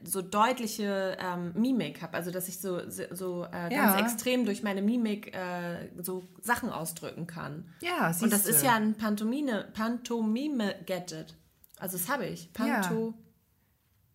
so 0.04 0.22
deutliche 0.22 1.18
ähm, 1.20 1.54
Mimik 1.56 2.02
habe, 2.02 2.16
also 2.16 2.32
dass 2.32 2.48
ich 2.48 2.60
so, 2.60 2.82
so 2.90 3.46
äh, 3.46 3.74
ja. 3.74 3.96
ganz 3.96 4.02
extrem 4.02 4.46
durch 4.46 4.64
meine 4.64 4.82
Mimik 4.82 5.36
äh, 5.36 5.90
so 5.98 6.28
Sachen 6.42 6.70
ausdrücken 6.70 7.26
kann. 7.28 7.66
Ja, 7.82 8.14
Und 8.22 8.32
das 8.32 8.46
ist 8.46 8.64
ja 8.64 8.76
ein 8.76 8.96
Pantomime, 8.96 9.68
Pantomime-Gadget. 9.74 11.36
Also 11.80 11.98
das 11.98 12.10
habe 12.10 12.26
ich. 12.26 12.54
Panto. 12.54 13.08
Ja. 13.08 13.30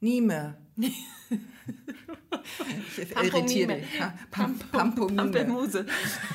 Nime. 0.00 0.56
ich 2.96 3.16
irritiere 3.16 3.76
dich. 3.76 3.86
Pam 4.30 4.58
Pampelmuse. 4.58 5.86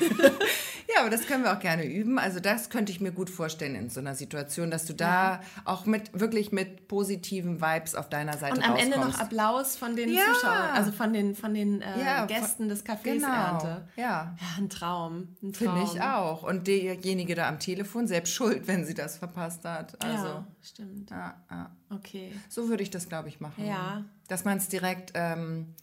ja, 0.88 1.00
aber 1.00 1.10
das 1.10 1.26
können 1.26 1.44
wir 1.44 1.52
auch 1.52 1.60
gerne 1.60 1.84
üben. 1.84 2.18
Also 2.18 2.40
das 2.40 2.70
könnte 2.70 2.92
ich 2.92 3.00
mir 3.00 3.12
gut 3.12 3.30
vorstellen 3.30 3.74
in 3.74 3.90
so 3.90 4.00
einer 4.00 4.14
Situation, 4.14 4.70
dass 4.70 4.86
du 4.86 4.94
da 4.94 5.34
ja. 5.34 5.40
auch 5.64 5.86
mit 5.86 6.18
wirklich 6.18 6.52
mit 6.52 6.88
positiven 6.88 7.60
Vibes 7.60 7.94
auf 7.94 8.08
deiner 8.08 8.36
Seite 8.36 8.56
Und 8.56 8.64
am 8.64 8.72
rauskommst. 8.72 8.94
Ende 8.94 9.06
noch 9.06 9.18
Applaus 9.18 9.76
von 9.76 9.96
den 9.96 10.12
ja. 10.12 10.22
Zuschauern, 10.32 10.70
also 10.72 10.92
von 10.92 11.12
den, 11.12 11.34
von 11.34 11.54
den 11.54 11.82
äh, 11.82 12.00
ja, 12.00 12.26
Gästen 12.26 12.68
des 12.68 12.84
Cafés 12.84 13.14
genau. 13.14 13.28
ernte. 13.28 13.88
Ja. 13.96 14.36
ein 14.58 14.68
Traum. 14.68 15.28
Ein 15.42 15.52
Traum. 15.52 15.76
Finde 15.76 15.82
ich 15.84 16.02
auch. 16.02 16.42
Und 16.42 16.66
derjenige 16.66 17.34
da 17.34 17.48
am 17.48 17.58
Telefon 17.58 18.06
selbst 18.06 18.34
schuld, 18.34 18.66
wenn 18.66 18.84
sie 18.84 18.94
das 18.94 19.18
verpasst 19.18 19.64
hat. 19.64 20.02
Also, 20.02 20.26
ja, 20.26 20.46
stimmt. 20.62 21.10
Ja, 21.10 21.34
ja. 21.50 21.70
Okay. 21.90 22.32
So 22.48 22.68
würde 22.68 22.82
ich 22.82 22.90
das, 22.90 23.08
glaube 23.08 23.28
ich, 23.28 23.40
machen. 23.40 23.66
Ja. 23.66 24.04
Dass 24.28 24.44
man 24.44 24.58
es 24.58 24.68
direkt, 24.68 25.16
ähm, 25.20 25.74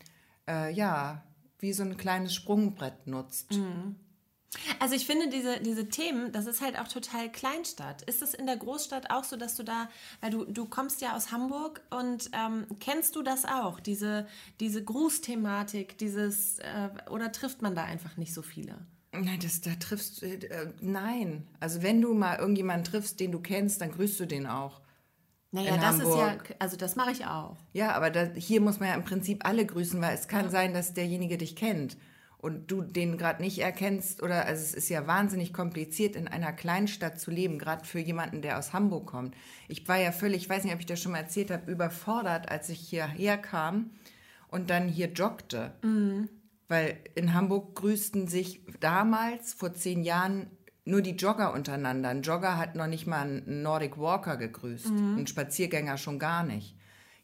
äh, 0.48 0.72
ja, 0.74 1.24
wie 1.60 1.74
so 1.74 1.84
ein 1.84 1.98
kleines 1.98 2.34
Sprungbrett 2.34 3.08
nutzt. 3.08 3.52
Mhm. 3.54 3.96
Also 4.80 4.96
ich 4.96 5.06
finde 5.06 5.30
diese, 5.30 5.60
diese 5.60 5.90
Themen, 5.90 6.32
das 6.32 6.46
ist 6.46 6.62
halt 6.62 6.80
auch 6.80 6.88
total 6.88 7.32
Kleinstadt. 7.32 8.02
Ist 8.04 8.22
es 8.22 8.34
in 8.34 8.46
der 8.46 8.58
Großstadt 8.58 9.12
auch 9.12 9.24
so, 9.24 9.36
dass 9.36 9.56
du 9.56 9.64
da, 9.64 9.90
weil 10.22 10.32
du, 10.32 10.46
du 10.46 10.66
kommst 10.66 11.02
ja 11.02 11.16
aus 11.16 11.32
Hamburg 11.32 11.82
und 11.90 12.30
ähm, 12.34 12.66
kennst 12.80 13.16
du 13.16 13.24
das 13.24 13.46
auch, 13.46 13.80
diese, 13.80 14.28
diese 14.60 14.84
Grußthematik, 14.84 15.98
dieses, 15.98 16.60
äh, 16.60 16.90
oder 17.10 17.32
trifft 17.32 17.62
man 17.62 17.76
da 17.76 17.84
einfach 17.84 18.18
nicht 18.18 18.34
so 18.34 18.42
viele? 18.42 18.78
Nein, 19.12 19.40
das, 19.42 19.62
da 19.62 19.72
triffst 19.76 20.24
äh, 20.24 20.74
nein. 20.80 21.48
Also 21.60 21.82
wenn 21.82 22.02
du 22.02 22.14
mal 22.14 22.38
irgendjemanden 22.38 22.86
triffst, 22.86 23.20
den 23.20 23.32
du 23.32 23.40
kennst, 23.40 23.82
dann 23.82 23.92
grüßt 23.92 24.20
du 24.20 24.26
den 24.26 24.48
auch. 24.48 24.82
Naja, 25.52 25.78
das 25.78 26.00
Hamburg. 26.00 26.44
ist 26.44 26.50
ja, 26.50 26.56
also 26.60 26.78
das 26.78 26.96
mache 26.96 27.12
ich 27.12 27.26
auch. 27.26 27.58
Ja, 27.74 27.94
aber 27.94 28.10
da, 28.10 28.26
hier 28.36 28.62
muss 28.62 28.80
man 28.80 28.90
ja 28.90 28.96
im 28.96 29.04
Prinzip 29.04 29.46
alle 29.46 29.66
grüßen, 29.66 30.02
weil 30.02 30.14
es 30.14 30.28
kann 30.28 30.46
ja. 30.46 30.52
sein, 30.52 30.74
dass 30.74 30.94
derjenige 30.94 31.38
dich 31.38 31.56
kennt 31.56 31.98
und 32.38 32.70
du 32.70 32.82
den 32.82 33.18
gerade 33.18 33.42
nicht 33.42 33.60
erkennst 33.60 34.22
oder 34.22 34.46
also 34.46 34.62
es 34.62 34.74
ist 34.74 34.90
ja 34.90 35.08
wahnsinnig 35.08 35.54
kompliziert 35.54 36.16
in 36.16 36.28
einer 36.28 36.54
Kleinstadt 36.54 37.20
zu 37.20 37.32
leben, 37.32 37.58
gerade 37.58 37.86
für 37.86 38.00
jemanden, 38.00 38.42
der 38.42 38.60
aus 38.60 38.74
Hamburg 38.74 39.08
kommt. 39.08 39.36
Ich 39.68 39.88
war 39.88 39.98
ja 39.98 40.12
völlig, 40.12 40.44
ich 40.44 40.50
weiß 40.50 40.64
nicht, 40.64 40.74
ob 40.74 40.80
ich 40.80 40.86
das 40.86 41.02
schon 41.02 41.14
mal 41.14 41.20
erzählt 41.20 41.50
habe, 41.50 41.72
überfordert, 41.72 42.50
als 42.50 42.70
ich 42.70 42.80
hierher 42.80 43.38
kam 43.38 43.92
und 44.50 44.70
dann 44.70 44.88
hier 44.88 45.08
joggte. 45.08 45.74
Mhm. 45.82 46.30
Weil 46.68 46.98
in 47.16 47.34
Hamburg 47.34 47.76
grüßten 47.76 48.28
sich 48.28 48.62
damals 48.82 49.54
vor 49.54 49.74
zehn 49.74 50.04
Jahren 50.04 50.48
nur 50.88 51.02
die 51.02 51.12
Jogger 51.12 51.54
untereinander. 51.54 52.10
Ein 52.10 52.22
Jogger 52.22 52.58
hat 52.58 52.76
noch 52.76 52.88
nicht 52.88 53.08
mal 53.08 53.22
einen 53.22 53.62
Nordic 53.62 53.98
Walker 53.98 54.38
gegrüßt, 54.38 54.90
mhm. 54.90 55.18
ein 55.20 55.28
Spaziergänger 55.28 55.98
schon 55.98 56.18
gar 56.18 56.44
nicht. 56.44 56.76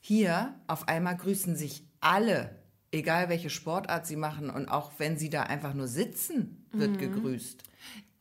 Hier 0.02 0.54
auf 0.67 0.88
einmal 0.88 1.15
grüßen 1.15 1.56
sich 1.56 1.88
alle, 2.02 2.60
egal 2.91 3.30
welche 3.30 3.49
Sportart 3.49 4.06
sie 4.06 4.17
machen 4.17 4.49
und 4.49 4.67
auch 4.67 4.91
wenn 4.97 5.17
sie 5.17 5.30
da 5.30 5.43
einfach 5.43 5.73
nur 5.73 5.88
sitzen, 5.88 6.67
wird 6.73 6.91
mhm. 6.91 6.97
gegrüßt. 6.97 7.63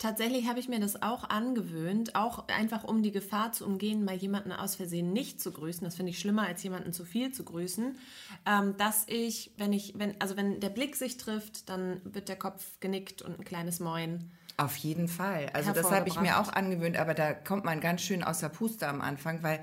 Tatsächlich 0.03 0.49
habe 0.49 0.59
ich 0.59 0.69
mir 0.69 0.81
das 0.81 1.01
auch 1.01 1.31
angewöhnt, 1.31 2.17
auch 2.17 2.49
einfach 2.49 2.83
um 2.83 3.05
die 3.05 3.13
Gefahr 3.13 3.53
zu 3.53 3.65
umgehen, 3.65 4.05
mal 4.05 4.17
jemanden 4.17 4.51
aus 4.51 4.75
Versehen 4.75 5.13
nicht 5.13 5.41
zu 5.41 5.53
grüßen. 5.53 5.85
Das 5.85 5.95
finde 5.95 6.11
ich 6.11 6.19
schlimmer, 6.19 6.43
als 6.43 6.61
jemanden 6.65 6.93
zu 6.93 7.05
viel 7.05 7.31
zu 7.31 7.45
grüßen. 7.45 7.97
Ähm, 8.45 8.77
dass 8.79 9.05
ich, 9.07 9.53
wenn 9.59 9.73
ich, 9.73 9.95
wenn, 9.97 10.21
also 10.21 10.37
wenn 10.37 10.59
der 10.59 10.71
Blick 10.71 10.97
sich 10.97 11.19
trifft, 11.19 11.69
dann 11.69 12.01
wird 12.03 12.29
der 12.29 12.35
Kopf 12.35 12.81
genickt 12.81 13.23
und 13.23 13.39
ein 13.39 13.45
kleines 13.45 13.79
Moin. 13.79 14.33
Auf 14.57 14.77
jeden 14.77 15.09
Fall. 15.09 15.51
Also 15.53 15.73
das 15.73 15.91
habe 15.91 16.09
ich 16.09 16.21
mir 16.21 16.39
auch 16.39 16.53
angewöhnt, 16.53 16.97
aber 16.97 17.15
da 17.15 17.33
kommt 17.33 17.65
man 17.65 17.81
ganz 17.81 18.03
schön 18.03 18.23
aus 18.23 18.41
der 18.41 18.49
Puste 18.49 18.87
am 18.87 19.01
Anfang, 19.01 19.43
weil 19.43 19.61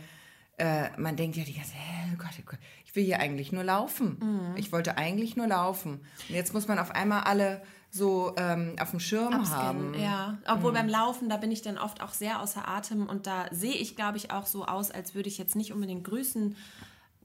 äh, 0.58 0.90
man 0.98 1.16
denkt 1.16 1.38
ja 1.38 1.44
die 1.44 1.54
ganze 1.54 1.72
Zeit, 1.72 1.80
oh 2.14 2.18
Gott, 2.18 2.32
oh 2.40 2.44
Gott, 2.46 2.60
ich 2.86 2.96
will 2.96 3.04
hier 3.04 3.20
eigentlich 3.20 3.52
nur 3.52 3.64
laufen. 3.64 4.18
Mhm. 4.20 4.58
Ich 4.58 4.72
wollte 4.72 4.98
eigentlich 4.98 5.36
nur 5.38 5.48
laufen. 5.48 6.02
Und 6.28 6.36
jetzt 6.36 6.54
muss 6.54 6.68
man 6.68 6.80
auf 6.80 6.92
einmal 6.92 7.22
alle 7.22 7.62
so 7.92 8.34
ähm, 8.38 8.76
auf 8.80 8.92
dem 8.92 9.00
Schirm 9.00 9.34
Upscannen, 9.34 9.94
haben. 9.94 10.00
Ja, 10.00 10.38
obwohl 10.48 10.72
mhm. 10.72 10.76
beim 10.76 10.90
Laufen, 10.90 11.30
da 11.30 11.38
bin 11.38 11.52
ich 11.52 11.62
dann 11.62 11.78
oft 11.78 12.02
auch 12.02 12.14
sehr 12.14 12.42
außer 12.42 12.68
Atem 12.68 13.08
und 13.08 13.26
da 13.26 13.46
sehe 13.52 13.74
ich, 13.74 13.96
glaube 13.96 14.18
ich, 14.18 14.32
auch 14.32 14.46
so 14.46 14.66
aus, 14.66 14.92
als 14.92 15.16
würde 15.16 15.30
ich 15.30 15.38
jetzt 15.38 15.56
nicht 15.56 15.74
unbedingt 15.74 16.04
grüßen 16.04 16.56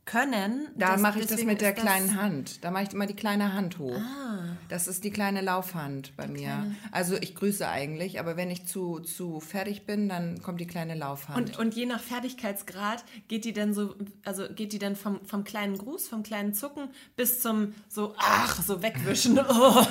können. 0.05 0.69
Da 0.77 0.97
mache 0.97 1.21
ich 1.21 1.27
das 1.27 1.43
mit 1.45 1.61
der 1.61 1.73
kleinen 1.73 2.21
Hand. 2.21 2.62
Da 2.64 2.71
mache 2.71 2.85
ich 2.85 2.93
immer 2.93 3.07
die 3.07 3.17
kleine 3.17 3.55
Hand 3.55 3.79
hoch. 3.79 3.97
Ah. 3.97 4.57
Das 4.69 4.87
ist 4.87 5.05
die 5.05 5.11
kleine 5.11 5.40
Laufhand 5.40 6.17
bei 6.17 6.27
die 6.27 6.33
mir. 6.33 6.49
Kleine. 6.49 6.77
Also 6.93 7.17
ich 7.17 7.35
grüße 7.35 7.67
eigentlich, 7.67 8.21
aber 8.21 8.37
wenn 8.37 8.51
ich 8.51 8.67
zu, 8.67 9.01
zu 9.01 9.40
fertig 9.40 9.87
bin, 9.87 10.09
dann 10.09 10.43
kommt 10.43 10.61
die 10.61 10.67
kleine 10.67 10.95
Laufhand. 10.95 11.38
Und, 11.38 11.59
und 11.59 11.75
je 11.75 11.87
nach 11.87 12.01
Fertigkeitsgrad 12.01 13.05
geht 13.29 13.44
die 13.44 13.52
dann 13.52 13.73
so, 13.73 13.94
also 14.25 14.46
geht 14.48 14.73
die 14.73 14.79
dann 14.79 14.96
vom, 14.96 15.25
vom 15.25 15.44
kleinen 15.44 15.79
Gruß, 15.79 16.09
vom 16.09 16.23
kleinen 16.23 16.55
Zucken 16.55 16.88
bis 17.17 17.40
zum 17.40 17.75
so, 17.88 18.15
ach, 18.19 18.63
so 18.63 18.83
wegwischen. 18.83 19.38
Oh. 19.57 19.87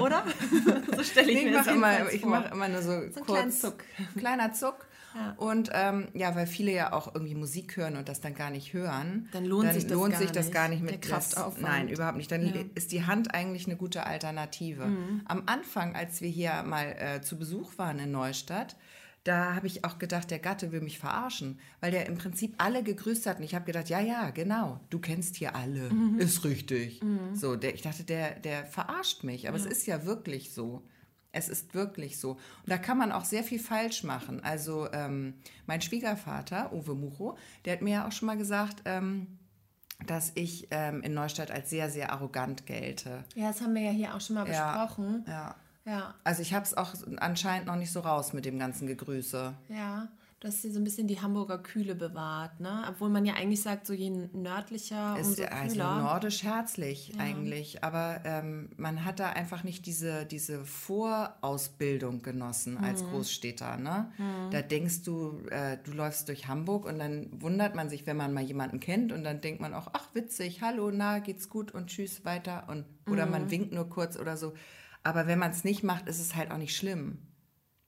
Oder? 0.00 0.24
so 0.96 1.02
stelle 1.02 1.30
ich 1.30 1.38
nee, 1.38 1.50
mir 1.50 1.60
ich 1.60 1.64
das 1.64 1.66
immer, 1.68 2.12
Ich 2.12 2.24
mache 2.24 2.52
immer 2.52 2.68
nur 2.68 2.82
so, 2.82 2.90
so 2.90 3.20
kurz. 3.20 3.26
Kleinen 3.26 3.52
Zuck. 3.52 3.84
Kleiner 4.16 4.52
Zuck. 4.52 4.86
Und 5.36 5.70
ähm, 5.72 6.08
ja, 6.14 6.34
weil 6.34 6.46
viele 6.46 6.72
ja 6.72 6.92
auch 6.92 7.14
irgendwie 7.14 7.34
Musik 7.34 7.76
hören 7.76 7.96
und 7.96 8.08
das 8.08 8.20
dann 8.20 8.34
gar 8.34 8.50
nicht 8.50 8.72
hören, 8.72 9.28
dann 9.32 9.44
lohnt, 9.44 9.68
dann 9.68 9.74
sich, 9.74 9.84
das 9.84 9.92
lohnt 9.92 10.16
sich 10.16 10.30
das 10.30 10.50
gar 10.50 10.68
nicht 10.68 10.82
mit 10.82 11.02
Kraftaufwand. 11.02 11.62
Nein, 11.62 11.88
überhaupt 11.88 12.16
nicht. 12.16 12.30
Dann 12.30 12.46
ja. 12.46 12.62
ist 12.74 12.92
die 12.92 13.04
Hand 13.04 13.34
eigentlich 13.34 13.66
eine 13.66 13.76
gute 13.76 14.06
Alternative. 14.06 14.86
Mhm. 14.86 15.22
Am 15.26 15.42
Anfang, 15.46 15.94
als 15.94 16.20
wir 16.20 16.28
hier 16.28 16.62
mal 16.62 16.96
äh, 16.98 17.20
zu 17.20 17.38
Besuch 17.38 17.78
waren 17.78 17.98
in 17.98 18.10
Neustadt, 18.10 18.76
da 19.24 19.54
habe 19.54 19.68
ich 19.68 19.84
auch 19.84 19.98
gedacht, 19.98 20.30
der 20.30 20.40
Gatte 20.40 20.72
will 20.72 20.80
mich 20.80 20.98
verarschen, 20.98 21.60
weil 21.80 21.92
der 21.92 22.06
im 22.06 22.16
Prinzip 22.16 22.54
alle 22.58 22.82
gegrüßt 22.82 23.26
hat. 23.26 23.38
Und 23.38 23.44
ich 23.44 23.54
habe 23.54 23.64
gedacht, 23.64 23.88
ja, 23.88 24.00
ja, 24.00 24.30
genau, 24.30 24.80
du 24.90 24.98
kennst 24.98 25.36
hier 25.36 25.54
alle, 25.54 25.90
mhm. 25.90 26.18
ist 26.18 26.44
richtig. 26.44 27.02
Mhm. 27.02 27.34
So, 27.34 27.54
der, 27.54 27.74
ich 27.74 27.82
dachte, 27.82 28.02
der, 28.02 28.40
der 28.40 28.64
verarscht 28.64 29.22
mich, 29.22 29.48
aber 29.48 29.58
ja. 29.58 29.64
es 29.64 29.70
ist 29.70 29.86
ja 29.86 30.04
wirklich 30.04 30.52
so. 30.52 30.82
Es 31.32 31.48
ist 31.48 31.74
wirklich 31.74 32.18
so. 32.18 32.32
Und 32.32 32.40
da 32.66 32.76
kann 32.78 32.98
man 32.98 33.10
auch 33.10 33.24
sehr 33.24 33.42
viel 33.42 33.58
falsch 33.58 34.04
machen. 34.04 34.42
Also 34.44 34.90
ähm, 34.92 35.34
mein 35.66 35.80
Schwiegervater, 35.80 36.72
Uwe 36.72 36.94
Mucho, 36.94 37.36
der 37.64 37.72
hat 37.74 37.82
mir 37.82 37.92
ja 37.94 38.06
auch 38.08 38.12
schon 38.12 38.26
mal 38.26 38.36
gesagt, 38.36 38.82
ähm, 38.84 39.38
dass 40.06 40.32
ich 40.34 40.68
ähm, 40.70 41.00
in 41.02 41.14
Neustadt 41.14 41.50
als 41.50 41.70
sehr, 41.70 41.88
sehr 41.90 42.12
arrogant 42.12 42.66
gelte. 42.66 43.24
Ja, 43.34 43.48
das 43.48 43.60
haben 43.60 43.74
wir 43.74 43.82
ja 43.82 43.90
hier 43.92 44.14
auch 44.14 44.20
schon 44.20 44.34
mal 44.36 44.48
Ja, 44.48 44.84
besprochen. 44.84 45.24
Ja. 45.26 45.54
Ja, 45.84 46.14
Also 46.22 46.42
ich 46.42 46.54
habe 46.54 46.64
es 46.64 46.76
auch 46.76 46.94
anscheinend 47.16 47.66
noch 47.66 47.74
nicht 47.74 47.90
so 47.90 48.00
raus 48.00 48.32
mit 48.32 48.44
dem 48.44 48.56
ganzen 48.58 48.86
Gegrüße. 48.86 49.52
ja. 49.68 50.08
Du 50.42 50.48
hast 50.48 50.62
hier 50.62 50.72
so 50.72 50.80
ein 50.80 50.84
bisschen 50.84 51.06
die 51.06 51.20
Hamburger 51.20 51.56
Kühle 51.56 51.94
bewahrt, 51.94 52.58
ne? 52.58 52.84
Obwohl 52.88 53.10
man 53.10 53.24
ja 53.24 53.34
eigentlich 53.34 53.62
sagt, 53.62 53.86
so 53.86 53.92
je 53.92 54.10
nördlicher, 54.10 55.16
Ist 55.16 55.28
umso 55.28 55.44
also 55.44 55.74
kühler. 55.76 56.02
nordisch 56.02 56.42
herzlich 56.42 57.12
eigentlich, 57.16 57.84
aber 57.84 58.22
ähm, 58.24 58.70
man 58.76 59.04
hat 59.04 59.20
da 59.20 59.28
einfach 59.28 59.62
nicht 59.62 59.86
diese, 59.86 60.26
diese 60.26 60.64
Vorausbildung 60.64 62.22
genossen 62.22 62.76
als 62.76 63.04
Großstädter. 63.04 63.76
Ne? 63.76 64.10
Da 64.50 64.62
denkst 64.62 65.04
du, 65.04 65.38
äh, 65.50 65.78
du 65.84 65.92
läufst 65.92 66.26
durch 66.26 66.48
Hamburg 66.48 66.86
und 66.86 66.98
dann 66.98 67.28
wundert 67.40 67.76
man 67.76 67.88
sich, 67.88 68.04
wenn 68.08 68.16
man 68.16 68.32
mal 68.32 68.42
jemanden 68.42 68.80
kennt 68.80 69.12
und 69.12 69.22
dann 69.22 69.40
denkt 69.40 69.60
man 69.60 69.74
auch, 69.74 69.90
ach 69.92 70.08
witzig, 70.12 70.60
hallo, 70.60 70.90
na, 70.92 71.20
geht's 71.20 71.50
gut 71.50 71.70
und 71.70 71.86
tschüss, 71.86 72.24
weiter 72.24 72.64
und 72.66 72.84
oder 73.08 73.26
man 73.26 73.52
winkt 73.52 73.72
nur 73.72 73.88
kurz 73.88 74.18
oder 74.18 74.36
so. 74.36 74.54
Aber 75.04 75.28
wenn 75.28 75.38
man 75.38 75.52
es 75.52 75.62
nicht 75.62 75.84
macht, 75.84 76.08
ist 76.08 76.20
es 76.20 76.34
halt 76.34 76.50
auch 76.50 76.58
nicht 76.58 76.76
schlimm. 76.76 77.18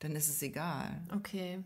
Dann 0.01 0.17
ist 0.17 0.29
es 0.29 0.43
egal. 0.43 1.01
Okay. 1.15 1.61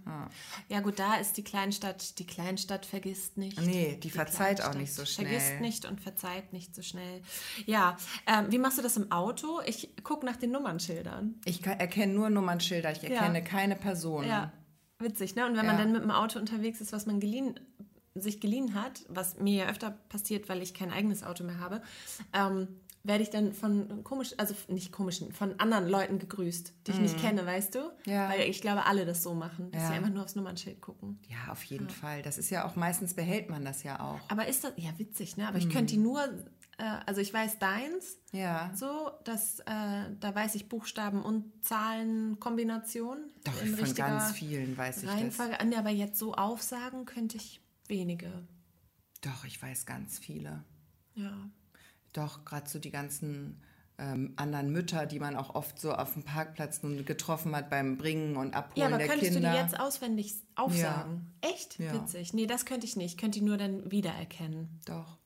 Ja 0.68 0.80
gut, 0.80 0.98
da 0.98 1.16
ist 1.16 1.36
die 1.38 1.42
Kleinstadt, 1.44 2.18
die 2.18 2.26
Kleinstadt 2.26 2.86
vergisst 2.86 3.36
nicht. 3.36 3.60
Nee, 3.60 3.98
die 4.00 4.10
verzeiht 4.10 4.60
auch 4.60 4.70
Kleinstadt 4.70 4.76
nicht 4.76 4.94
so 4.94 5.04
schnell. 5.04 5.26
Vergisst 5.28 5.60
nicht 5.60 5.84
und 5.86 6.00
verzeiht 6.00 6.52
nicht 6.52 6.74
so 6.74 6.82
schnell. 6.82 7.22
Ja, 7.66 7.96
ähm, 8.26 8.46
wie 8.50 8.58
machst 8.58 8.78
du 8.78 8.82
das 8.82 8.96
im 8.96 9.10
Auto? 9.10 9.60
Ich 9.66 9.90
gucke 10.04 10.24
nach 10.24 10.36
den 10.36 10.52
Nummernschildern. 10.52 11.40
Ich 11.46 11.62
kann, 11.62 11.80
erkenne 11.80 12.12
nur 12.12 12.30
Nummernschilder, 12.30 12.92
ich 12.92 13.02
erkenne 13.02 13.42
keine 13.42 13.74
Person. 13.74 14.24
Ja, 14.26 14.52
witzig, 15.00 15.34
ne? 15.34 15.44
Und 15.46 15.56
wenn 15.56 15.66
man 15.66 15.76
Ja. 15.78 15.82
dann 15.84 15.92
mit 15.92 16.02
dem 16.02 16.10
Auto 16.12 16.38
unterwegs 16.38 16.80
ist, 16.80 16.92
was 16.92 17.06
man 17.06 17.18
geliehen, 17.20 17.58
sich 18.14 18.40
geliehen 18.40 18.74
hat, 18.74 19.04
was 19.08 19.38
mir 19.38 19.64
ja 19.64 19.70
öfter 19.70 19.90
passiert, 20.08 20.48
weil 20.48 20.60
ich 20.62 20.74
kein 20.74 20.92
eigenes 20.92 21.22
Auto 21.24 21.44
mehr 21.44 21.58
habe, 21.60 21.82
ähm, 22.32 22.68
werde 23.08 23.22
ich 23.24 23.30
dann 23.30 23.52
von 23.52 24.04
komisch, 24.04 24.34
also 24.38 24.54
nicht 24.68 24.92
komischen, 24.92 25.32
von 25.32 25.58
anderen 25.58 25.88
Leuten 25.88 26.18
gegrüßt, 26.20 26.74
die 26.86 26.90
ich 26.92 27.00
nicht 27.00 27.18
kenne, 27.18 27.44
weißt 27.44 27.74
du? 27.74 27.78
Mhm. 27.80 28.12
Ja. 28.12 28.28
Weil 28.30 28.42
ich 28.42 28.60
glaube, 28.60 28.84
alle 28.86 29.04
das 29.06 29.22
so 29.24 29.34
machen, 29.34 29.70
dass 29.72 29.82
Ja. 29.82 29.88
sie 29.88 29.94
einfach 29.94 30.10
nur 30.10 30.22
aufs 30.22 30.36
Nummernschild 30.36 30.80
gucken. 30.80 31.18
Ja, 31.28 31.50
auf 31.52 31.64
jeden 31.64 31.88
Fall. 31.90 32.22
Das 32.22 32.38
ist 32.38 32.50
ja 32.50 32.64
auch, 32.66 32.76
meistens 32.76 33.14
behält 33.14 33.50
man 33.50 33.64
das 33.64 33.82
ja 33.82 33.98
auch. 34.00 34.20
Aber 34.30 34.46
ist 34.46 34.62
das, 34.62 34.72
ja 34.76 34.90
witzig, 34.98 35.36
ne? 35.36 35.48
Aber 35.48 35.58
Mhm. 35.58 35.66
ich 35.66 35.70
könnte 35.70 35.94
die 35.94 35.98
nur, 36.00 36.22
äh, 36.78 36.84
also 37.06 37.20
ich 37.20 37.32
weiß 37.34 37.58
deins, 37.58 38.18
Ja. 38.32 38.70
so, 38.74 39.10
dass, 39.24 39.60
äh, 39.60 39.64
da 40.20 40.34
weiß 40.34 40.54
ich 40.54 40.68
Buchstaben 40.68 41.22
und 41.22 41.64
Zahlenkombination. 41.64 43.18
Doch, 43.44 43.62
in 43.62 43.76
von 43.76 43.94
ganz 43.94 44.32
vielen 44.32 44.76
weiß 44.76 44.98
ich 44.98 45.08
das. 45.08 45.14
Reihenfolge. 45.14 45.60
an, 45.60 45.72
aber 45.74 45.90
jetzt 45.90 46.18
so 46.18 46.34
aufsagen 46.34 47.04
könnte 47.04 47.36
ich 47.36 47.60
wenige. 47.86 48.30
Doch, 49.22 49.44
ich 49.44 49.60
weiß 49.60 49.86
ganz 49.86 50.18
viele. 50.18 50.62
Ja. 51.14 51.32
Doch, 52.12 52.44
gerade 52.44 52.68
so 52.68 52.78
die 52.78 52.90
ganzen 52.90 53.60
ähm, 53.98 54.32
anderen 54.36 54.70
Mütter, 54.70 55.06
die 55.06 55.18
man 55.18 55.36
auch 55.36 55.54
oft 55.54 55.80
so 55.80 55.92
auf 55.92 56.14
dem 56.14 56.22
Parkplatz 56.22 56.82
nun 56.82 57.04
getroffen 57.04 57.54
hat 57.54 57.68
beim 57.70 57.96
Bringen 57.98 58.36
und 58.36 58.52
Ja, 58.52 58.58
Abholen 58.60 58.86
aber 58.86 58.98
der 58.98 59.08
könntest 59.08 59.32
Kinder. 59.32 59.50
du 59.50 59.56
die 59.56 59.62
jetzt 59.62 59.78
auswendig 59.80 60.34
aufsagen? 60.54 61.32
Echt? 61.40 61.78
Ja. 61.78 61.92
Witzig. 61.94 62.32
Nee, 62.32 62.46
das 62.46 62.64
könnte 62.64 62.86
ich 62.86 62.96
nicht. 62.96 63.12
Ich 63.14 63.16
könnte 63.18 63.40
die 63.40 63.44
nur 63.44 63.56
dann 63.56 63.90
wiedererkennen. 63.90 64.80
Doch. 64.86 65.18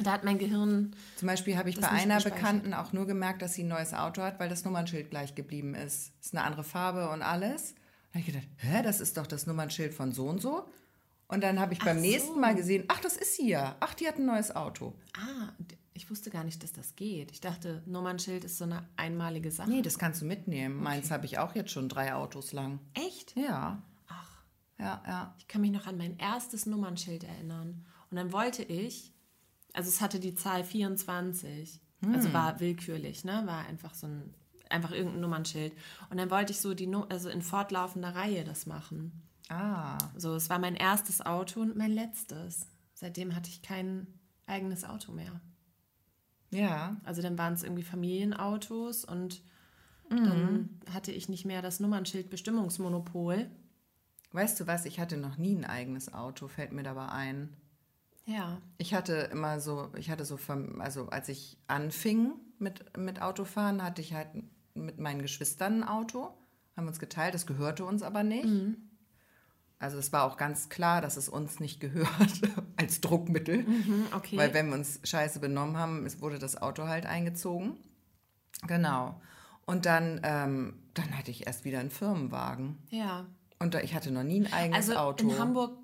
Da 0.00 0.12
hat 0.12 0.22
mein 0.24 0.38
Gehirn. 0.38 0.94
Zum 1.16 1.26
Beispiel 1.26 1.56
habe 1.56 1.70
ich 1.70 1.80
bei 1.80 1.88
einer. 1.88 2.20
Bekannten 2.20 2.72
auch 2.72 2.92
nur 2.92 3.06
gemerkt, 3.06 3.42
dass 3.42 3.54
sie 3.54 3.64
ein 3.64 3.68
neues 3.68 3.94
Auto 3.94 4.22
hat, 4.22 4.38
weil 4.38 4.48
das 4.48 4.64
Nummernschild 4.64 5.10
gleich 5.10 5.34
geblieben 5.34 5.74
ist. 5.74 6.12
Ist 6.20 6.36
eine 6.36 6.44
andere 6.44 6.62
Farbe 6.62 7.10
und 7.10 7.22
alles. 7.22 7.74
Da 7.74 8.10
habe 8.10 8.20
ich 8.20 8.26
gedacht, 8.26 8.46
hä, 8.58 8.82
das 8.82 9.00
ist 9.00 9.16
doch 9.16 9.26
das 9.26 9.46
Nummernschild 9.46 9.92
von 9.92 10.12
so 10.12 10.28
und 10.28 10.40
so. 10.40 10.68
Und 11.26 11.42
dann 11.42 11.58
habe 11.58 11.72
ich 11.72 11.80
beim 11.80 11.96
Ach 11.98 12.00
nächsten 12.02 12.34
so. 12.34 12.40
Mal 12.40 12.54
gesehen, 12.54 12.84
ach, 12.88 13.00
das 13.00 13.16
ist 13.16 13.36
sie 13.36 13.48
ja. 13.48 13.76
Ach, 13.80 13.92
die 13.94 14.06
hat 14.06 14.16
ein 14.18 14.24
neues 14.26 14.54
Auto. 14.54 14.94
Ah, 15.16 15.48
ich 15.98 16.08
wusste 16.10 16.30
gar 16.30 16.44
nicht, 16.44 16.62
dass 16.62 16.72
das 16.72 16.96
geht. 16.96 17.30
Ich 17.32 17.40
dachte, 17.40 17.82
Nummernschild 17.86 18.44
ist 18.44 18.56
so 18.58 18.64
eine 18.64 18.88
einmalige 18.96 19.50
Sache. 19.50 19.68
Nee, 19.70 19.82
das 19.82 19.98
kannst 19.98 20.22
du 20.22 20.24
mitnehmen. 20.26 20.82
Meins 20.82 21.10
habe 21.10 21.26
ich 21.26 21.38
auch 21.38 21.54
jetzt 21.54 21.70
schon 21.72 21.88
drei 21.88 22.14
Autos 22.14 22.52
lang. 22.52 22.78
Echt? 22.94 23.36
Ja, 23.36 23.82
Ach, 24.08 24.42
ja, 24.78 25.02
ja. 25.06 25.34
ich 25.38 25.48
kann 25.48 25.60
mich 25.60 25.70
noch 25.72 25.86
an 25.86 25.96
mein 25.98 26.16
erstes 26.18 26.66
Nummernschild 26.66 27.24
erinnern. 27.24 27.84
Und 28.10 28.16
dann 28.16 28.32
wollte 28.32 28.62
ich, 28.62 29.12
also 29.74 29.88
es 29.88 30.00
hatte 30.00 30.18
die 30.20 30.34
Zahl 30.34 30.64
24, 30.64 31.80
Hm. 32.00 32.14
also 32.14 32.32
war 32.32 32.60
willkürlich, 32.60 33.24
ne? 33.24 33.42
War 33.46 33.66
einfach 33.66 33.92
so 33.92 34.06
ein, 34.06 34.32
einfach 34.70 34.92
irgendein 34.92 35.20
Nummernschild. 35.20 35.72
Und 36.10 36.16
dann 36.18 36.30
wollte 36.30 36.52
ich 36.52 36.60
so 36.60 36.72
die, 36.74 36.88
also 37.08 37.28
in 37.28 37.42
fortlaufender 37.42 38.14
Reihe 38.14 38.44
das 38.44 38.66
machen. 38.66 39.22
Ah, 39.48 39.98
So, 40.16 40.34
es 40.36 40.48
war 40.48 40.58
mein 40.60 40.76
erstes 40.76 41.24
Auto 41.24 41.60
und 41.60 41.76
mein 41.76 41.90
letztes. 41.90 42.66
Seitdem 42.94 43.34
hatte 43.34 43.48
ich 43.50 43.62
kein 43.62 44.06
eigenes 44.46 44.84
Auto 44.84 45.10
mehr. 45.12 45.40
Ja. 46.50 46.96
Also 47.04 47.22
dann 47.22 47.38
waren 47.38 47.54
es 47.54 47.62
irgendwie 47.62 47.82
Familienautos 47.82 49.04
und 49.04 49.42
Mhm. 50.10 50.24
dann 50.24 50.70
hatte 50.94 51.12
ich 51.12 51.28
nicht 51.28 51.44
mehr 51.44 51.60
das 51.60 51.80
Nummernschild 51.80 52.30
Bestimmungsmonopol. 52.30 53.50
Weißt 54.32 54.58
du 54.60 54.66
was, 54.66 54.84
ich 54.86 55.00
hatte 55.00 55.16
noch 55.16 55.36
nie 55.36 55.54
ein 55.54 55.64
eigenes 55.64 56.12
Auto, 56.12 56.48
fällt 56.48 56.72
mir 56.72 56.82
dabei 56.82 57.08
ein. 57.08 57.54
Ja. 58.24 58.60
Ich 58.76 58.94
hatte 58.94 59.28
immer 59.32 59.60
so, 59.60 59.90
ich 59.96 60.10
hatte 60.10 60.24
so, 60.24 60.38
also 60.78 61.08
als 61.08 61.28
ich 61.28 61.58
anfing 61.66 62.32
mit, 62.58 62.96
mit 62.96 63.22
Autofahren, 63.22 63.82
hatte 63.82 64.02
ich 64.02 64.14
halt 64.14 64.28
mit 64.74 64.98
meinen 64.98 65.22
Geschwistern 65.22 65.82
ein 65.82 65.88
Auto, 65.88 66.34
haben 66.76 66.86
uns 66.88 66.98
geteilt, 66.98 67.34
das 67.34 67.46
gehörte 67.46 67.84
uns 67.84 68.02
aber 68.02 68.22
nicht. 68.22 68.44
Mhm. 68.46 68.87
Also 69.80 69.96
es 69.98 70.12
war 70.12 70.24
auch 70.24 70.36
ganz 70.36 70.68
klar, 70.68 71.00
dass 71.00 71.16
es 71.16 71.28
uns 71.28 71.60
nicht 71.60 71.78
gehört 71.80 72.40
als 72.76 73.00
Druckmittel, 73.00 73.64
Hm, 73.64 74.06
okay. 74.14 74.36
weil 74.36 74.52
wenn 74.54 74.68
wir 74.68 74.74
uns 74.74 75.00
scheiße 75.04 75.38
benommen 75.40 75.76
haben, 75.76 76.04
es 76.04 76.20
wurde 76.20 76.38
das 76.38 76.60
Auto 76.60 76.84
halt 76.88 77.06
eingezogen. 77.06 77.76
Genau. 78.66 79.20
Und 79.66 79.86
dann, 79.86 80.20
ähm, 80.24 80.82
dann 80.94 81.16
hatte 81.16 81.30
ich 81.30 81.46
erst 81.46 81.64
wieder 81.64 81.78
einen 81.80 81.90
Firmenwagen. 81.90 82.78
ja. 82.90 83.26
Und 83.60 83.74
da, 83.74 83.80
ich 83.80 83.92
hatte 83.92 84.12
noch 84.12 84.22
nie 84.22 84.40
ein 84.46 84.52
eigenes 84.52 84.88
Also 84.88 84.94
Auto. 85.00 85.28
in 85.28 85.36
Hamburg 85.36 85.76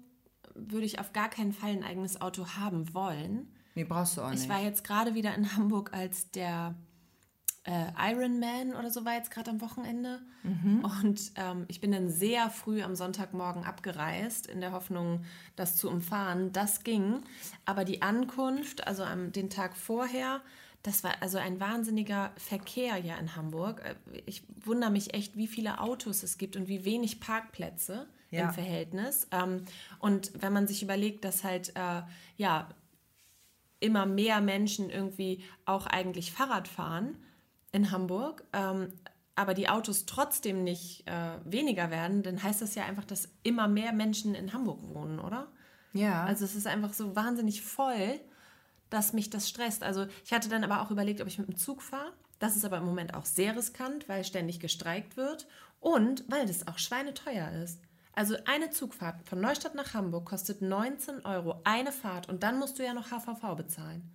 würde 0.55 0.87
ich 0.87 1.01
auf 1.01 1.13
gar 1.13 1.29
keinen 1.29 1.53
Fall 1.53 1.71
ein 1.71 1.83
eigenes 1.83 2.21
Auto 2.21 2.47
haben 2.57 2.95
wollen. 2.95 3.49
Nee, 3.75 3.83
brauchst 3.83 4.17
du 4.17 4.23
auch 4.23 4.31
nicht. 4.31 4.45
Ich 4.45 4.49
war 4.49 4.61
jetzt 4.63 4.85
gerade 4.85 5.15
wieder 5.17 5.35
in 5.35 5.57
Hamburg, 5.57 5.93
als 5.93 6.31
der 6.31 6.77
äh, 7.65 8.13
Ironman 8.13 8.75
oder 8.75 8.91
so 8.91 9.05
war 9.05 9.15
jetzt 9.15 9.31
gerade 9.31 9.51
am 9.51 9.61
Wochenende. 9.61 10.21
Mhm. 10.43 10.85
Und 11.01 11.33
ähm, 11.37 11.65
ich 11.69 11.81
bin 11.81 11.93
dann 11.93 12.11
sehr 12.11 12.51
früh 12.51 12.83
am 12.83 12.95
Sonntagmorgen 12.95 13.65
abgereist, 13.65 14.47
in 14.47 14.61
der 14.61 14.73
Hoffnung, 14.73 15.25
das 15.57 15.77
zu 15.77 15.89
umfahren. 15.89 16.53
Das 16.53 16.85
ging. 16.85 17.23
Aber 17.65 17.85
die 17.85 18.03
Ankunft, 18.03 18.87
also 18.87 19.03
am, 19.03 19.33
den 19.33 19.49
Tag 19.49 19.77
vorher, 19.77 20.43
das 20.83 21.03
war 21.03 21.13
also 21.23 21.39
ein 21.39 21.59
wahnsinniger 21.59 22.33
Verkehr 22.37 22.99
ja 22.99 23.17
in 23.17 23.35
Hamburg. 23.35 23.83
Äh, 23.83 24.23
Ich 24.27 24.43
wundere 24.65 24.91
mich 24.91 25.15
echt, 25.15 25.37
wie 25.37 25.47
viele 25.47 25.81
Autos 25.81 26.23
es 26.23 26.37
gibt 26.37 26.57
und 26.57 26.69
wie 26.69 26.85
wenig 26.85 27.19
Parkplätze 27.21 28.07
Ja. 28.31 28.49
im 28.49 28.53
Verhältnis. 28.53 29.27
Ähm, 29.31 29.65
und 30.01 30.33
wenn 30.43 30.53
man 30.53 30.67
sich 30.67 30.83
überlegt, 30.83 31.25
dass 31.25 31.43
halt, 31.45 31.75
äh, 31.77 32.03
ja, 32.37 32.69
immer 33.81 34.05
mehr 34.07 34.41
Menschen 34.41 34.89
irgendwie 34.91 35.43
auch 35.65 35.87
eigentlich 35.87 36.33
Fahrrad 36.33 36.69
fahren 36.69 37.17
in 37.75 37.91
Hamburg, 37.91 38.45
ähm, 38.53 38.93
aber 39.35 39.53
die 39.53 39.69
Autos 39.69 40.07
trotzdem 40.07 40.63
nicht 40.63 41.07
äh, 41.09 41.39
weniger 41.45 41.91
werden, 41.91 42.23
dann 42.23 42.41
heißt 42.41 42.63
das 42.63 42.77
ja 42.77 42.85
einfach, 42.85 43.05
dass 43.05 43.29
immer 43.43 43.67
mehr 43.67 43.93
Menschen 43.93 44.35
in 44.35 44.53
Hamburg 44.53 44.81
wohnen, 44.83 45.19
oder? 45.19 45.49
ja. 45.93 46.25
Also 46.25 46.45
es 46.45 46.55
ist 46.55 46.67
einfach 46.67 46.93
so 46.93 47.17
wahnsinnig 47.17 47.63
voll, 47.63 48.21
dass 48.91 49.13
mich 49.13 49.31
das 49.31 49.49
stresst. 49.49 49.83
Also 49.83 50.07
ich 50.25 50.33
hatte 50.33 50.49
dann 50.49 50.63
aber 50.63 50.83
auch 50.83 50.91
überlegt, 50.91 51.21
ob 51.21 51.27
ich 51.27 51.39
mit 51.39 51.49
dem 51.49 51.57
Zug 51.57 51.83
fahre. 51.83 52.13
Das 52.39 52.57
ist 52.57 52.65
aber 52.65 52.79
im 52.79 52.85
Moment 52.85 53.15
auch 53.15 53.25
sehr 53.25 53.57
riskant, 53.57 54.09
weil 54.09 54.25
ständig 54.25 54.61
gestreikt 54.61 55.17
wird 55.17 55.49
und 55.81 56.25
weil 56.29 56.47
das 56.47 56.69
auch 56.69 56.79
schweineteuer 56.79 57.51
ist. 57.65 57.81
Also 58.13 58.37
eine 58.45 58.71
Zugfahrt 58.71 59.29
von 59.29 59.41
Neustadt 59.41 59.75
nach 59.75 59.95
Hamburg 59.95 60.27
kostet 60.27 60.63
19 60.63 61.25
Euro 61.25 61.61
eine 61.65 61.91
Fahrt 61.91 62.29
und 62.29 62.45
dann 62.45 62.59
musst 62.59 62.79
du 62.79 62.85
ja 62.85 62.95
noch 62.95 63.11
HVV 63.11 63.57
bezahlen. 63.57 64.15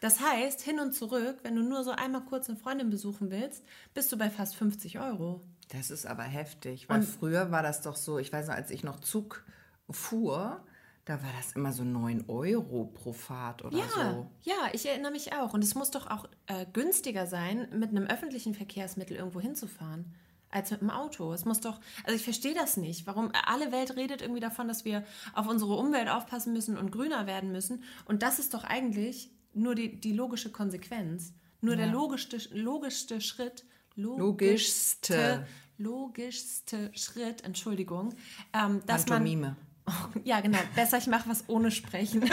Das 0.00 0.20
heißt, 0.20 0.60
hin 0.62 0.80
und 0.80 0.92
zurück, 0.94 1.38
wenn 1.42 1.54
du 1.56 1.62
nur 1.62 1.84
so 1.84 1.90
einmal 1.90 2.22
kurz 2.24 2.48
eine 2.48 2.58
Freundin 2.58 2.90
besuchen 2.90 3.30
willst, 3.30 3.62
bist 3.94 4.10
du 4.10 4.16
bei 4.16 4.30
fast 4.30 4.56
50 4.56 4.98
Euro. 4.98 5.42
Das 5.68 5.90
ist 5.90 6.06
aber 6.06 6.22
heftig, 6.24 6.88
weil 6.88 7.02
früher 7.02 7.50
war 7.50 7.62
das 7.62 7.82
doch 7.82 7.96
so, 7.96 8.18
ich 8.18 8.32
weiß 8.32 8.48
noch, 8.48 8.54
als 8.54 8.70
ich 8.70 8.82
noch 8.82 8.98
Zug 9.00 9.44
fuhr, 9.88 10.64
da 11.04 11.14
war 11.22 11.30
das 11.36 11.52
immer 11.52 11.72
so 11.72 11.84
9 11.84 12.24
Euro 12.28 12.84
pro 12.86 13.12
Fahrt 13.12 13.64
oder 13.64 13.76
Ja, 13.76 13.84
so. 13.88 14.30
ja, 14.42 14.54
ich 14.72 14.86
erinnere 14.88 15.12
mich 15.12 15.32
auch. 15.32 15.54
Und 15.54 15.62
es 15.64 15.74
muss 15.74 15.90
doch 15.90 16.08
auch 16.10 16.28
äh, 16.46 16.66
günstiger 16.72 17.26
sein, 17.26 17.68
mit 17.72 17.90
einem 17.90 18.06
öffentlichen 18.06 18.54
Verkehrsmittel 18.54 19.16
irgendwo 19.16 19.40
hinzufahren, 19.40 20.14
als 20.50 20.70
mit 20.70 20.80
dem 20.80 20.90
Auto. 20.90 21.32
Es 21.32 21.44
muss 21.44 21.60
doch, 21.60 21.80
also 22.04 22.14
ich 22.16 22.22
verstehe 22.24 22.54
das 22.54 22.76
nicht, 22.76 23.06
warum 23.06 23.30
alle 23.46 23.72
Welt 23.72 23.96
redet 23.96 24.22
irgendwie 24.22 24.40
davon, 24.40 24.68
dass 24.68 24.84
wir 24.84 25.04
auf 25.34 25.46
unsere 25.48 25.74
Umwelt 25.74 26.08
aufpassen 26.08 26.52
müssen 26.52 26.76
und 26.78 26.90
grüner 26.92 27.26
werden 27.26 27.52
müssen. 27.52 27.82
Und 28.06 28.22
das 28.22 28.38
ist 28.38 28.54
doch 28.54 28.64
eigentlich 28.64 29.30
nur 29.54 29.74
die, 29.74 30.00
die 30.00 30.12
logische 30.12 30.50
Konsequenz. 30.50 31.32
Nur 31.62 31.76
der 31.76 31.88
logischste, 31.88 32.38
logischste 32.52 33.20
Schritt, 33.20 33.64
Logischste. 33.96 35.46
logischste 35.76 36.90
Schritt, 36.94 37.44
Entschuldigung, 37.44 38.14
ähm, 38.54 38.80
dass 38.86 39.06
man 39.06 39.24
Pantomime. 39.24 39.56
ja 40.24 40.40
genau 40.40 40.58
besser 40.74 40.98
ich 40.98 41.06
mache 41.06 41.28
was 41.28 41.44
ohne 41.48 41.70
Sprechen. 41.70 42.24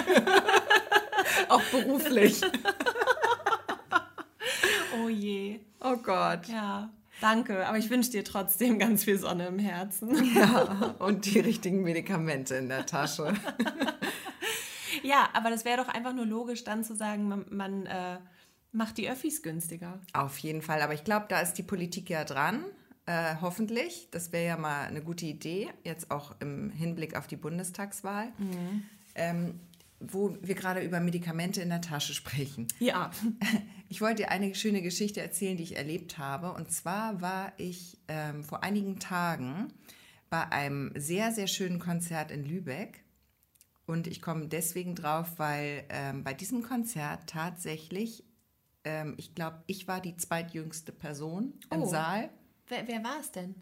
Auch 1.49 1.61
beruflich. 1.63 2.41
oh 5.03 5.09
je. 5.09 5.59
Oh 5.81 5.97
Gott. 5.97 6.47
Ja, 6.47 6.89
danke. 7.21 7.67
Aber 7.67 7.77
ich 7.77 7.89
wünsche 7.89 8.11
dir 8.11 8.23
trotzdem 8.23 8.79
ganz 8.79 9.03
viel 9.03 9.19
Sonne 9.19 9.47
im 9.47 9.59
Herzen. 9.59 10.15
Ja, 10.35 10.95
und 10.99 11.25
die 11.25 11.39
richtigen 11.39 11.83
Medikamente 11.83 12.55
in 12.55 12.69
der 12.69 12.85
Tasche. 12.85 13.33
Ja, 15.03 15.29
aber 15.33 15.49
das 15.49 15.65
wäre 15.65 15.77
doch 15.77 15.87
einfach 15.87 16.13
nur 16.13 16.25
logisch, 16.25 16.63
dann 16.63 16.83
zu 16.83 16.95
sagen, 16.95 17.27
man, 17.27 17.45
man 17.49 17.85
äh, 17.85 18.17
macht 18.71 18.97
die 18.97 19.09
Öffis 19.09 19.41
günstiger. 19.41 19.99
Auf 20.13 20.37
jeden 20.39 20.61
Fall. 20.61 20.81
Aber 20.81 20.93
ich 20.93 21.03
glaube, 21.03 21.25
da 21.29 21.39
ist 21.39 21.53
die 21.53 21.63
Politik 21.63 22.09
ja 22.09 22.23
dran. 22.23 22.63
Äh, 23.05 23.35
hoffentlich. 23.41 24.09
Das 24.11 24.31
wäre 24.31 24.45
ja 24.45 24.57
mal 24.57 24.85
eine 24.85 25.01
gute 25.01 25.25
Idee, 25.25 25.69
jetzt 25.83 26.11
auch 26.11 26.35
im 26.39 26.69
Hinblick 26.69 27.15
auf 27.15 27.27
die 27.27 27.37
Bundestagswahl. 27.37 28.31
Ähm, 29.15 29.59
wo 29.99 30.37
wir 30.41 30.55
gerade 30.55 30.81
über 30.81 30.99
Medikamente 30.99 31.61
in 31.61 31.69
der 31.69 31.81
Tasche 31.81 32.13
sprechen. 32.13 32.67
Ja. 32.79 33.11
Ich 33.89 34.01
wollte 34.01 34.23
dir 34.23 34.31
eine 34.31 34.53
schöne 34.53 34.81
Geschichte 34.81 35.21
erzählen, 35.21 35.55
die 35.55 35.63
ich 35.63 35.77
erlebt 35.77 36.17
habe. 36.17 36.51
Und 36.51 36.69
zwar 36.73 37.21
war 37.21 37.53
ich 37.55 37.97
ähm, 38.09 38.43
vor 38.43 38.61
einigen 38.61 38.99
Tagen 38.99 39.71
bei 40.29 40.51
einem 40.51 40.91
sehr, 40.93 41.31
sehr 41.31 41.47
schönen 41.47 41.79
Konzert 41.79 42.29
in 42.29 42.43
Lübeck. 42.43 43.05
Und 43.87 44.05
ich 44.05 44.21
komme 44.21 44.47
deswegen 44.47 44.93
drauf, 44.95 45.33
weil 45.37 45.85
ähm, 45.89 46.23
bei 46.23 46.33
diesem 46.33 46.61
Konzert 46.61 47.27
tatsächlich, 47.27 48.23
ähm, 48.83 49.15
ich 49.17 49.33
glaube, 49.33 49.63
ich 49.65 49.87
war 49.87 50.01
die 50.01 50.15
zweitjüngste 50.17 50.91
Person 50.91 51.53
im 51.71 51.81
Oh. 51.81 51.85
Saal. 51.85 52.29
Wer, 52.67 52.87
wer 52.87 53.03
war 53.03 53.17
es 53.21 53.31
denn? 53.31 53.55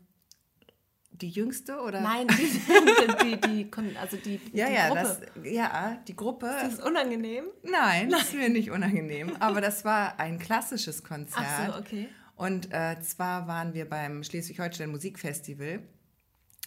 Die 1.11 1.29
jüngste 1.29 1.79
oder? 1.79 2.01
Nein, 2.01 2.27
die, 2.27 3.37
die, 3.39 3.69
die, 3.69 3.97
also 3.97 4.17
die, 4.17 4.41
Ja, 4.51 4.67
die 4.67 4.73
ja, 4.73 4.87
Gruppe. 4.89 5.01
das, 5.35 5.45
ja, 5.49 5.97
die 6.07 6.15
Gruppe. 6.15 6.47
das 6.61 6.73
ist 6.73 6.83
unangenehm. 6.83 7.45
Nein, 7.63 8.09
das 8.09 8.23
ist 8.23 8.33
mir 8.33 8.49
nicht 8.49 8.69
unangenehm. 8.71 9.33
Aber 9.39 9.61
das 9.61 9.85
war 9.85 10.19
ein 10.19 10.39
klassisches 10.39 11.03
Konzert. 11.03 11.45
Ach 11.47 11.73
so, 11.73 11.79
okay. 11.79 12.09
Und 12.35 12.73
äh, 12.73 12.99
zwar 12.99 13.47
waren 13.47 13.73
wir 13.73 13.87
beim 13.87 14.23
Schleswig-Holstein 14.23 14.89
Musikfestival 14.89 15.83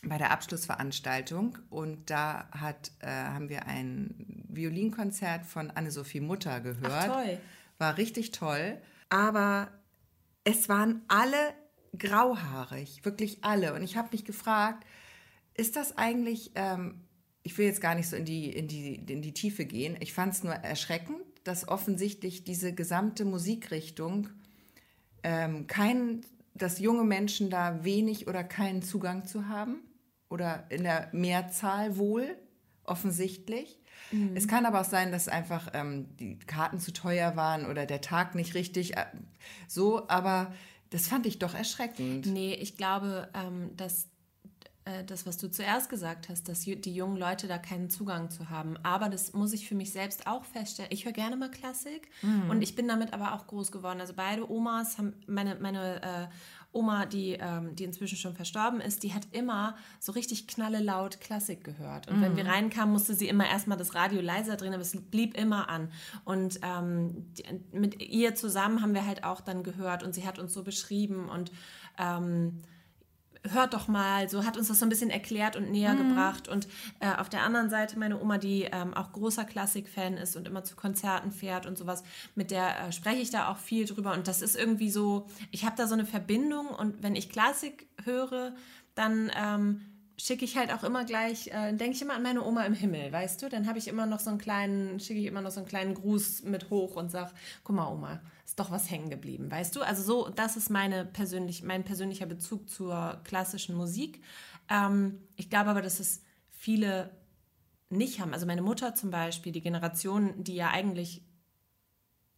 bei 0.03 0.19
der 0.19 0.31
Abschlussveranstaltung 0.31 1.59
und 1.71 2.11
da 2.11 2.49
hat, 2.53 2.93
äh, 3.01 3.09
haben 3.09 3.49
wir 3.49 3.67
ein 3.67 4.45
Violinkonzert 4.49 5.45
von 5.45 5.71
Anne-Sophie 5.71 6.21
Mutter 6.21 6.61
gehört. 6.61 6.93
Ach, 6.93 7.23
toll. 7.25 7.39
War 7.79 7.97
richtig 7.97 8.31
toll. 8.31 8.79
Aber 9.09 9.69
es 10.45 10.69
waren 10.69 11.03
alle 11.09 11.37
grauhaarig, 11.97 13.05
wirklich 13.05 13.39
alle. 13.43 13.75
Und 13.75 13.83
ich 13.83 13.97
habe 13.97 14.09
mich 14.13 14.25
gefragt, 14.25 14.87
ist 15.55 15.75
das 15.75 15.99
eigentlich, 15.99 16.53
ähm, 16.55 17.03
ich 17.43 17.59
will 17.59 17.67
jetzt 17.67 17.81
gar 17.81 17.95
nicht 17.95 18.09
so 18.09 18.17
in 18.17 18.25
die, 18.25 18.51
in 18.51 18.69
die, 18.69 18.95
in 18.95 19.23
die 19.23 19.35
Tiefe 19.35 19.65
gehen, 19.65 19.97
ich 20.01 20.13
fand 20.13 20.35
es 20.35 20.45
nur 20.45 20.55
erschreckend, 20.55 21.19
dass 21.45 21.67
offensichtlich 21.67 22.45
diese 22.45 22.73
gesamte 22.73 23.25
Musikrichtung 23.25 24.29
ähm, 25.23 25.67
kein, 25.67 26.25
dass 26.55 26.79
junge 26.79 27.05
Menschen 27.05 27.51
da 27.51 27.85
wenig 27.85 28.29
oder 28.29 28.45
keinen 28.45 28.83
Zugang 28.83 29.25
zu 29.25 29.49
haben 29.49 29.83
oder 30.29 30.65
in 30.71 30.85
der 30.85 31.09
Mehrzahl 31.13 31.97
wohl, 31.97 32.37
offensichtlich. 32.85 33.79
Es 34.35 34.49
kann 34.49 34.65
aber 34.65 34.81
auch 34.81 34.87
sein, 34.87 35.13
dass 35.13 35.29
einfach 35.29 35.71
ähm, 35.75 36.17
die 36.17 36.39
Karten 36.39 36.79
zu 36.79 36.93
teuer 36.93 37.37
waren 37.37 37.67
oder 37.67 37.85
der 37.85 38.01
Tag 38.01 38.35
nicht 38.35 38.55
richtig 38.55 38.97
äh, 38.97 39.05
so, 39.67 40.09
aber 40.09 40.55
das 40.91 41.09
fand 41.09 41.27
ich 41.27 41.39
doch 41.39 41.55
erschreckend. 41.55 42.25
Nee, 42.27 42.55
ich 42.55 42.77
glaube, 42.77 43.29
ähm, 43.35 43.77
dass 43.77 44.09
äh, 44.89 45.05
das, 45.05 45.27
was 45.27 45.37
du 45.37 45.51
zuerst 45.51 45.91
gesagt 45.91 46.31
hast, 46.31 46.49
dass 46.49 46.63
die 46.63 46.95
jungen 46.95 47.19
Leute 47.19 47.47
da 47.49 47.59
keinen 47.59 47.91
Zugang 47.91 48.31
zu 48.31 48.49
haben. 48.49 48.79
Aber 48.83 49.11
das 49.11 49.35
muss 49.35 49.53
ich 49.53 49.69
für 49.69 49.75
mich 49.75 49.93
selbst 49.93 50.27
auch 50.27 50.45
feststellen. 50.45 50.91
Ich 50.91 51.05
höre 51.05 51.13
gerne 51.13 51.37
mal 51.37 51.51
Klassik 51.51 52.09
und 52.49 52.63
ich 52.63 52.75
bin 52.75 52.89
damit 52.89 53.13
aber 53.13 53.35
auch 53.35 53.47
groß 53.47 53.71
geworden. 53.71 54.01
Also 54.01 54.15
beide 54.17 54.51
Omas 54.51 54.97
haben, 54.97 55.13
meine, 55.27 55.57
meine 55.57 56.03
äh, 56.03 56.27
Oma, 56.73 57.07
die, 57.07 57.33
ähm, 57.33 57.75
die 57.75 57.85
inzwischen 57.85 58.17
schon 58.17 58.35
verstorben 58.35 58.81
ist, 58.81 59.03
die 59.03 59.15
hat 59.15 59.27
immer 59.33 59.77
so 60.01 60.13
richtig 60.13 60.47
knallelaut 60.47 61.21
Klassik 61.21 61.65
gehört. 61.65 62.09
Und 62.09 62.21
wenn 62.21 62.37
wir 62.37 62.47
reinkamen, 62.47 62.93
musste 62.93 63.15
sie 63.15 63.27
immer 63.27 63.49
erstmal 63.49 63.79
das 63.79 63.95
Radio 63.95 64.21
leiser 64.21 64.57
drehen, 64.57 64.75
aber 64.75 64.83
es 64.83 64.97
blieb 65.11 65.37
immer 65.37 65.69
an. 65.71 65.91
Und 66.25 66.61
ähm, 66.63 67.33
die, 67.35 67.45
mit 67.73 68.03
ihr 68.03 68.35
zusammen 68.35 68.83
haben 68.83 68.95
wir 68.95 69.07
halt 69.07 69.25
auch 69.25 69.41
dann 69.41 69.63
gehört 69.63 70.03
und 70.03 70.15
sie 70.15 70.27
hat 70.27 70.39
uns 70.39 70.53
so 70.53 70.63
beschrieben 70.63 71.29
und 71.29 71.51
ähm, 71.99 72.63
hört 73.51 73.75
doch 73.75 73.89
mal, 73.89 74.29
so 74.29 74.45
hat 74.45 74.57
uns 74.57 74.69
das 74.69 74.79
so 74.79 74.87
ein 74.87 74.89
bisschen 74.89 75.11
erklärt 75.11 75.57
und 75.57 75.71
näher 75.71 75.95
gebracht. 75.95 76.49
Und 76.49 76.69
äh, 77.01 77.15
auf 77.17 77.29
der 77.29 77.43
anderen 77.43 77.71
Seite 77.71 77.99
meine 77.99 78.21
Oma, 78.21 78.39
die 78.39 78.65
ähm, 78.65 78.95
auch 78.95 79.13
großer 79.13 79.45
Klassik-Fan 79.45 80.17
ist 80.17 80.37
und 80.37 80.47
immer 80.49 80.65
zu 80.65 80.77
Konzerten 80.77 81.31
fährt 81.31 81.67
und 81.67 81.79
sowas, 81.79 82.03
mit 82.35 82.51
der 82.51 82.89
äh, 82.89 82.93
spreche 82.93 83.21
ich 83.21 83.31
da 83.31 83.49
auch 83.49 83.59
viel 83.59 83.87
drüber. 83.87 84.13
Und 84.13 84.29
das 84.29 84.43
ist 84.43 84.57
irgendwie 84.57 84.91
so, 84.91 85.27
ich 85.51 85.65
habe 85.65 85.77
da 85.77 85.87
so 85.87 85.95
eine 85.95 86.07
Verbindung 86.07 86.69
und 86.69 87.03
wenn 87.03 87.17
ich 87.17 87.31
Klassik 87.31 87.89
höre, 88.05 88.55
dann 88.95 89.31
ähm, 89.37 89.81
schicke 90.19 90.45
ich 90.45 90.57
halt 90.57 90.73
auch 90.73 90.83
immer 90.83 91.05
gleich, 91.05 91.47
äh, 91.49 91.73
denke 91.73 91.95
ich 91.95 92.03
immer 92.03 92.15
an 92.15 92.23
meine 92.23 92.45
Oma 92.45 92.65
im 92.65 92.75
Himmel, 92.75 93.13
weißt 93.13 93.41
du? 93.41 93.49
Dann 93.49 93.69
habe 93.69 93.79
ich 93.79 93.87
immer 93.87 94.05
noch 94.05 94.19
so 94.19 94.31
einen 94.31 94.39
kleinen, 94.39 94.99
schicke 94.99 95.21
ich 95.21 95.27
immer 95.27 95.41
noch 95.41 95.53
so 95.53 95.61
einen 95.61 95.69
kleinen 95.69 95.95
Gruß 95.95 96.43
mit 96.43 96.71
hoch 96.71 96.97
und 96.97 97.11
sag, 97.11 97.33
guck 97.63 97.77
mal, 97.77 97.91
Oma, 97.91 98.21
ist 98.45 98.59
doch 98.59 98.71
was 98.71 98.91
hängen 98.91 99.11
geblieben, 99.11 99.51
weißt 99.51 99.77
du? 99.77 99.81
Also 99.83 100.03
so, 100.03 100.29
das 100.29 100.57
ist 100.57 100.71
meine 100.71 101.05
persönlich, 101.05 101.63
mein 101.63 101.85
persönlicher 101.85 102.27
Bezug 102.27 102.69
zur 102.69 103.21
klassischen 103.23 103.77
Musik. 103.77 104.23
Ähm, 104.69 105.21
ich 105.37 105.51
glaube 105.51 105.71
aber, 105.71 105.83
dass 105.83 106.01
es 106.01 106.21
viele 106.51 107.11
nicht 107.89 108.21
haben. 108.21 108.35
Also 108.35 108.45
meine 108.45 108.63
Mutter 108.63 108.95
zum 108.95 109.11
Beispiel, 109.11 109.53
die 109.53 109.63
Generation, 109.63 110.43
die 110.43 110.57
ja 110.57 110.71
eigentlich 110.71 111.23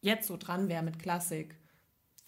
jetzt 0.03 0.29
so 0.29 0.37
dran 0.37 0.69
wäre 0.69 0.83
mit 0.83 0.99
Klassik 0.99 1.57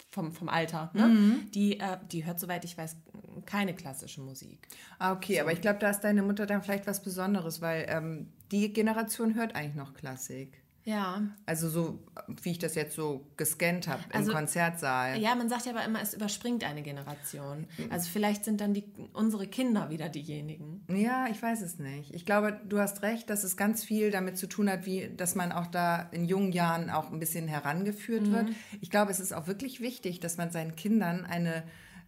vom, 0.09 0.31
vom 0.31 0.49
Alter, 0.49 0.91
ne? 0.93 1.39
die, 1.53 1.79
äh, 1.79 1.97
die 2.11 2.25
hört, 2.25 2.39
soweit 2.39 2.65
ich 2.65 2.77
weiß, 2.77 2.97
keine 3.45 3.73
klassische 3.75 4.21
Musik. 4.21 4.67
Ah, 4.99 5.13
okay, 5.13 5.39
aber 5.39 5.51
ich 5.51 5.61
glaube, 5.61 5.79
da 5.79 5.89
ist 5.89 6.01
deine 6.01 6.21
Mutter 6.23 6.45
dann 6.45 6.61
vielleicht 6.63 6.87
was 6.87 7.01
Besonderes, 7.01 7.61
weil 7.61 7.85
ähm, 7.89 8.29
die 8.51 8.71
Generation 8.73 9.35
hört 9.35 9.55
eigentlich 9.55 9.75
noch 9.75 9.93
Klassik. 9.93 10.59
Ja. 10.85 11.21
Also 11.45 11.69
so, 11.69 11.99
wie 12.41 12.51
ich 12.51 12.59
das 12.59 12.75
jetzt 12.75 12.93
so 12.97 13.25
gescannt 13.37 13.87
habe 13.87 14.03
im 14.11 14.19
Also- 14.19 14.33
Konzertsaal. 14.33 15.17
Ja, 15.17 15.33
man 15.33 15.47
sagt 15.47 15.65
ja 15.65 15.71
aber 15.71 15.85
immer, 15.85 16.01
es 16.01 16.13
überspringt 16.13 16.65
eine 16.65 16.81
Generation. 16.81 17.67
Also 17.89 18.09
vielleicht 18.11 18.43
sind 18.43 18.59
dann 18.59 18.73
die, 18.73 18.83
unsere 19.13 19.47
Kinder 19.47 19.89
wieder 19.89 20.09
diejenigen. 20.09 20.83
Ja, 20.93 21.27
ich 21.31 21.41
weiß 21.41 21.61
es 21.61 21.79
nicht. 21.79 22.13
Ich 22.13 22.25
glaube, 22.25 22.59
du 22.67 22.79
hast 22.79 23.01
recht, 23.01 23.29
dass 23.29 23.45
es 23.45 23.55
ganz 23.55 23.85
viel 23.85 24.11
damit 24.11 24.37
zu 24.37 24.45
tun 24.45 24.69
hat, 24.69 24.85
wie, 24.85 25.07
dass 25.15 25.35
man 25.35 25.53
auch 25.53 25.67
da 25.67 26.01
in 26.11 26.25
jungen 26.25 26.51
Jahren 26.51 26.89
auch 26.89 27.13
ein 27.13 27.19
bisschen 27.19 27.47
herangeführt 27.47 28.29
wird. 28.29 28.49
Ich 28.81 28.89
glaube, 28.89 29.09
es 29.11 29.21
ist 29.21 29.31
auch 29.33 29.47
wirklich 29.47 29.79
wichtig, 29.79 30.19
dass 30.19 30.35
man 30.35 30.51
seinen 30.51 30.75
Kindern 30.75 31.23
eine 31.23 31.63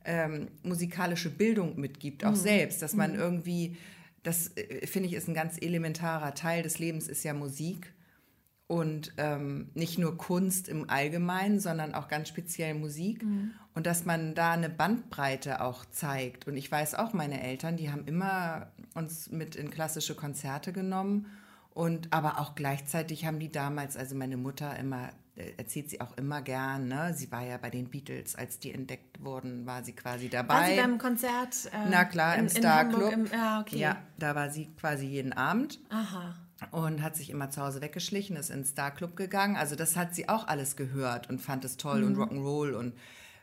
ähm, 0.06 0.48
musikalische 0.64 1.30
Bildung 1.30 1.80
mitgibt, 1.80 2.26
auch 2.26 2.36
selbst, 2.36 2.82
dass 2.82 2.94
man 2.94 3.16
irgendwie, 3.16 3.78
das 4.24 4.56
äh, 4.56 4.86
finde 4.88 5.10
ich 5.10 5.16
ist 5.16 5.28
ein 5.28 5.34
ganz 5.34 5.62
elementarer 5.62 6.34
Teil 6.34 6.64
des 6.64 6.80
Lebens, 6.80 7.08
ist 7.08 7.24
ja 7.24 7.34
Musik. 7.34 7.92
Und 8.68 9.14
ähm, 9.18 9.70
nicht 9.76 10.00
nur 10.00 10.18
Kunst 10.18 10.70
im 10.70 10.90
Allgemeinen, 10.90 11.60
sondern 11.60 11.94
auch 11.94 12.08
ganz 12.08 12.30
speziell 12.30 12.74
Musik. 12.74 13.24
Und 13.76 13.86
dass 13.86 14.06
man 14.06 14.34
da 14.34 14.54
eine 14.54 14.70
Bandbreite 14.70 15.62
auch 15.62 15.86
zeigt. 15.86 16.48
Und 16.48 16.58
ich 16.58 16.72
weiß 16.72 16.96
auch, 16.96 17.14
meine 17.14 17.44
Eltern, 17.44 17.78
die 17.78 17.92
haben 17.92 18.06
immer 18.06 18.72
uns 18.96 19.30
mit 19.30 19.56
in 19.56 19.70
klassische 19.70 20.16
Konzerte 20.16 20.74
genommen. 20.74 21.28
Und 21.76 22.12
aber 22.12 22.40
auch 22.40 22.56
gleichzeitig 22.56 23.26
haben 23.26 23.38
die 23.38 23.52
damals, 23.52 23.98
also 23.98 24.16
meine 24.16 24.38
Mutter 24.38 24.76
immer, 24.80 25.10
erzählt 25.58 25.90
sie 25.90 26.00
auch 26.00 26.16
immer 26.18 26.42
gern, 26.42 26.88
ne? 26.88 27.14
Sie 27.14 27.32
war 27.32 27.44
ja 27.44 27.58
bei 27.58 27.70
den 27.70 27.90
Beatles, 27.90 28.36
als 28.36 28.60
die 28.60 28.72
entdeckt 28.72 29.24
wurden, 29.24 29.66
war 29.66 29.84
sie 29.84 29.94
quasi 29.94 30.30
dabei. 30.30 30.54
War 30.54 30.68
sie 30.68 30.76
beim 30.78 30.98
Konzert? 30.98 31.66
Äh, 31.74 31.90
Na 31.90 32.06
klar, 32.06 32.36
im 32.36 32.46
in, 32.46 32.50
Star 32.50 32.82
in 32.82 32.88
Hamburg 32.88 33.12
Club. 33.12 33.14
Im, 33.14 33.40
ja, 33.40 33.60
okay. 33.60 33.78
Ja, 33.78 33.98
da 34.18 34.36
war 34.36 34.50
sie 34.50 34.68
quasi 34.80 35.06
jeden 35.06 35.34
Abend 35.34 35.80
Aha. 35.90 36.36
und 36.72 37.02
hat 37.02 37.18
sich 37.18 37.30
immer 37.30 37.50
zu 37.50 37.62
Hause 37.62 37.82
weggeschlichen, 37.82 38.38
ist 38.38 38.50
ins 38.50 38.70
Star 38.70 38.92
Club 38.92 39.18
gegangen. 39.18 39.58
Also 39.58 39.76
das 39.76 39.98
hat 39.98 40.16
sie 40.16 40.30
auch 40.30 40.48
alles 40.48 40.78
gehört 40.78 41.30
und 41.30 41.42
fand 41.42 41.66
es 41.66 41.76
toll 41.76 42.04
und 42.04 42.16
Rock'n'Roll 42.16 42.74
und, 42.74 42.94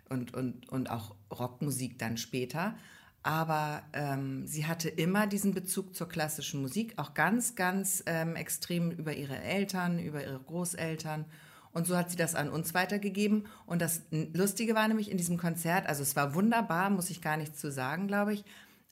und, 0.09 0.35
und, 0.35 0.69
und 0.71 0.91
auch 0.91 1.15
Rockmusik 1.31 1.99
dann 1.99 2.17
später. 2.17 2.75
Aber 3.23 3.83
ähm, 3.93 4.47
sie 4.47 4.67
hatte 4.67 4.89
immer 4.89 5.27
diesen 5.27 5.55
Bezug 5.55 5.95
zur 5.95 6.09
klassischen 6.09 6.61
Musik, 6.61 6.95
auch 6.97 7.15
ganz, 7.15 7.55
ganz 7.55 8.03
ähm, 8.07 8.35
extrem 8.35 8.91
über 8.91 9.13
ihre 9.13 9.39
Eltern, 9.39 9.99
über 10.01 10.25
ihre 10.25 10.41
Großeltern. 10.41 11.27
Und 11.73 11.87
so 11.87 11.97
hat 11.97 12.11
sie 12.11 12.17
das 12.17 12.35
an 12.35 12.51
uns 12.51 12.75
weitergegeben. 12.75 13.47
Und 13.67 13.81
das 13.81 14.03
Lustige 14.11 14.75
war 14.75 14.87
nämlich 14.89 15.11
in 15.11 15.17
diesem 15.17 15.39
Konzert, 15.39 15.87
also 15.87 16.03
es 16.03 16.17
war 16.17 16.35
wunderbar, 16.35 16.91
muss 16.91 17.11
ich 17.11 17.23
gar 17.23 17.37
nichts 17.37 17.59
zu 17.61 17.71
sagen, 17.71 18.07
glaube 18.07 18.35
ich. 18.35 18.45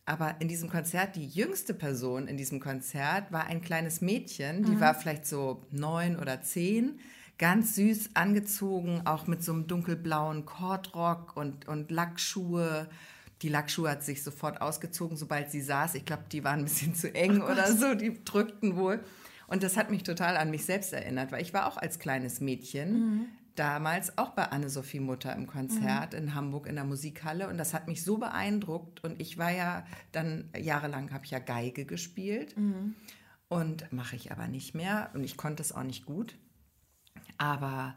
Aber 0.07 0.37
in 0.41 0.49
diesem 0.49 0.71
Konzert, 0.71 1.15
die 1.15 1.27
jüngste 1.27 1.75
Person 1.75 2.27
in 2.27 2.37
diesem 2.37 2.59
Konzert 2.59 3.31
war 3.31 3.45
ein 3.45 3.61
kleines 3.61 4.01
Mädchen, 4.01 4.65
die 4.65 4.81
war 4.81 4.95
vielleicht 4.95 5.27
so 5.27 5.63
neun 5.71 6.19
oder 6.19 6.43
zehn, 6.43 6.99
ganz 7.39 7.77
süß 7.77 8.11
angezogen, 8.15 9.03
auch 9.05 9.27
mit 9.27 9.45
so 9.45 9.53
einem 9.53 9.67
dunkelblauen 9.67 10.47
Kordrock 10.47 11.37
und, 11.37 11.69
und 11.69 11.91
Lackschuhe. 11.91 12.89
Die 13.43 13.49
Lackschuhe 13.49 13.89
hat 13.89 14.03
sich 14.03 14.23
sofort 14.23 14.61
ausgezogen, 14.61 15.17
sobald 15.17 15.51
sie 15.51 15.61
saß. 15.61 15.95
Ich 15.95 16.05
glaube, 16.05 16.25
die 16.33 16.43
waren 16.45 16.61
ein 16.61 16.65
bisschen 16.65 16.95
zu 16.95 17.15
eng 17.15 17.41
oh 17.41 17.51
oder 17.51 17.73
so, 17.73 17.95
die 17.95 18.25
drückten 18.25 18.77
wohl. 18.77 19.01
Und 19.51 19.65
das 19.65 19.77
hat 19.77 19.91
mich 19.91 20.05
total 20.05 20.37
an 20.37 20.51
mich 20.51 20.65
selbst 20.65 20.93
erinnert, 20.93 21.33
weil 21.33 21.43
ich 21.43 21.53
war 21.53 21.67
auch 21.67 21.77
als 21.77 21.99
kleines 21.99 22.41
Mädchen 22.41 22.93
mhm. 22.93 23.27
damals 23.57 24.17
auch 24.17 24.31
bei 24.31 24.45
Anne-Sophie 24.45 25.01
Mutter 25.01 25.35
im 25.35 25.49
Konzert 25.49 26.13
mhm. 26.13 26.19
in 26.19 26.35
Hamburg 26.37 26.69
in 26.69 26.77
der 26.77 26.85
Musikhalle 26.85 27.49
und 27.49 27.59
das 27.59 27.75
hat 27.75 27.89
mich 27.89 28.05
so 28.05 28.19
beeindruckt 28.19 29.03
und 29.03 29.21
ich 29.21 29.39
war 29.39 29.51
ja 29.51 29.85
dann 30.13 30.51
jahrelang 30.57 31.13
habe 31.13 31.25
ich 31.25 31.33
ja 31.33 31.41
Geige 31.41 31.85
gespielt 31.85 32.57
mhm. 32.57 32.95
und 33.49 33.93
mache 33.93 34.15
ich 34.15 34.31
aber 34.31 34.47
nicht 34.47 34.77
mehr 34.77 35.11
und 35.15 35.25
ich 35.25 35.37
konnte 35.37 35.63
es 35.65 35.73
auch 35.73 35.83
nicht 35.83 36.07
gut. 36.07 36.39
Aber 37.37 37.97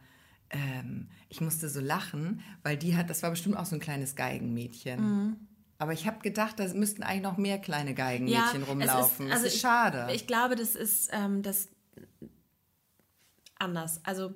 ähm, 0.50 1.10
ich 1.30 1.40
musste 1.40 1.70
so 1.70 1.82
lachen, 1.82 2.42
weil 2.64 2.78
die 2.78 2.98
hat, 2.98 3.12
das 3.12 3.22
war 3.22 3.30
bestimmt 3.30 3.58
auch 3.58 3.66
so 3.66 3.76
ein 3.76 3.80
kleines 3.80 4.16
Geigenmädchen. 4.16 5.38
Aber 5.78 5.94
ich 5.94 6.08
habe 6.08 6.20
gedacht, 6.20 6.60
da 6.60 6.68
müssten 6.74 7.04
eigentlich 7.04 7.24
noch 7.24 7.38
mehr 7.38 7.60
kleine 7.60 7.94
Geigenmädchen 7.94 8.62
ja, 8.62 8.68
rumlaufen. 8.68 9.28
Ist, 9.28 9.34
also 9.34 9.44
das 9.46 9.54
ist 9.54 9.56
ich, 9.56 9.62
schade. 9.62 10.14
Ich 10.14 10.28
glaube, 10.28 10.56
das 10.56 10.76
ist 10.76 11.10
ähm, 11.12 11.42
das 11.42 11.70
anders. 13.56 14.00
Also 14.04 14.34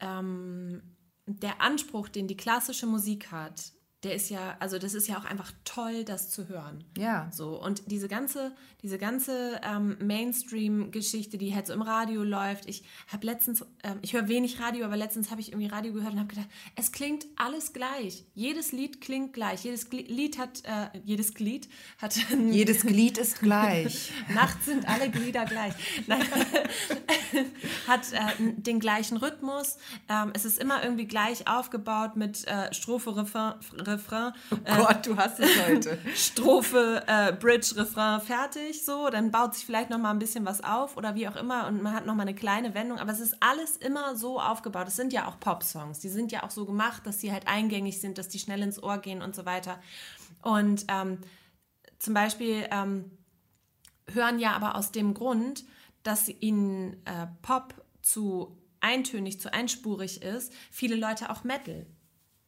ähm, 0.00 0.82
der 1.26 1.60
Anspruch, 1.60 2.08
den 2.08 2.28
die 2.28 2.36
klassische 2.36 2.86
Musik 2.86 3.30
hat, 3.30 3.72
der 4.02 4.16
ist 4.16 4.30
ja, 4.30 4.56
also 4.58 4.78
das 4.78 4.94
ist 4.94 5.06
ja 5.06 5.16
auch 5.16 5.24
einfach 5.24 5.52
toll, 5.64 6.04
das 6.04 6.28
zu 6.28 6.48
hören. 6.48 6.82
Ja. 6.98 7.30
So, 7.30 7.62
und 7.62 7.90
diese 7.90 8.08
ganze, 8.08 8.52
diese 8.82 8.98
ganze 8.98 9.60
ähm, 9.62 9.96
Mainstream-Geschichte, 10.00 11.38
die 11.38 11.54
halt 11.54 11.68
so 11.68 11.72
im 11.72 11.82
Radio 11.82 12.24
läuft, 12.24 12.68
ich 12.68 12.82
habe 13.06 13.24
letztens, 13.26 13.64
ähm, 13.84 13.98
ich 14.02 14.14
höre 14.14 14.26
wenig 14.26 14.58
Radio, 14.58 14.86
aber 14.86 14.96
letztens 14.96 15.30
habe 15.30 15.40
ich 15.40 15.52
irgendwie 15.52 15.68
Radio 15.68 15.92
gehört 15.92 16.14
und 16.14 16.18
habe 16.18 16.28
gedacht, 16.28 16.48
es 16.74 16.90
klingt 16.90 17.26
alles 17.36 17.72
gleich. 17.72 18.24
Jedes 18.34 18.72
Lied 18.72 19.00
klingt 19.00 19.34
gleich. 19.34 19.62
Jedes 19.62 19.88
Lied 19.92 20.36
hat, 20.36 20.64
äh, 20.64 20.98
jedes 21.04 21.34
Glied 21.34 21.68
hat. 21.98 22.16
Jedes 22.50 22.82
Glied 22.82 23.18
ist 23.18 23.38
gleich. 23.38 24.10
Nachts 24.34 24.66
sind 24.66 24.88
alle 24.88 25.10
Glieder 25.10 25.44
gleich. 25.44 25.74
Nein, 26.08 26.22
hat 27.86 28.12
äh, 28.12 28.52
den 28.56 28.80
gleichen 28.80 29.16
Rhythmus. 29.16 29.76
Ähm, 30.08 30.32
es 30.34 30.44
ist 30.44 30.58
immer 30.58 30.82
irgendwie 30.82 31.06
gleich 31.06 31.46
aufgebaut 31.46 32.16
mit 32.16 32.48
äh, 32.48 32.74
Strophe, 32.74 33.14
Refrain, 33.16 33.54
Refrain. 33.92 34.32
Oh 34.50 34.56
äh, 34.64 34.76
Gott, 34.76 35.06
du 35.06 35.16
hast 35.16 35.40
es 35.40 35.50
heute. 35.66 35.98
Strophe, 36.14 37.02
äh, 37.06 37.32
Bridge, 37.32 37.74
Refrain, 37.76 38.20
fertig, 38.20 38.84
so. 38.84 39.08
Dann 39.10 39.30
baut 39.30 39.54
sich 39.54 39.64
vielleicht 39.64 39.90
noch 39.90 39.98
mal 39.98 40.10
ein 40.10 40.18
bisschen 40.18 40.44
was 40.44 40.62
auf 40.62 40.96
oder 40.96 41.14
wie 41.14 41.28
auch 41.28 41.36
immer 41.36 41.66
und 41.66 41.82
man 41.82 41.94
hat 41.94 42.06
noch 42.06 42.14
mal 42.14 42.22
eine 42.22 42.34
kleine 42.34 42.74
Wendung. 42.74 42.98
Aber 42.98 43.12
es 43.12 43.20
ist 43.20 43.36
alles 43.40 43.76
immer 43.76 44.16
so 44.16 44.40
aufgebaut. 44.40 44.88
Es 44.88 44.96
sind 44.96 45.12
ja 45.12 45.26
auch 45.26 45.38
Pop-Songs. 45.38 46.00
Die 46.00 46.08
sind 46.08 46.32
ja 46.32 46.42
auch 46.42 46.50
so 46.50 46.66
gemacht, 46.66 47.06
dass 47.06 47.20
sie 47.20 47.32
halt 47.32 47.46
eingängig 47.46 48.00
sind, 48.00 48.18
dass 48.18 48.28
die 48.28 48.38
schnell 48.38 48.62
ins 48.62 48.82
Ohr 48.82 48.98
gehen 48.98 49.22
und 49.22 49.34
so 49.34 49.44
weiter. 49.44 49.78
Und 50.42 50.84
ähm, 50.88 51.18
zum 51.98 52.14
Beispiel 52.14 52.66
ähm, 52.70 53.10
hören 54.10 54.38
ja 54.38 54.52
aber 54.52 54.76
aus 54.76 54.92
dem 54.92 55.14
Grund, 55.14 55.64
dass 56.02 56.28
ihnen 56.28 56.94
äh, 57.06 57.26
Pop 57.42 57.74
zu 58.02 58.58
eintönig, 58.80 59.40
zu 59.40 59.52
einspurig 59.52 60.22
ist, 60.22 60.52
viele 60.70 60.96
Leute 60.96 61.30
auch 61.30 61.44
Metal. 61.44 61.86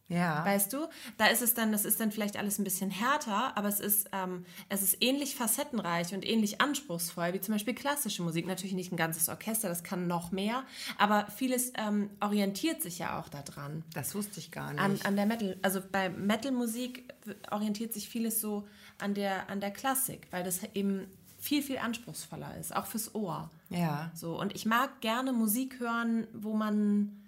Ja. 0.09 0.45
Weißt 0.45 0.73
du? 0.73 0.87
Da 1.17 1.27
ist 1.27 1.41
es 1.41 1.55
dann, 1.55 1.73
das 1.73 1.85
ist 1.85 1.99
dann 1.99 2.13
vielleicht 2.13 2.37
alles 2.37 2.59
ein 2.59 2.65
bisschen 2.65 2.91
härter, 2.91 3.57
aber 3.57 3.69
es 3.69 3.81
ist, 3.81 4.11
ähm, 4.13 4.45
es 4.69 4.83
ist 4.83 4.99
ähnlich 5.01 5.35
facettenreich 5.35 6.15
und 6.15 6.27
ähnlich 6.27 6.61
anspruchsvoll 6.61 7.33
wie 7.33 7.41
zum 7.41 7.55
Beispiel 7.55 7.75
klassische 7.75 8.23
Musik. 8.23 8.47
Natürlich 8.47 8.75
nicht 8.75 8.93
ein 8.93 8.97
ganzes 8.97 9.29
Orchester, 9.29 9.69
das 9.69 9.83
kann 9.83 10.07
noch 10.07 10.31
mehr, 10.31 10.65
aber 10.99 11.27
vieles 11.35 11.73
ähm, 11.77 12.11
orientiert 12.21 12.83
sich 12.83 12.99
ja 12.99 13.19
auch 13.19 13.29
daran. 13.29 13.83
Das 13.95 14.15
wusste 14.15 14.41
ich 14.41 14.51
gar 14.51 14.73
nicht. 14.73 14.81
An, 14.81 14.99
an 15.05 15.17
der 15.17 15.27
Metal, 15.27 15.57
also 15.63 15.81
bei 15.91 16.11
Metal-Musik 16.11 17.13
orientiert 17.51 17.95
sich 17.95 18.09
vieles 18.09 18.41
so 18.41 18.69
an 18.99 19.15
der, 19.15 19.49
an 19.49 19.61
der 19.61 19.71
Klassik, 19.71 20.27
weil 20.31 20.45
das 20.45 20.61
eben 20.75 21.07
viel, 21.39 21.63
viel 21.63 21.79
anspruchsvoller 21.79 22.57
ist, 22.59 22.75
auch 22.75 22.87
fürs 22.87 23.15
Ohr. 23.15 23.51
Ja. 23.71 24.11
So, 24.15 24.39
und 24.39 24.55
ich 24.55 24.67
mag 24.67 25.01
gerne 25.01 25.33
Musik 25.33 25.81
hören, 25.81 26.27
wo 26.33 26.55
man 26.55 27.24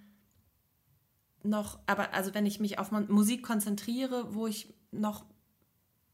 noch, 1.46 1.78
aber 1.86 2.14
also 2.14 2.34
wenn 2.34 2.46
ich 2.46 2.60
mich 2.60 2.78
auf 2.78 2.90
Musik 2.90 3.42
konzentriere, 3.42 4.34
wo 4.34 4.46
ich 4.46 4.74
noch 4.90 5.24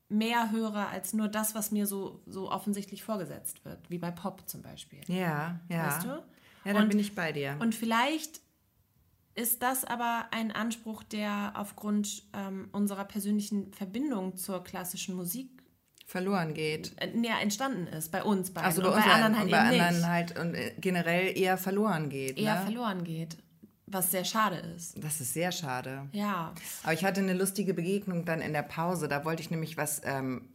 mehr 0.08 0.50
höre 0.50 0.88
als 0.88 1.14
nur 1.14 1.28
das, 1.28 1.54
was 1.54 1.70
mir 1.70 1.86
so, 1.86 2.22
so 2.26 2.50
offensichtlich 2.50 3.02
vorgesetzt 3.02 3.64
wird, 3.64 3.78
wie 3.88 3.98
bei 3.98 4.10
Pop 4.10 4.42
zum 4.46 4.62
Beispiel. 4.62 5.00
Ja, 5.06 5.60
ja. 5.68 5.86
Weißt 5.86 6.04
du? 6.04 6.08
Ja, 6.64 6.74
dann 6.74 6.84
und, 6.84 6.88
bin 6.90 6.98
ich 6.98 7.14
bei 7.14 7.32
dir. 7.32 7.56
Und 7.60 7.74
vielleicht 7.74 8.40
ist 9.34 9.62
das 9.62 9.84
aber 9.84 10.26
ein 10.30 10.52
Anspruch, 10.52 11.02
der 11.02 11.52
aufgrund 11.56 12.24
ähm, 12.34 12.68
unserer 12.72 13.04
persönlichen 13.04 13.72
Verbindung 13.72 14.36
zur 14.36 14.62
klassischen 14.62 15.16
Musik 15.16 15.62
verloren 16.06 16.52
geht. 16.52 16.92
Äh, 16.96 17.10
ja, 17.22 17.40
entstanden 17.40 17.86
ist 17.86 18.12
bei 18.12 18.22
uns, 18.22 18.52
bei, 18.52 18.60
also 18.60 18.82
bei, 18.82 18.88
uns 18.88 19.04
bei 19.04 19.10
anderen 19.10 19.38
halt, 19.38 19.50
bei 19.50 19.58
anderen 19.58 20.06
halt 20.06 20.38
und 20.38 20.54
äh, 20.54 20.74
generell 20.78 21.36
eher 21.36 21.56
verloren 21.56 22.10
geht. 22.10 22.38
Eher 22.38 22.56
ne? 22.56 22.62
verloren 22.62 23.04
geht. 23.04 23.38
Was 23.92 24.10
sehr 24.10 24.24
schade 24.24 24.56
ist. 24.56 25.02
Das 25.02 25.20
ist 25.20 25.34
sehr 25.34 25.52
schade. 25.52 26.08
Ja. 26.12 26.54
Aber 26.82 26.94
ich 26.94 27.04
hatte 27.04 27.20
eine 27.20 27.34
lustige 27.34 27.74
Begegnung 27.74 28.24
dann 28.24 28.40
in 28.40 28.54
der 28.54 28.62
Pause. 28.62 29.06
Da 29.06 29.24
wollte 29.24 29.42
ich 29.42 29.50
nämlich 29.50 29.76
was 29.76 30.00
ähm, 30.04 30.48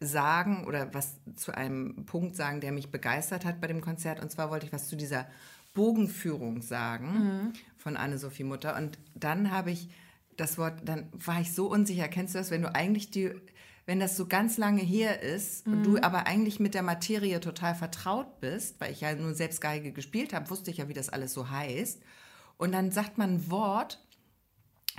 sagen 0.00 0.66
oder 0.66 0.92
was 0.92 1.16
zu 1.36 1.52
einem 1.52 2.04
Punkt 2.06 2.34
sagen, 2.34 2.60
der 2.60 2.72
mich 2.72 2.90
begeistert 2.90 3.44
hat 3.44 3.60
bei 3.60 3.68
dem 3.68 3.80
Konzert. 3.80 4.20
Und 4.20 4.30
zwar 4.30 4.50
wollte 4.50 4.66
ich 4.66 4.72
was 4.72 4.88
zu 4.88 4.96
dieser 4.96 5.26
Bogenführung 5.74 6.60
sagen 6.60 7.06
mhm. 7.06 7.52
von 7.78 7.96
Anne-Sophie 7.96 8.44
Mutter. 8.44 8.76
Und 8.76 8.98
dann 9.14 9.52
habe 9.52 9.70
ich 9.70 9.88
das 10.36 10.58
Wort, 10.58 10.80
dann 10.84 11.08
war 11.12 11.40
ich 11.40 11.54
so 11.54 11.70
unsicher. 11.70 12.08
Kennst 12.08 12.34
du 12.34 12.38
das, 12.38 12.50
wenn 12.50 12.62
du 12.62 12.74
eigentlich 12.74 13.10
die, 13.10 13.30
wenn 13.86 14.00
das 14.00 14.16
so 14.16 14.26
ganz 14.26 14.58
lange 14.58 14.82
her 14.82 15.22
ist 15.22 15.66
mhm. 15.66 15.72
und 15.72 15.82
du 15.84 16.02
aber 16.02 16.26
eigentlich 16.26 16.60
mit 16.60 16.74
der 16.74 16.82
Materie 16.82 17.40
total 17.40 17.74
vertraut 17.74 18.40
bist, 18.40 18.80
weil 18.80 18.92
ich 18.92 19.02
ja 19.02 19.14
nur 19.14 19.34
selbst 19.34 19.60
Geige 19.60 19.92
gespielt 19.92 20.32
habe, 20.32 20.50
wusste 20.50 20.70
ich 20.70 20.78
ja, 20.78 20.88
wie 20.88 20.94
das 20.94 21.08
alles 21.08 21.32
so 21.32 21.48
heißt. 21.50 22.02
Und 22.56 22.72
dann 22.72 22.90
sagt 22.90 23.18
man 23.18 23.34
ein 23.34 23.50
Wort 23.50 24.04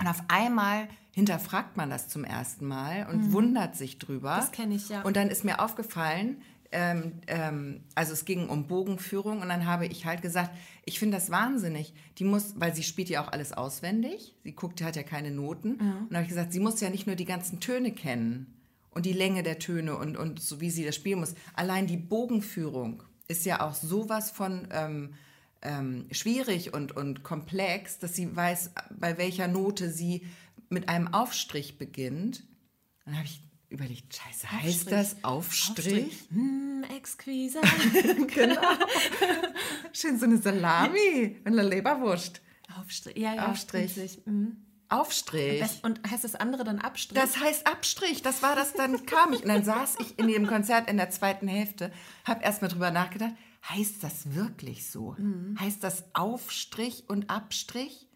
und 0.00 0.06
auf 0.06 0.22
einmal 0.28 0.88
hinterfragt 1.12 1.76
man 1.76 1.90
das 1.90 2.08
zum 2.08 2.24
ersten 2.24 2.66
Mal 2.66 3.06
und 3.08 3.28
mhm. 3.28 3.32
wundert 3.32 3.76
sich 3.76 3.98
drüber. 3.98 4.36
Das 4.36 4.52
kenne 4.52 4.74
ich 4.74 4.88
ja. 4.88 5.02
Und 5.02 5.16
dann 5.16 5.28
ist 5.28 5.44
mir 5.44 5.60
aufgefallen, 5.60 6.42
ähm, 6.72 7.20
ähm, 7.28 7.84
also 7.94 8.12
es 8.12 8.24
ging 8.24 8.48
um 8.48 8.66
Bogenführung 8.66 9.40
und 9.40 9.48
dann 9.48 9.64
habe 9.64 9.86
ich 9.86 10.06
halt 10.06 10.22
gesagt, 10.22 10.50
ich 10.84 10.98
finde 10.98 11.16
das 11.16 11.30
wahnsinnig. 11.30 11.94
Die 12.18 12.24
muss, 12.24 12.54
weil 12.56 12.74
sie 12.74 12.82
spielt 12.82 13.08
ja 13.08 13.24
auch 13.24 13.30
alles 13.30 13.52
auswendig. 13.52 14.34
Sie 14.42 14.52
guckt, 14.52 14.82
hat 14.82 14.96
ja 14.96 15.04
keine 15.04 15.30
Noten. 15.30 15.76
Mhm. 15.76 15.76
Und 15.76 16.06
dann 16.10 16.16
habe 16.16 16.22
ich 16.22 16.30
gesagt, 16.30 16.52
sie 16.52 16.60
muss 16.60 16.80
ja 16.80 16.90
nicht 16.90 17.06
nur 17.06 17.14
die 17.14 17.24
ganzen 17.24 17.60
Töne 17.60 17.92
kennen 17.92 18.60
und 18.90 19.06
die 19.06 19.12
Länge 19.12 19.44
der 19.44 19.60
Töne 19.60 19.96
und, 19.96 20.16
und 20.16 20.40
so 20.40 20.60
wie 20.60 20.70
sie 20.70 20.84
das 20.84 20.96
spielen 20.96 21.20
muss. 21.20 21.34
Allein 21.54 21.86
die 21.86 21.96
Bogenführung 21.96 23.04
ist 23.28 23.46
ja 23.46 23.60
auch 23.60 23.74
sowas 23.74 24.32
von 24.32 24.66
ähm, 24.72 25.14
ähm, 25.64 26.06
schwierig 26.10 26.72
und, 26.72 26.96
und 26.96 27.22
komplex, 27.22 27.98
dass 27.98 28.14
sie 28.14 28.34
weiß, 28.34 28.72
bei 28.90 29.18
welcher 29.18 29.48
Note 29.48 29.90
sie 29.90 30.26
mit 30.68 30.88
einem 30.88 31.12
Aufstrich 31.12 31.78
beginnt. 31.78 32.44
Dann 33.04 33.16
habe 33.16 33.26
ich 33.26 33.42
überlegt, 33.68 34.14
scheiße, 34.14 34.46
Aufstrich. 34.46 34.62
heißt 34.62 34.92
das 34.92 35.24
Aufstrich? 35.24 36.04
Aufstrich. 36.04 36.28
Hm, 36.30 36.84
exquise. 36.96 37.60
genau. 38.34 38.62
Schön 39.92 40.18
so 40.18 40.26
eine 40.26 40.38
Salami, 40.38 41.40
eine 41.44 41.62
Leberwurst. 41.62 42.40
Aufstrich, 42.78 43.16
ja, 43.16 43.34
ja. 43.34 43.50
Aufstrich. 43.50 44.20
Mhm. 44.24 44.56
Aufstrich. 44.88 45.62
Und 45.82 46.00
heißt 46.08 46.24
das 46.24 46.34
andere 46.34 46.64
dann 46.64 46.78
Abstrich? 46.78 47.18
Das 47.18 47.40
heißt 47.40 47.66
Abstrich. 47.66 48.22
Das 48.22 48.42
war 48.42 48.54
das, 48.54 48.74
dann 48.74 49.06
kam 49.06 49.32
ich. 49.32 49.42
Und 49.42 49.48
dann 49.48 49.64
saß 49.64 49.96
ich 50.00 50.18
in 50.18 50.28
dem 50.28 50.46
Konzert 50.46 50.88
in 50.88 50.96
der 50.96 51.10
zweiten 51.10 51.48
Hälfte, 51.48 51.90
habe 52.24 52.44
erstmal 52.44 52.70
drüber 52.70 52.90
nachgedacht, 52.90 53.34
Heißt 53.68 54.02
das 54.02 54.34
wirklich 54.34 54.90
so? 54.90 55.14
Mhm. 55.18 55.56
Heißt 55.58 55.82
das 55.82 56.04
Aufstrich 56.12 57.04
und 57.08 57.30
Abstrich? 57.30 58.08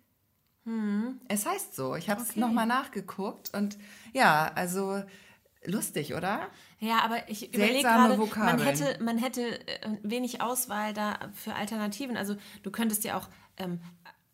Mhm. 0.64 1.20
Es 1.28 1.46
heißt 1.46 1.74
so. 1.74 1.96
Ich 1.96 2.10
habe 2.10 2.20
es 2.20 2.30
okay. 2.30 2.40
nochmal 2.40 2.66
nachgeguckt 2.66 3.54
und 3.54 3.78
ja, 4.12 4.52
also 4.54 5.02
lustig, 5.64 6.14
oder? 6.14 6.48
Ja, 6.78 7.00
aber 7.00 7.28
ich 7.30 7.54
überlege 7.54 7.82
gerade, 7.82 8.16
man 8.16 8.58
hätte, 8.58 9.02
man 9.02 9.16
hätte 9.16 9.66
äh, 9.66 9.96
wenig 10.02 10.42
Auswahl 10.42 10.92
da 10.92 11.30
für 11.32 11.54
Alternativen. 11.54 12.16
Also 12.16 12.36
du 12.62 12.70
könntest 12.70 13.04
ja 13.04 13.16
auch 13.16 13.28
ähm, 13.56 13.80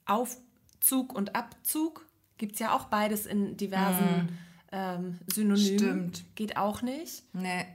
Aufzug 0.06 1.14
und 1.14 1.36
Abzug, 1.36 2.04
gibt 2.38 2.54
es 2.54 2.58
ja 2.58 2.74
auch 2.74 2.86
beides 2.86 3.26
in 3.26 3.56
diversen 3.56 4.04
mm. 4.04 4.28
ähm, 4.72 5.18
Synonymen. 5.32 5.78
Stimmt. 5.78 6.24
Geht 6.34 6.56
auch 6.56 6.82
nicht. 6.82 7.22
Nee. 7.32 7.66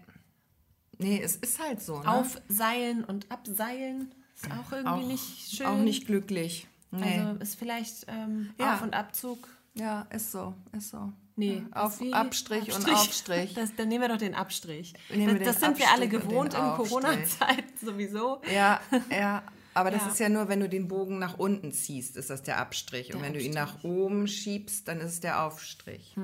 Nee, 0.99 1.21
es 1.23 1.37
ist 1.37 1.59
halt 1.59 1.81
so. 1.81 1.99
Ne? 1.99 2.07
Aufseilen 2.07 3.03
und 3.03 3.31
abseilen 3.31 4.13
ist 4.35 4.51
auch 4.51 4.71
irgendwie 4.71 4.89
auch, 5.03 5.07
nicht 5.07 5.51
schön. 5.55 5.65
Auch 5.65 5.77
nicht 5.77 6.05
glücklich. 6.05 6.67
Nee. 6.91 7.19
Also 7.19 7.39
ist 7.41 7.55
vielleicht 7.57 8.05
ähm, 8.07 8.51
ja. 8.59 8.75
Auf- 8.75 8.81
und 8.83 8.93
Abzug. 8.93 9.47
Ja, 9.75 10.01
ist 10.13 10.31
so, 10.31 10.53
ist 10.77 10.89
so. 10.89 11.11
Nee, 11.35 11.63
ja, 11.73 11.81
auf 11.83 12.01
Abstrich, 12.01 12.13
Abstrich, 12.13 12.75
und 12.75 12.89
Aufstrich. 12.93 13.53
Das, 13.55 13.73
dann 13.75 13.87
nehmen 13.87 14.01
wir 14.01 14.09
doch 14.09 14.17
den 14.17 14.35
Abstrich. 14.35 14.93
Das, 15.07 15.39
das 15.45 15.59
sind 15.61 15.79
wir 15.79 15.89
alle 15.91 16.09
gewohnt 16.09 16.53
in 16.53 16.59
Corona-Zeit 16.59 17.63
sowieso. 17.81 18.41
Ja, 18.53 18.81
ja. 19.09 19.41
Aber 19.75 19.91
das 19.91 20.01
Ja. 20.01 20.07
ist 20.09 20.19
ja 20.19 20.27
nur, 20.27 20.49
wenn 20.49 20.59
du 20.59 20.67
den 20.67 20.89
Bogen 20.89 21.17
nach 21.19 21.37
unten 21.37 21.71
ziehst, 21.71 22.17
ist 22.17 22.29
das 22.29 22.43
der 22.43 22.57
Abstrich. 22.59 23.13
Und 23.13 23.21
Der 23.21 23.27
wenn 23.27 23.33
du 23.33 23.39
ihn 23.41 23.57
Abstrich. 23.57 23.83
nach 23.83 23.89
oben 23.89 24.27
schiebst, 24.27 24.85
dann 24.89 24.99
ist 24.99 25.11
es 25.13 25.19
der 25.21 25.43
Aufstrich. 25.45 26.15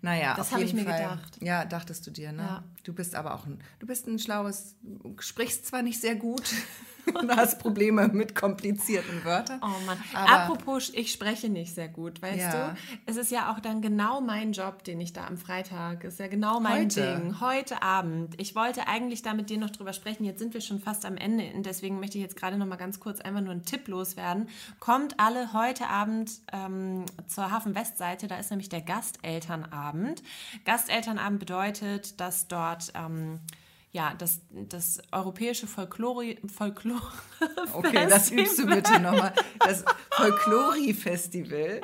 Naja, 0.00 0.34
Das 0.36 0.46
auf 0.48 0.52
hab 0.52 0.58
jeden 0.60 0.78
ich 0.78 0.84
mir 0.84 0.90
Fall. 0.90 1.00
gedacht. 1.02 1.38
Ja, 1.42 1.64
dachtest 1.64 2.06
du 2.06 2.10
dir, 2.10 2.32
ne? 2.32 2.42
Ja. 2.42 2.64
Du 2.84 2.92
bist 2.92 3.14
aber 3.14 3.34
auch 3.34 3.46
ein, 3.46 3.58
du 3.80 3.86
bist 3.86 4.06
ein 4.06 4.18
schlaues, 4.18 4.76
sprichst 5.18 5.66
zwar 5.66 5.82
nicht 5.82 6.00
sehr 6.00 6.14
gut 6.14 6.42
und 7.20 7.34
hast 7.36 7.58
Probleme 7.58 8.06
mit 8.08 8.34
komplizierten 8.34 9.24
Wörtern. 9.24 9.60
Oh 9.62 9.84
Mann. 9.86 9.98
Apropos, 10.14 10.90
ich 10.94 11.10
spreche 11.12 11.48
nicht 11.48 11.74
sehr 11.74 11.88
gut, 11.88 12.22
weißt 12.22 12.38
Ja. 12.38 12.68
du? 12.70 12.76
Es 13.06 13.16
ist 13.16 13.30
ja 13.30 13.50
auch 13.52 13.60
dann 13.60 13.82
genau 13.82 14.20
mein 14.20 14.52
Job, 14.52 14.84
den 14.84 15.00
ich 15.00 15.12
da 15.14 15.26
am 15.26 15.36
Freitag, 15.36 16.04
ist 16.04 16.18
ja 16.20 16.28
genau 16.28 16.60
mein 16.60 16.84
Heute? 16.84 17.18
Ding. 17.20 17.40
Heute 17.40 17.82
Abend. 17.82 18.40
Ich 18.40 18.54
wollte 18.54 18.86
eigentlich 18.88 19.22
da 19.22 19.34
mit 19.34 19.50
dir 19.50 19.58
noch 19.58 19.70
drüber 19.70 19.92
sprechen. 19.94 20.24
Jetzt 20.24 20.38
sind 20.38 20.54
wir 20.54 20.60
schon 20.60 20.78
fast 20.80 21.04
am 21.06 21.16
Ende 21.16 21.50
und 21.54 21.66
deswegen 21.66 21.98
möchte 21.98 22.18
ich 22.18 22.22
jetzt 22.22 22.36
gerade 22.36 22.56
noch 22.56 22.66
mal 22.66 22.76
ganz 22.76 23.00
kurz 23.00 23.20
einfach 23.20 23.40
nur 23.40 23.52
einen 23.52 23.64
Tipp 23.64 23.88
loswerden. 23.88 24.48
Kommt 24.78 25.18
alle 25.18 25.52
heute 25.52 25.88
Abend 25.88 26.30
ähm, 26.52 27.04
zur 27.26 27.50
Hafen-West-Seite, 27.50 28.28
da 28.28 28.36
ist 28.36 28.50
nämlich 28.50 28.68
der 28.68 28.82
Gastelternabend. 28.82 29.87
Gastelternabend 30.64 31.40
bedeutet, 31.40 32.20
dass 32.20 32.48
dort... 32.48 32.92
Ähm, 32.94 33.40
ja, 33.90 34.14
das, 34.18 34.40
das 34.50 35.00
europäische 35.12 35.66
Folklore, 35.66 36.36
Folklore 36.46 37.10
Okay, 37.72 38.06
das 38.08 38.30
übst 38.30 38.58
du 38.58 38.66
bitte 38.66 39.00
nochmal. 39.00 39.32
Das 39.60 39.84
Folklori-Festival. 40.10 41.80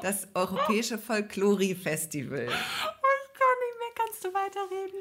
Das 0.00 0.28
Europäische 0.34 0.98
Folklori-Festival. 0.98 2.44
Ich 2.44 2.48
kann 2.48 3.56
nicht 3.62 3.78
mehr, 3.78 3.92
kannst 3.94 4.15
du 4.26 4.34
weiterreden? 4.34 4.98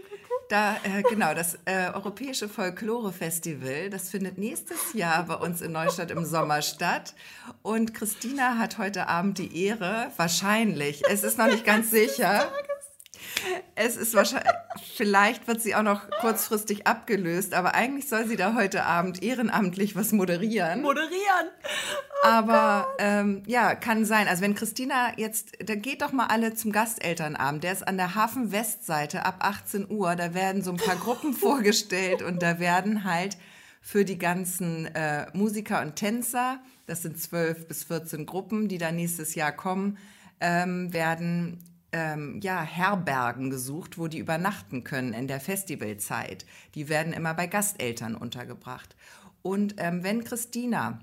Da, 0.49 0.76
äh, 0.84 1.01
genau, 1.03 1.34
das 1.34 1.57
äh, 1.65 1.91
Europäische 1.93 2.47
Folklore-Festival, 2.47 3.89
das 3.89 4.09
findet 4.09 4.38
nächstes 4.38 4.93
Jahr 4.93 5.23
bei 5.23 5.36
uns 5.36 5.61
in 5.61 5.71
Neustadt 5.71 6.11
im 6.11 6.23
Sommer 6.23 6.61
statt. 6.61 7.15
Und 7.63 7.93
Christina 7.93 8.57
hat 8.57 8.78
heute 8.78 9.07
Abend 9.07 9.38
die 9.39 9.65
Ehre, 9.65 10.11
wahrscheinlich, 10.17 11.03
es 11.09 11.23
ist 11.23 11.38
noch 11.38 11.47
nicht 11.47 11.65
ganz 11.65 11.91
sicher. 11.91 12.51
Es 13.76 13.97
ist 13.97 14.13
wahrscheinlich, 14.13 14.49
vielleicht 14.95 15.47
wird 15.47 15.61
sie 15.61 15.76
auch 15.76 15.84
noch 15.84 16.09
kurzfristig 16.21 16.88
abgelöst, 16.88 17.53
aber 17.53 17.76
eigentlich 17.76 18.07
soll 18.07 18.26
sie 18.26 18.36
da 18.36 18.55
heute 18.55 18.86
Abend 18.86 19.21
ehrenamtlich 19.21 19.95
was 19.95 20.11
moderieren. 20.11 20.82
Moderieren. 20.82 21.49
Aber 22.23 22.88
ähm, 22.97 23.43
ja, 23.45 23.76
kann 23.76 24.05
sein. 24.05 24.28
Also 24.28 24.41
wenn 24.41 24.55
Christina 24.55 25.17
jetzt, 25.17 25.51
dann 25.63 25.82
geht 25.82 26.01
doch 26.01 26.11
mal 26.11 26.28
alle 26.28 26.55
zum 26.55 26.71
Gastelternabend. 26.71 27.63
Der 27.63 27.73
ist 27.73 27.88
an 27.88 27.97
der 27.97 28.15
Hafen-Westseite 28.15 29.26
ab 29.26 29.38
18 29.39 29.89
Uhr. 29.89 30.15
Da 30.15 30.34
werden 30.34 30.61
so 30.61 30.71
ein 30.71 30.78
paar 30.78 30.95
Gruppen 30.95 31.34
vorgestellt 31.36 32.21
und 32.21 32.41
da 32.41 32.59
werden 32.59 33.03
halt 33.03 33.38
für 33.82 34.03
die 34.03 34.17
ganzen 34.17 34.88
äh, 34.95 35.28
Musiker 35.34 35.82
und 35.82 35.95
Tänzer, 35.95 36.59
das 36.88 37.03
sind 37.03 37.21
12 37.21 37.67
bis 37.67 37.84
14 37.84 38.26
Gruppen, 38.26 38.67
die 38.67 38.80
da 38.80 38.91
nächstes 38.91 39.36
Jahr 39.36 39.51
kommen, 39.51 39.99
ähm, 40.39 40.91
werden 40.91 41.59
ähm, 41.96 42.41
ja, 42.43 42.62
Herbergen 42.62 43.50
gesucht, 43.50 43.98
wo 43.98 44.08
die 44.08 44.18
übernachten 44.18 44.84
können 44.84 45.14
in 45.14 45.30
der 45.30 45.39
Festivalzeit. 45.39 46.46
Die 46.76 46.89
werden 46.89 47.14
immer 47.14 47.34
bei 47.34 47.48
Gasteltern 47.48 48.16
untergebracht. 48.16 48.98
Und 49.41 49.76
ähm, 49.78 50.04
wenn 50.04 50.26
Christina 50.26 51.00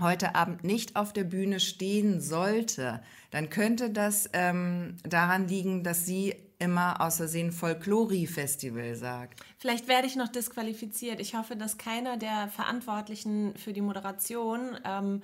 heute 0.00 0.34
Abend 0.34 0.64
nicht 0.64 0.96
auf 0.96 1.12
der 1.12 1.24
Bühne 1.24 1.60
stehen 1.60 2.20
sollte, 2.20 3.02
dann 3.30 3.50
könnte 3.50 3.90
das 3.90 4.28
ähm, 4.32 4.96
daran 5.04 5.46
liegen, 5.46 5.84
dass 5.84 6.04
sie 6.04 6.34
immer 6.58 7.00
aus 7.00 7.18
Versehen 7.18 7.52
Folklori-Festival 7.52 8.96
sagt. 8.96 9.40
Vielleicht 9.58 9.86
werde 9.86 10.08
ich 10.08 10.16
noch 10.16 10.28
disqualifiziert. 10.28 11.20
Ich 11.20 11.34
hoffe, 11.34 11.54
dass 11.54 11.78
keiner 11.78 12.16
der 12.16 12.48
Verantwortlichen 12.48 13.54
für 13.56 13.72
die 13.72 13.82
Moderation 13.82 14.76
ähm, 14.84 15.22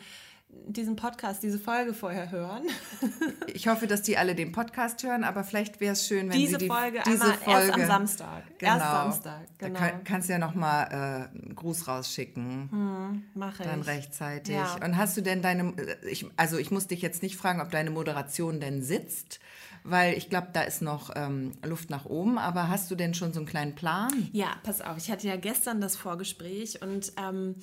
diesen 0.67 0.97
Podcast, 0.97 1.43
diese 1.43 1.59
Folge 1.59 1.95
vorher 1.95 2.31
hören. 2.31 2.63
Ich 3.55 3.69
hoffe, 3.69 3.87
dass 3.87 4.01
die 4.03 4.17
alle 4.17 4.35
den 4.35 4.51
Podcast 4.51 5.03
hören, 5.03 5.25
aber 5.25 5.45
vielleicht 5.45 5.79
wäre 5.79 5.93
es 5.93 6.07
schön, 6.07 6.31
wenn 6.31 6.39
diese 6.39 6.53
sie 6.53 6.59
die, 6.59 6.67
Folge 6.69 7.03
diese 7.05 7.23
einmal 7.23 7.39
Folge 7.39 7.69
erst 7.69 7.75
am 7.75 7.87
Samstag. 7.87 8.59
Genau. 8.59 8.73
Erst 8.73 8.87
Samstag, 8.87 9.41
genau. 9.59 9.79
Da 9.79 9.91
kann, 9.91 10.05
kannst 10.05 10.29
du 10.29 10.33
ja 10.33 10.39
noch 10.39 10.55
mal 10.55 10.83
äh, 10.85 11.39
einen 11.39 11.55
Gruß 11.55 11.87
rausschicken. 11.87 13.23
Mache 13.35 13.63
Dann 13.63 13.83
ich. 13.83 13.87
rechtzeitig. 13.87 14.55
Ja. 14.55 14.79
Und 14.83 14.97
hast 14.97 15.17
du 15.17 15.21
denn 15.21 15.43
deine, 15.43 15.75
ich, 16.11 16.27
also 16.37 16.57
ich 16.57 16.71
muss 16.71 16.87
dich 16.87 17.03
jetzt 17.03 17.23
nicht 17.23 17.37
fragen, 17.37 17.61
ob 17.61 17.71
deine 17.71 17.91
Moderation 17.91 18.59
denn 18.59 18.83
sitzt, 18.83 19.39
weil 19.85 20.17
ich 20.17 20.31
glaube, 20.31 20.49
da 20.53 20.63
ist 20.63 20.81
noch 20.81 21.11
ähm, 21.15 21.53
Luft 21.63 21.91
nach 21.91 22.07
oben, 22.07 22.39
aber 22.39 22.69
hast 22.69 22.91
du 22.91 22.95
denn 22.95 23.13
schon 23.13 23.35
so 23.35 23.41
einen 23.41 23.47
kleinen 23.47 23.75
Plan? 23.75 24.31
Ja, 24.33 24.57
pass 24.63 24.81
auf. 24.81 24.97
Ich 24.97 25.11
hatte 25.11 25.27
ja 25.29 25.37
gestern 25.37 25.81
das 25.81 25.97
Vorgespräch 25.97 26.81
und 26.81 27.13
ähm, 27.19 27.57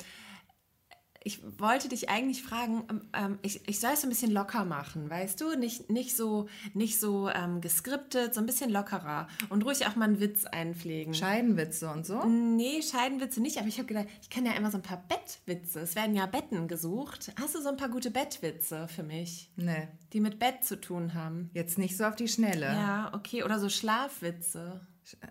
ich 1.24 1.42
wollte 1.60 1.90
dich 1.90 2.10
eigentlich 2.10 2.42
fragen, 2.44 2.84
ähm, 2.90 3.02
ähm, 3.14 3.40
ich, 3.42 3.68
ich 3.68 3.80
soll 3.80 3.92
es 3.94 4.02
so 4.02 4.08
ein 4.08 4.10
bisschen 4.10 4.32
locker 4.32 4.64
machen, 4.64 5.10
weißt 5.10 5.42
du? 5.42 5.58
Nicht, 5.58 5.90
nicht 5.90 6.16
so, 6.16 6.48
nicht 6.74 7.00
so 7.00 7.30
ähm, 7.30 7.60
geskriptet, 7.62 8.34
so 8.34 8.40
ein 8.40 8.46
bisschen 8.46 8.70
lockerer 8.70 9.28
und 9.50 9.66
ruhig 9.66 9.86
auch 9.86 9.96
mal 9.96 10.06
einen 10.06 10.20
Witz 10.22 10.46
einpflegen. 10.46 11.14
Scheidenwitze 11.14 11.90
und 11.92 12.06
so? 12.06 12.24
Nee, 12.26 12.82
Scheidenwitze 12.82 13.42
nicht, 13.42 13.58
aber 13.58 13.68
ich 13.68 13.78
habe 13.78 13.88
gedacht, 13.88 14.08
ich 14.22 14.30
kann 14.30 14.46
ja 14.46 14.54
immer 14.54 14.72
so 14.72 14.78
ein 14.78 14.84
paar 14.84 15.04
Bettwitze. 15.10 15.82
Es 15.82 15.96
werden 15.96 16.16
ja 16.16 16.26
Betten 16.26 16.68
gesucht. 16.68 17.34
Hast 17.40 17.54
du 17.56 17.62
so 17.62 17.70
ein 17.70 17.78
paar 17.78 17.90
gute 17.90 18.12
Bettwitze 18.12 18.88
für 18.88 19.04
mich, 19.04 19.52
Nee, 19.58 19.88
die 20.14 20.22
mit 20.22 20.40
Bett 20.40 20.64
zu 20.64 20.80
tun 20.80 21.14
haben? 21.14 21.50
jetzt 21.54 21.78
nicht 21.78 21.98
so 21.98 22.06
auf 22.06 22.16
die 22.16 22.28
Schnelle. 22.28 22.68
Ja, 22.68 23.12
okay. 23.14 23.44
Oder 23.44 23.60
so 23.60 23.68
Schlafwitze. 23.70 24.82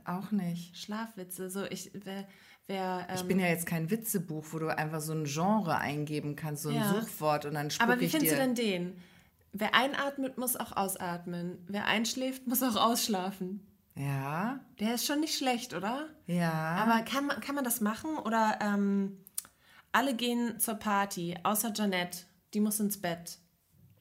Auch 0.05 0.32
nicht. 0.32 0.76
Schlafwitze. 0.76 1.51
So, 1.51 1.64
ich, 1.64 1.91
wer, 1.95 2.26
wer, 2.69 3.07
ähm, 3.09 3.16
Ich 3.16 3.23
bin 3.25 3.41
ja 3.41 3.47
jetzt 3.49 3.66
kein 3.66 3.91
Witzebuch, 3.91 4.45
wo 4.53 4.59
du 4.61 4.69
einfach 4.69 5.01
so 5.01 5.12
ein 5.12 5.25
Genre 5.25 5.77
eingeben 5.79 6.37
kannst, 6.37 6.62
so 6.62 6.69
ein 6.69 6.77
Ja. 6.77 6.95
Suchwort 7.01 7.45
und 7.47 7.55
dann 7.55 7.71
spucke 7.71 7.93
aber 7.93 8.01
wie 8.01 8.09
findest 8.09 8.33
du 8.33 8.37
denn 8.37 8.55
den? 8.55 8.97
Wer 9.53 9.75
einatmet, 9.75 10.39
muss 10.39 10.55
auch 10.57 10.77
ausatmen. 10.77 11.59
Wer 11.66 11.87
einschläft, 11.87 12.47
muss 12.47 12.62
auch 12.62 12.77
ausschlafen. 12.77 13.66
ja, 13.97 14.61
Der 14.79 14.95
ist 14.95 15.07
schon 15.07 15.21
nicht 15.21 15.37
schlecht, 15.37 15.75
oder? 15.75 16.07
ja. 16.27 16.53
Aber 16.53 17.03
kann 17.05 17.27
man, 17.27 17.41
kann 17.41 17.55
man 17.57 17.64
das 17.64 17.81
machen? 17.81 18.16
Oder 18.19 18.59
ähm, 18.62 19.16
alle 19.91 20.14
gehen 20.14 20.61
zur 20.61 20.75
Party, 20.75 21.37
außer 21.43 21.73
Janette. 21.75 22.19
Die 22.55 22.61
muss 22.61 22.79
ins 22.81 23.01
Bett. 23.01 23.39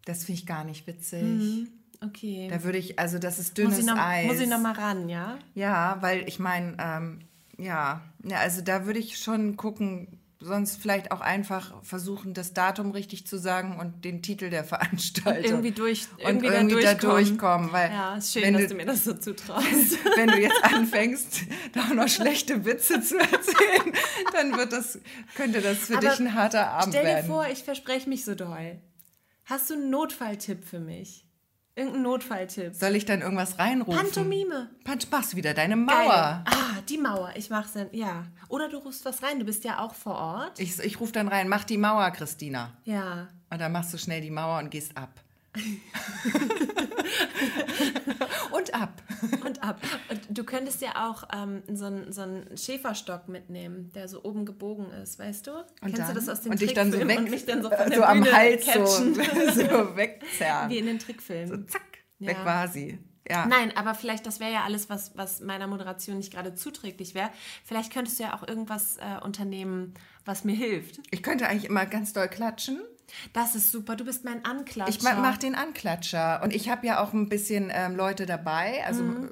das 0.06 0.26
finde 0.26 0.40
ich 0.42 0.46
gar 0.46 0.64
nicht 0.64 0.86
witzig. 0.88 1.68
Okay. 2.04 2.48
Da 2.52 2.64
würde 2.64 2.78
ich, 2.78 3.00
also 3.00 3.18
das 3.18 3.40
ist 3.40 3.58
dünnes 3.58 3.78
muss 3.78 3.86
noch, 3.88 3.98
Eis. 3.98 4.28
Muss 4.28 4.40
ich 4.40 4.48
noch 4.48 4.60
mal 4.62 4.74
ran, 4.74 5.10
ja? 5.10 5.40
Ja, 5.56 5.98
weil 6.02 6.28
ich 6.28 6.38
meine, 6.40 6.76
ähm, 6.80 7.20
ja, 7.58 8.02
ja, 8.30 8.40
also 8.40 8.62
da 8.62 8.86
würde 8.86 9.00
ich 9.00 9.18
schon 9.18 9.58
gucken, 9.58 10.20
sonst 10.40 10.80
vielleicht 10.80 11.12
auch 11.12 11.22
einfach 11.22 11.74
versuchen, 11.84 12.34
das 12.34 12.54
Datum 12.54 12.92
richtig 12.92 13.26
zu 13.26 13.38
sagen 13.38 13.80
und 13.80 14.06
den 14.06 14.22
Titel 14.22 14.50
der 14.50 14.64
Veranstaltung. 14.64 15.44
Irgendwie 15.44 15.72
durch, 15.72 16.08
und 16.18 16.44
irgendwie, 16.44 16.48
irgendwie 16.48 16.76
da 16.76 16.94
da 16.94 17.00
durchkommen. 17.00 17.28
durchkommen, 17.28 17.72
weil 17.72 17.92
Ja, 17.92 18.16
ist 18.18 18.34
schön, 18.34 18.44
wenn, 18.44 18.54
dass 18.54 18.62
du, 18.64 18.68
du 18.70 18.76
mir 18.76 18.86
das 18.86 19.04
so 19.04 19.14
zutraust. 19.14 19.66
wenn 20.16 20.30
du 20.30 20.40
jetzt 20.40 20.64
anfängst, 20.64 21.42
da 21.74 21.82
auch 21.82 21.94
noch 21.94 22.08
schlechte 22.08 22.66
Witze 22.66 23.02
zu 23.02 23.18
erzählen, 23.18 23.94
dann 24.34 24.56
wird 24.58 24.74
das, 24.74 25.00
könnte 25.36 25.62
das 25.62 25.78
für 25.80 25.98
Aber 25.98 26.08
dich 26.10 26.20
ein 26.20 26.34
harter 26.34 26.70
Abend 26.70 26.94
Stell 26.94 27.06
dir 27.06 27.16
werden. 27.16 27.28
vor, 27.28 27.48
ich 27.52 27.64
verspreche 27.64 28.08
mich 28.08 28.24
so 28.24 28.36
doll. 28.36 28.80
Hast 29.46 29.70
du 29.70 29.76
einen 29.76 29.90
Notfalltipp 29.90 30.66
für 30.66 30.80
mich? 30.80 31.27
Irgendeinen 31.78 32.04
Notfalltipp? 32.04 32.74
Soll 32.74 32.96
ich 32.96 33.06
dann 33.06 33.22
irgendwas 33.22 33.60
reinrufen? 33.60 34.02
Pantomime. 34.02 34.68
Pant 34.84 35.12
machst 35.12 35.36
wieder 35.36 35.54
deine 35.54 35.76
Geil. 35.76 35.86
Mauer. 35.86 36.44
Ah, 36.46 36.82
die 36.90 36.98
Mauer. 36.98 37.32
Ich 37.36 37.52
mach's 37.52 37.74
dann, 37.74 37.90
ja. 37.92 38.24
Oder 38.50 38.68
du 38.68 38.78
rufst 38.78 39.06
was 39.06 39.22
rein. 39.22 39.38
Du 39.38 39.46
bist 39.46 39.64
ja 39.64 39.78
auch 39.78 39.94
vor 39.94 40.16
Ort. 40.16 40.60
Ich, 40.60 40.80
ich 40.80 41.00
rufe 41.00 41.12
dann 41.12 41.28
rein, 41.28 41.48
mach 41.48 41.66
die 41.66 41.78
Mauer, 41.78 42.10
Christina. 42.10 42.72
Ja. 42.84 43.28
Und 43.52 43.62
dann 43.62 43.72
machst 43.72 43.94
du 43.94 44.00
schnell 44.00 44.22
die 44.22 44.32
Mauer 44.32 44.58
und 44.58 44.72
gehst 44.72 44.98
ab. 44.98 45.12
und 48.52 48.74
ab. 48.74 49.04
Und 49.68 49.74
ab. 49.76 49.82
Und 50.10 50.22
du 50.38 50.44
könntest 50.44 50.82
ja 50.82 51.10
auch 51.10 51.24
ähm, 51.34 51.64
so, 51.74 51.86
einen, 51.86 52.12
so 52.12 52.22
einen 52.22 52.58
Schäferstock 52.58 53.28
mitnehmen, 53.28 53.92
der 53.94 54.08
so 54.08 54.24
oben 54.24 54.46
gebogen 54.46 54.90
ist, 54.92 55.20
weißt 55.20 55.48
du? 55.48 55.52
Und 55.52 55.66
Kennst 55.82 56.00
dann? 56.00 56.08
du 56.10 56.14
das 56.16 56.30
aus 56.30 56.42
den 56.42 56.52
und 56.52 56.62
dich 56.62 56.74
dann 56.74 56.92
so 56.92 57.00
weg, 57.08 57.18
und 57.18 57.30
mich 57.30 57.46
dann 57.46 57.62
so 57.62 57.70
von 57.70 57.90
der 57.90 57.98
so 57.98 58.04
am 58.04 58.22
Bühne 58.22 58.34
Hals 58.36 58.66
catchen? 58.66 59.16
so, 59.16 59.22
so 59.54 59.96
wegzerren. 59.96 60.70
Wie 60.70 60.78
in 60.78 60.86
den 60.86 61.00
Trickfilmen. 61.00 61.68
Zack, 61.68 61.82
Ja. 62.20 62.30
weg 62.30 62.38
war 62.46 62.68
sie. 62.68 63.00
Ja. 63.30 63.46
Nein, 63.46 63.76
aber 63.76 63.94
vielleicht, 63.94 64.26
das 64.26 64.40
wäre 64.40 64.54
ja 64.54 64.64
alles, 64.64 64.90
was, 64.90 65.18
was 65.18 65.42
meiner 65.42 65.68
Moderation 65.68 66.16
nicht 66.18 66.32
gerade 66.32 66.56
zuträglich 66.56 67.14
wäre. 67.14 67.30
Vielleicht 67.66 67.92
könntest 67.92 68.20
du 68.20 68.24
ja 68.24 68.34
auch 68.34 68.48
irgendwas 68.48 68.96
äh, 68.98 69.22
unternehmen, 69.22 69.94
was 70.24 70.46
mir 70.46 70.56
hilft. 70.56 71.02
Ich 71.12 71.24
könnte 71.24 71.46
eigentlich 71.48 71.66
immer 71.66 71.86
ganz 71.86 72.14
doll 72.14 72.30
klatschen. 72.30 72.80
Das 73.34 73.54
ist 73.56 73.72
super. 73.72 73.98
Du 73.98 74.06
bist 74.06 74.24
mein 74.24 74.46
Anklatscher. 74.46 74.90
Ich 74.92 75.02
ma- 75.02 75.16
mach 75.16 75.38
den 75.38 75.56
Anklatscher. 75.56 76.42
Und 76.42 76.54
ich 76.56 76.70
habe 76.70 76.88
ja 76.88 77.02
auch 77.04 77.12
ein 77.14 77.28
bisschen 77.30 77.70
ähm, 77.74 77.96
Leute 77.98 78.26
dabei, 78.26 78.84
also 78.86 79.04
Mhm. 79.04 79.30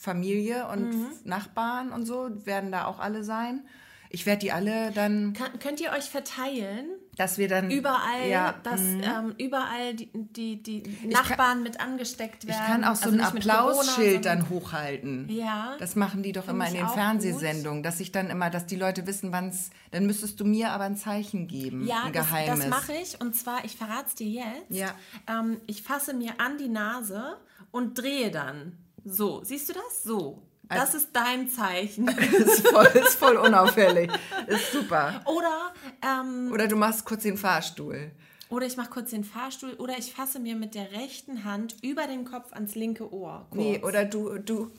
Familie 0.00 0.66
und 0.68 1.26
Nachbarn 1.26 1.92
und 1.92 2.06
so 2.06 2.30
werden 2.46 2.72
da 2.72 2.86
auch 2.86 3.00
alle 3.00 3.22
sein. 3.22 3.66
Ich 4.12 4.26
werde 4.26 4.40
die 4.40 4.50
alle 4.50 4.90
dann. 4.92 5.34
Kann, 5.34 5.58
könnt 5.60 5.80
ihr 5.80 5.92
euch 5.92 6.10
verteilen? 6.10 6.88
Dass 7.16 7.36
wir 7.36 7.48
dann 7.48 7.70
Überall, 7.70 8.28
ja, 8.28 8.54
dass 8.62 8.80
mhm. 8.80 9.02
ähm, 9.02 9.34
überall 9.36 9.94
die, 9.94 10.10
die, 10.12 10.62
die 10.62 11.06
Nachbarn 11.06 11.62
mit 11.62 11.80
angesteckt 11.80 12.46
werden. 12.46 12.60
Ich 12.60 12.66
kann 12.66 12.82
auch 12.82 12.96
so 12.96 13.10
Also 13.10 13.18
ein 13.18 13.20
Applausschild 13.20 14.24
dann 14.24 14.48
hochhalten. 14.48 15.28
Ja. 15.28 15.76
Das 15.78 15.96
machen 15.96 16.22
die 16.22 16.32
doch 16.32 16.48
immer 16.48 16.66
in 16.66 16.74
den 16.74 16.88
Fernsehsendungen, 16.88 17.82
dass 17.82 18.00
ich 18.00 18.10
dann 18.10 18.30
immer, 18.30 18.48
dass 18.48 18.64
die 18.64 18.76
Leute 18.76 19.06
wissen, 19.06 19.32
wann 19.32 19.50
es. 19.50 19.70
Dann 19.90 20.06
müsstest 20.06 20.40
du 20.40 20.46
mir 20.46 20.70
aber 20.70 20.84
ein 20.84 20.96
Zeichen 20.96 21.46
geben. 21.46 21.86
Ja, 21.86 22.04
ein 22.04 22.12
das, 22.14 22.26
geheimes. 22.26 22.60
das 22.60 22.68
mache 22.68 22.92
ich. 22.94 23.20
Und 23.20 23.36
zwar, 23.36 23.64
ich 23.66 23.76
verrate 23.76 24.06
es 24.08 24.14
dir 24.14 24.28
jetzt. 24.28 24.70
Ja. 24.70 24.94
Ähm, 25.28 25.60
ich 25.66 25.82
fasse 25.82 26.14
mir 26.14 26.32
an 26.38 26.56
die 26.58 26.68
Nase 26.68 27.36
und 27.70 27.98
drehe 27.98 28.30
dann. 28.30 28.78
So, 29.04 29.42
siehst 29.44 29.68
du 29.68 29.72
das? 29.72 30.02
So. 30.04 30.42
Das 30.68 30.94
ist 30.94 31.08
dein 31.12 31.48
Zeichen. 31.48 32.06
Das 32.06 32.16
ist 32.32 32.68
voll, 32.68 32.86
ist 32.86 33.14
voll 33.16 33.36
unauffällig. 33.36 34.10
Ist 34.46 34.70
super. 34.72 35.20
Oder, 35.26 35.72
ähm, 36.02 36.50
Oder 36.52 36.68
du 36.68 36.76
machst 36.76 37.04
kurz 37.04 37.22
den 37.24 37.36
Fahrstuhl. 37.36 38.12
oder 38.50 38.66
ich 38.66 38.76
mache 38.76 38.90
kurz 38.90 39.10
den 39.10 39.24
Fahrstuhl 39.24 39.74
oder 39.74 39.98
ich 39.98 40.12
fasse 40.14 40.38
mir 40.38 40.54
mit 40.54 40.74
der 40.76 40.92
rechten 40.92 41.44
Hand 41.44 41.76
über 41.82 42.06
den 42.06 42.24
Kopf 42.24 42.52
ans 42.52 42.76
linke 42.76 43.12
Ohr. 43.12 43.46
Kurz. 43.50 43.60
Nee, 43.60 43.80
oder 43.82 44.04
du, 44.04 44.38
du, 44.38 44.70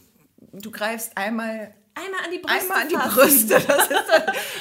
du 0.53 0.71
greifst 0.71 1.17
einmal, 1.17 1.73
einmal 1.95 2.19
an 2.25 2.31
die 2.31 2.39
Brüste. 2.39 2.59
einmal 2.61 2.81
an 2.81 2.89
die 2.89 2.95
fassen. 2.95 3.15
Brüste. 3.15 3.59
Das, 3.67 3.83
ist 3.83 3.91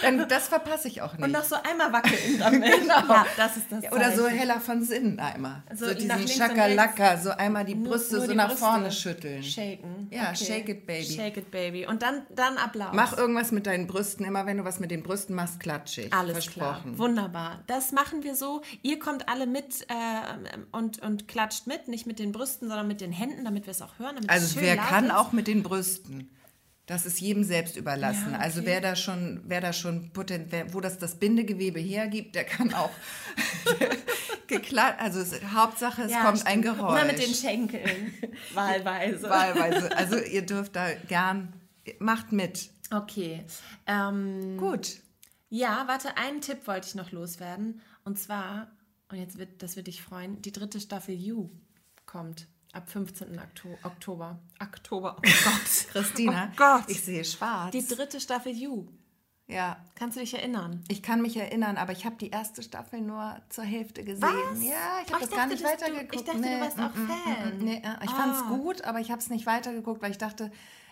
dann, 0.02 0.16
dann, 0.18 0.28
das 0.28 0.48
verpasse 0.48 0.88
ich 0.88 1.02
auch 1.02 1.12
nicht. 1.14 1.22
Und 1.24 1.32
noch 1.32 1.44
so 1.44 1.56
einmal 1.56 1.92
wackeln 1.92 2.38
damit. 2.38 2.70
Genau. 2.80 2.94
Ja, 3.08 3.26
das 3.36 3.56
ist 3.56 3.66
das 3.70 3.92
Oder 3.92 4.12
so 4.16 4.26
heller 4.28 4.60
von 4.60 4.82
Sinn 4.82 5.18
einmal. 5.20 5.62
So 5.74 5.86
So, 5.88 5.94
diesen 5.94 6.26
Schakalaka, 6.28 7.18
so 7.18 7.30
einmal 7.30 7.64
die 7.64 7.74
Nur- 7.74 7.90
Brüste 7.92 8.14
nur 8.16 8.24
so 8.24 8.30
die 8.30 8.36
nach 8.36 8.48
Brüste 8.48 8.64
vorne 8.64 8.90
schütteln. 8.92 9.42
Shaken. 9.42 10.08
Ja, 10.10 10.34
shake 10.34 10.68
it, 10.68 10.86
baby. 10.86 11.04
Shake 11.04 11.36
it, 11.36 11.50
baby. 11.50 11.86
Und 11.86 12.02
dann, 12.02 12.22
dann 12.34 12.56
Applaus. 12.56 12.90
Mach 12.94 13.16
irgendwas 13.16 13.52
mit 13.52 13.66
deinen 13.66 13.86
Brüsten. 13.86 14.24
Immer 14.24 14.46
wenn 14.46 14.56
du 14.58 14.64
was 14.64 14.80
mit 14.80 14.90
den 14.90 15.02
Brüsten 15.02 15.34
machst, 15.36 15.60
klatsche 15.60 16.02
ich. 16.02 16.12
Alles 16.12 16.32
Versprochen. 16.32 16.94
klar. 16.94 16.98
Wunderbar. 16.98 17.60
Das 17.66 17.92
machen 17.92 18.22
wir 18.22 18.34
so. 18.34 18.62
Ihr 18.82 18.98
kommt 18.98 19.28
alle 19.28 19.46
mit 19.46 19.82
äh, 19.88 19.94
und, 20.72 21.00
und 21.02 21.28
klatscht 21.28 21.66
mit. 21.66 21.88
Nicht 21.88 22.06
mit 22.06 22.18
den 22.18 22.32
Brüsten, 22.32 22.68
sondern 22.68 22.88
mit 22.88 23.00
den 23.00 23.12
Händen, 23.12 23.44
damit 23.44 23.66
wir 23.66 23.72
es 23.72 23.82
auch 23.82 23.98
hören. 23.98 24.16
Also 24.28 24.60
wer 24.60 24.76
kann 24.76 25.10
auch 25.10 25.32
mit 25.32 25.46
den 25.46 25.62
Brüsten. 25.62 26.30
Das 26.90 27.06
ist 27.06 27.20
jedem 27.20 27.44
selbst 27.44 27.76
überlassen. 27.76 28.32
Ja, 28.32 28.34
okay. 28.38 28.42
Also 28.42 28.64
wer 28.64 28.80
da 28.80 28.96
schon, 28.96 29.42
wer 29.46 29.60
da 29.60 29.72
schon 29.72 30.10
potent, 30.12 30.50
wer, 30.50 30.74
wo 30.74 30.80
das 30.80 30.98
das 30.98 31.14
Bindegewebe 31.14 31.78
hergibt, 31.78 32.34
der 32.34 32.42
kann 32.42 32.74
auch 32.74 32.90
geklatscht. 34.48 35.00
Also 35.00 35.20
es, 35.20 35.40
Hauptsache 35.54 36.02
es 36.02 36.10
Ja, 36.10 36.24
kommt 36.24 36.38
stimmt. 36.38 36.50
ein 36.52 36.62
Geräusch. 36.62 37.00
Immer 37.00 37.12
mit 37.12 37.22
den 37.24 37.32
Schenkeln. 37.32 38.12
Wahlweise. 38.54 39.22
Wahlweise. 39.22 39.96
Also 39.96 40.18
ihr 40.18 40.44
dürft 40.44 40.74
da 40.74 40.92
gern, 41.06 41.52
macht 42.00 42.32
mit. 42.32 42.70
Okay. 42.90 43.44
Ähm, 43.86 44.56
Gut. 44.58 44.96
ja, 45.48 45.84
warte, 45.86 46.16
einen 46.16 46.40
Tipp 46.40 46.66
wollte 46.66 46.88
ich 46.88 46.96
noch 46.96 47.12
loswerden. 47.12 47.80
Und 48.02 48.18
zwar, 48.18 48.68
und 49.10 49.18
jetzt 49.18 49.38
wird, 49.38 49.62
das 49.62 49.76
wird 49.76 49.86
dich 49.86 50.02
freuen, 50.02 50.42
die 50.42 50.50
dritte 50.50 50.80
Staffel 50.80 51.14
You 51.14 51.50
kommt 52.04 52.48
ab 52.72 52.88
15. 52.90 53.38
Okto- 53.38 53.78
Oktober. 53.84 54.38
Oktober, 54.60 55.16
oh 55.18 55.22
Gott. 55.22 55.86
Christina, 55.92 56.48
Oh 56.52 56.56
Gott. 56.56 56.84
ich 56.88 57.02
sehe 57.02 57.24
schwarz. 57.24 57.72
Die 57.72 57.86
dritte 57.86 58.20
Staffel 58.20 58.52
You. 58.52 58.86
ja, 59.48 59.76
Kannst 59.96 60.16
du 60.16 60.20
dich 60.20 60.34
erinnern? 60.34 60.84
ich 60.88 61.02
kann 61.02 61.20
mich 61.22 61.36
erinnern, 61.36 61.76
aber 61.76 61.92
ich 61.92 62.04
habe 62.04 62.16
die 62.16 62.30
erste 62.30 62.62
Staffel 62.62 63.00
nur 63.00 63.40
zur 63.48 63.64
Hälfte 63.64 64.04
gesehen. 64.04 64.22
Was? 64.50 64.62
Ja, 64.62 65.00
ich 65.04 65.12
habe 65.12 65.20
das 65.22 65.30
gar 65.30 65.38
dachte, 65.48 65.48
nicht 65.50 65.64
dass 65.64 65.76
du- 65.76 65.82
weitergeguckt. 65.84 66.14
ich 66.14 66.24
dachte, 66.24 66.40
du 66.40 66.60
warst 66.60 66.78
auch 66.78 66.92
Fan. 66.94 67.58
Nee, 67.58 67.82
äh, 67.84 68.04
ich 68.04 68.10
fand 68.10 68.34
es 68.36 68.42
Ah. 68.42 68.48
gut, 68.48 68.82
aber 68.82 69.00
ich 69.00 69.10
habe 69.10 69.20
es 69.20 69.30
nicht 69.30 69.46
weitergeguckt, 69.46 70.00
weil 70.02 70.10
ich 70.12 70.18
dachte, 70.18 70.50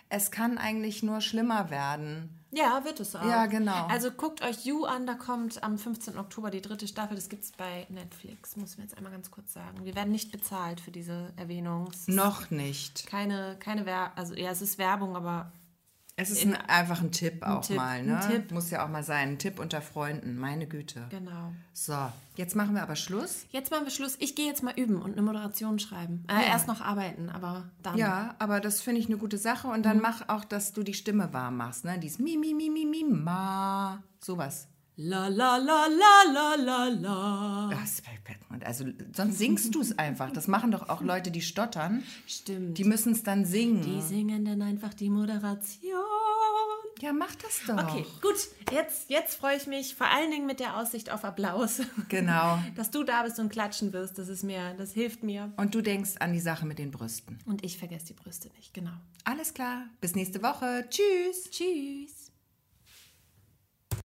es 0.08 0.30
kann 0.30 0.58
eigentlich 0.58 1.02
nur 1.02 1.20
schlimmer 1.20 1.70
werden. 1.70 2.34
Ja, 2.50 2.82
wird 2.84 2.98
es 3.00 3.14
auch. 3.14 3.24
Ja, 3.24 3.46
genau. 3.46 3.86
Also 3.88 4.10
guckt 4.10 4.40
euch 4.42 4.64
You 4.64 4.84
an, 4.84 5.06
da 5.06 5.14
kommt 5.14 5.62
am 5.62 5.76
15. 5.76 6.18
Oktober 6.18 6.50
die 6.50 6.62
dritte 6.62 6.88
Staffel. 6.88 7.14
Das 7.14 7.28
gibt 7.28 7.44
es 7.44 7.52
bei 7.52 7.86
Netflix, 7.90 8.56
muss 8.56 8.78
man 8.78 8.86
jetzt 8.86 8.96
einmal 8.96 9.12
ganz 9.12 9.30
kurz 9.30 9.52
sagen. 9.52 9.84
Wir 9.84 9.94
werden 9.94 10.12
nicht 10.12 10.32
bezahlt 10.32 10.80
für 10.80 10.90
diese 10.90 11.30
Erwähnung. 11.36 11.90
Noch 12.06 12.50
nicht. 12.50 13.06
Keine, 13.06 13.56
keine 13.58 13.84
Werbung, 13.84 14.16
also 14.16 14.34
ja, 14.34 14.50
es 14.50 14.62
ist 14.62 14.78
Werbung, 14.78 15.14
aber 15.14 15.52
Es 16.20 16.30
ist 16.30 16.44
ein, 16.44 16.56
einfach 16.56 17.00
ein 17.00 17.12
Tipp 17.12 17.44
auch 17.44 17.60
Tipp, 17.64 17.76
mal, 17.76 18.00
ein 18.00 18.06
ne? 18.06 18.20
Tipp. 18.28 18.50
Muss 18.50 18.70
ja 18.70 18.84
auch 18.84 18.88
mal 18.88 19.04
sein. 19.04 19.28
Ein 19.30 19.38
Tipp 19.38 19.60
unter 19.60 19.80
Freunden, 19.80 20.36
meine 20.36 20.66
Güte. 20.66 21.06
genau. 21.10 21.52
So, 21.72 21.96
jetzt 22.34 22.56
machen 22.56 22.74
wir 22.74 22.82
aber 22.82 22.96
Schluss. 22.96 23.46
Jetzt 23.52 23.70
machen 23.70 23.84
wir 23.84 23.92
Schluss. 23.92 24.16
Ich 24.18 24.34
gehe 24.34 24.46
jetzt 24.46 24.64
mal 24.64 24.74
üben 24.76 25.00
und 25.00 25.12
eine 25.12 25.22
Moderation 25.22 25.78
schreiben. 25.78 26.24
Äh, 26.28 26.48
Erst 26.48 26.66
noch 26.66 26.80
arbeiten, 26.80 27.30
aber 27.30 27.70
dann. 27.84 27.96
Ja, 27.96 28.34
aber 28.40 28.58
das 28.60 28.80
finde 28.80 29.00
ich 29.00 29.06
eine 29.06 29.16
gute 29.16 29.38
Sache. 29.38 29.68
Und 29.68 29.78
Mhm. 29.78 29.82
dann 29.84 30.00
mach 30.00 30.28
auch, 30.28 30.44
dass 30.44 30.72
du 30.72 30.82
die 30.82 30.94
Stimme 30.94 31.32
warm 31.32 31.56
machst, 31.56 31.84
ne? 31.84 31.98
Dies 32.00 32.18
Mi, 32.18 32.36
Mi, 32.36 32.52
Mi, 32.52 32.68
Mi, 32.68 32.84
Mi, 32.84 33.04
Ma. 33.04 34.02
Sowas. 34.20 34.66
La 35.00 35.28
la 35.28 35.58
la 35.58 35.86
la 35.86 36.32
la 36.32 36.54
la 36.56 36.88
la. 36.88 37.70
Das, 37.70 38.02
also, 38.64 38.84
sonst 39.14 39.38
singst 39.38 39.72
du 39.72 39.80
es 39.80 39.96
einfach. 39.96 40.32
Das 40.32 40.48
machen 40.48 40.72
doch 40.72 40.88
auch 40.88 41.02
Leute, 41.02 41.30
die 41.30 41.40
stottern. 41.40 42.02
Stimmt. 42.26 42.76
Die 42.78 42.82
müssen 42.82 43.12
es 43.12 43.22
dann 43.22 43.44
singen. 43.44 43.80
Die 43.82 44.02
singen 44.02 44.44
dann 44.44 44.60
einfach 44.60 44.92
die 44.92 45.08
Moderation. 45.08 46.02
ja, 47.00 47.12
mach 47.12 47.32
das 47.36 47.60
doch. 47.68 47.80
Okay, 47.80 48.04
gut. 48.20 48.34
Jetzt, 48.72 49.08
jetzt 49.08 49.36
freue 49.36 49.56
ich 49.56 49.68
mich 49.68 49.94
vor 49.94 50.08
allen 50.08 50.32
Dingen 50.32 50.46
mit 50.46 50.58
der 50.58 50.76
Aussicht 50.76 51.12
auf 51.12 51.24
Applaus. 51.24 51.80
Genau. 52.08 52.58
Dass 52.74 52.90
du 52.90 53.04
da 53.04 53.22
bist 53.22 53.38
und 53.38 53.50
klatschen 53.50 53.92
wirst, 53.92 54.18
das 54.18 54.28
ist 54.28 54.42
mir, 54.42 54.74
das 54.78 54.94
hilft 54.94 55.22
mir. 55.22 55.52
Und 55.58 55.76
du 55.76 55.80
denkst 55.80 56.16
an 56.18 56.32
die 56.32 56.40
Sache 56.40 56.66
mit 56.66 56.80
den 56.80 56.90
Brüsten. 56.90 57.38
Und 57.46 57.64
ich 57.64 57.78
vergesse 57.78 58.06
die 58.06 58.14
Brüste 58.14 58.48
nicht, 58.56 58.74
genau. 58.74 58.90
Alles 59.22 59.54
klar. 59.54 59.84
Bis 60.00 60.16
nächste 60.16 60.42
Woche. 60.42 60.86
Tschüss. 60.90 61.50
Tschüss. 61.52 62.17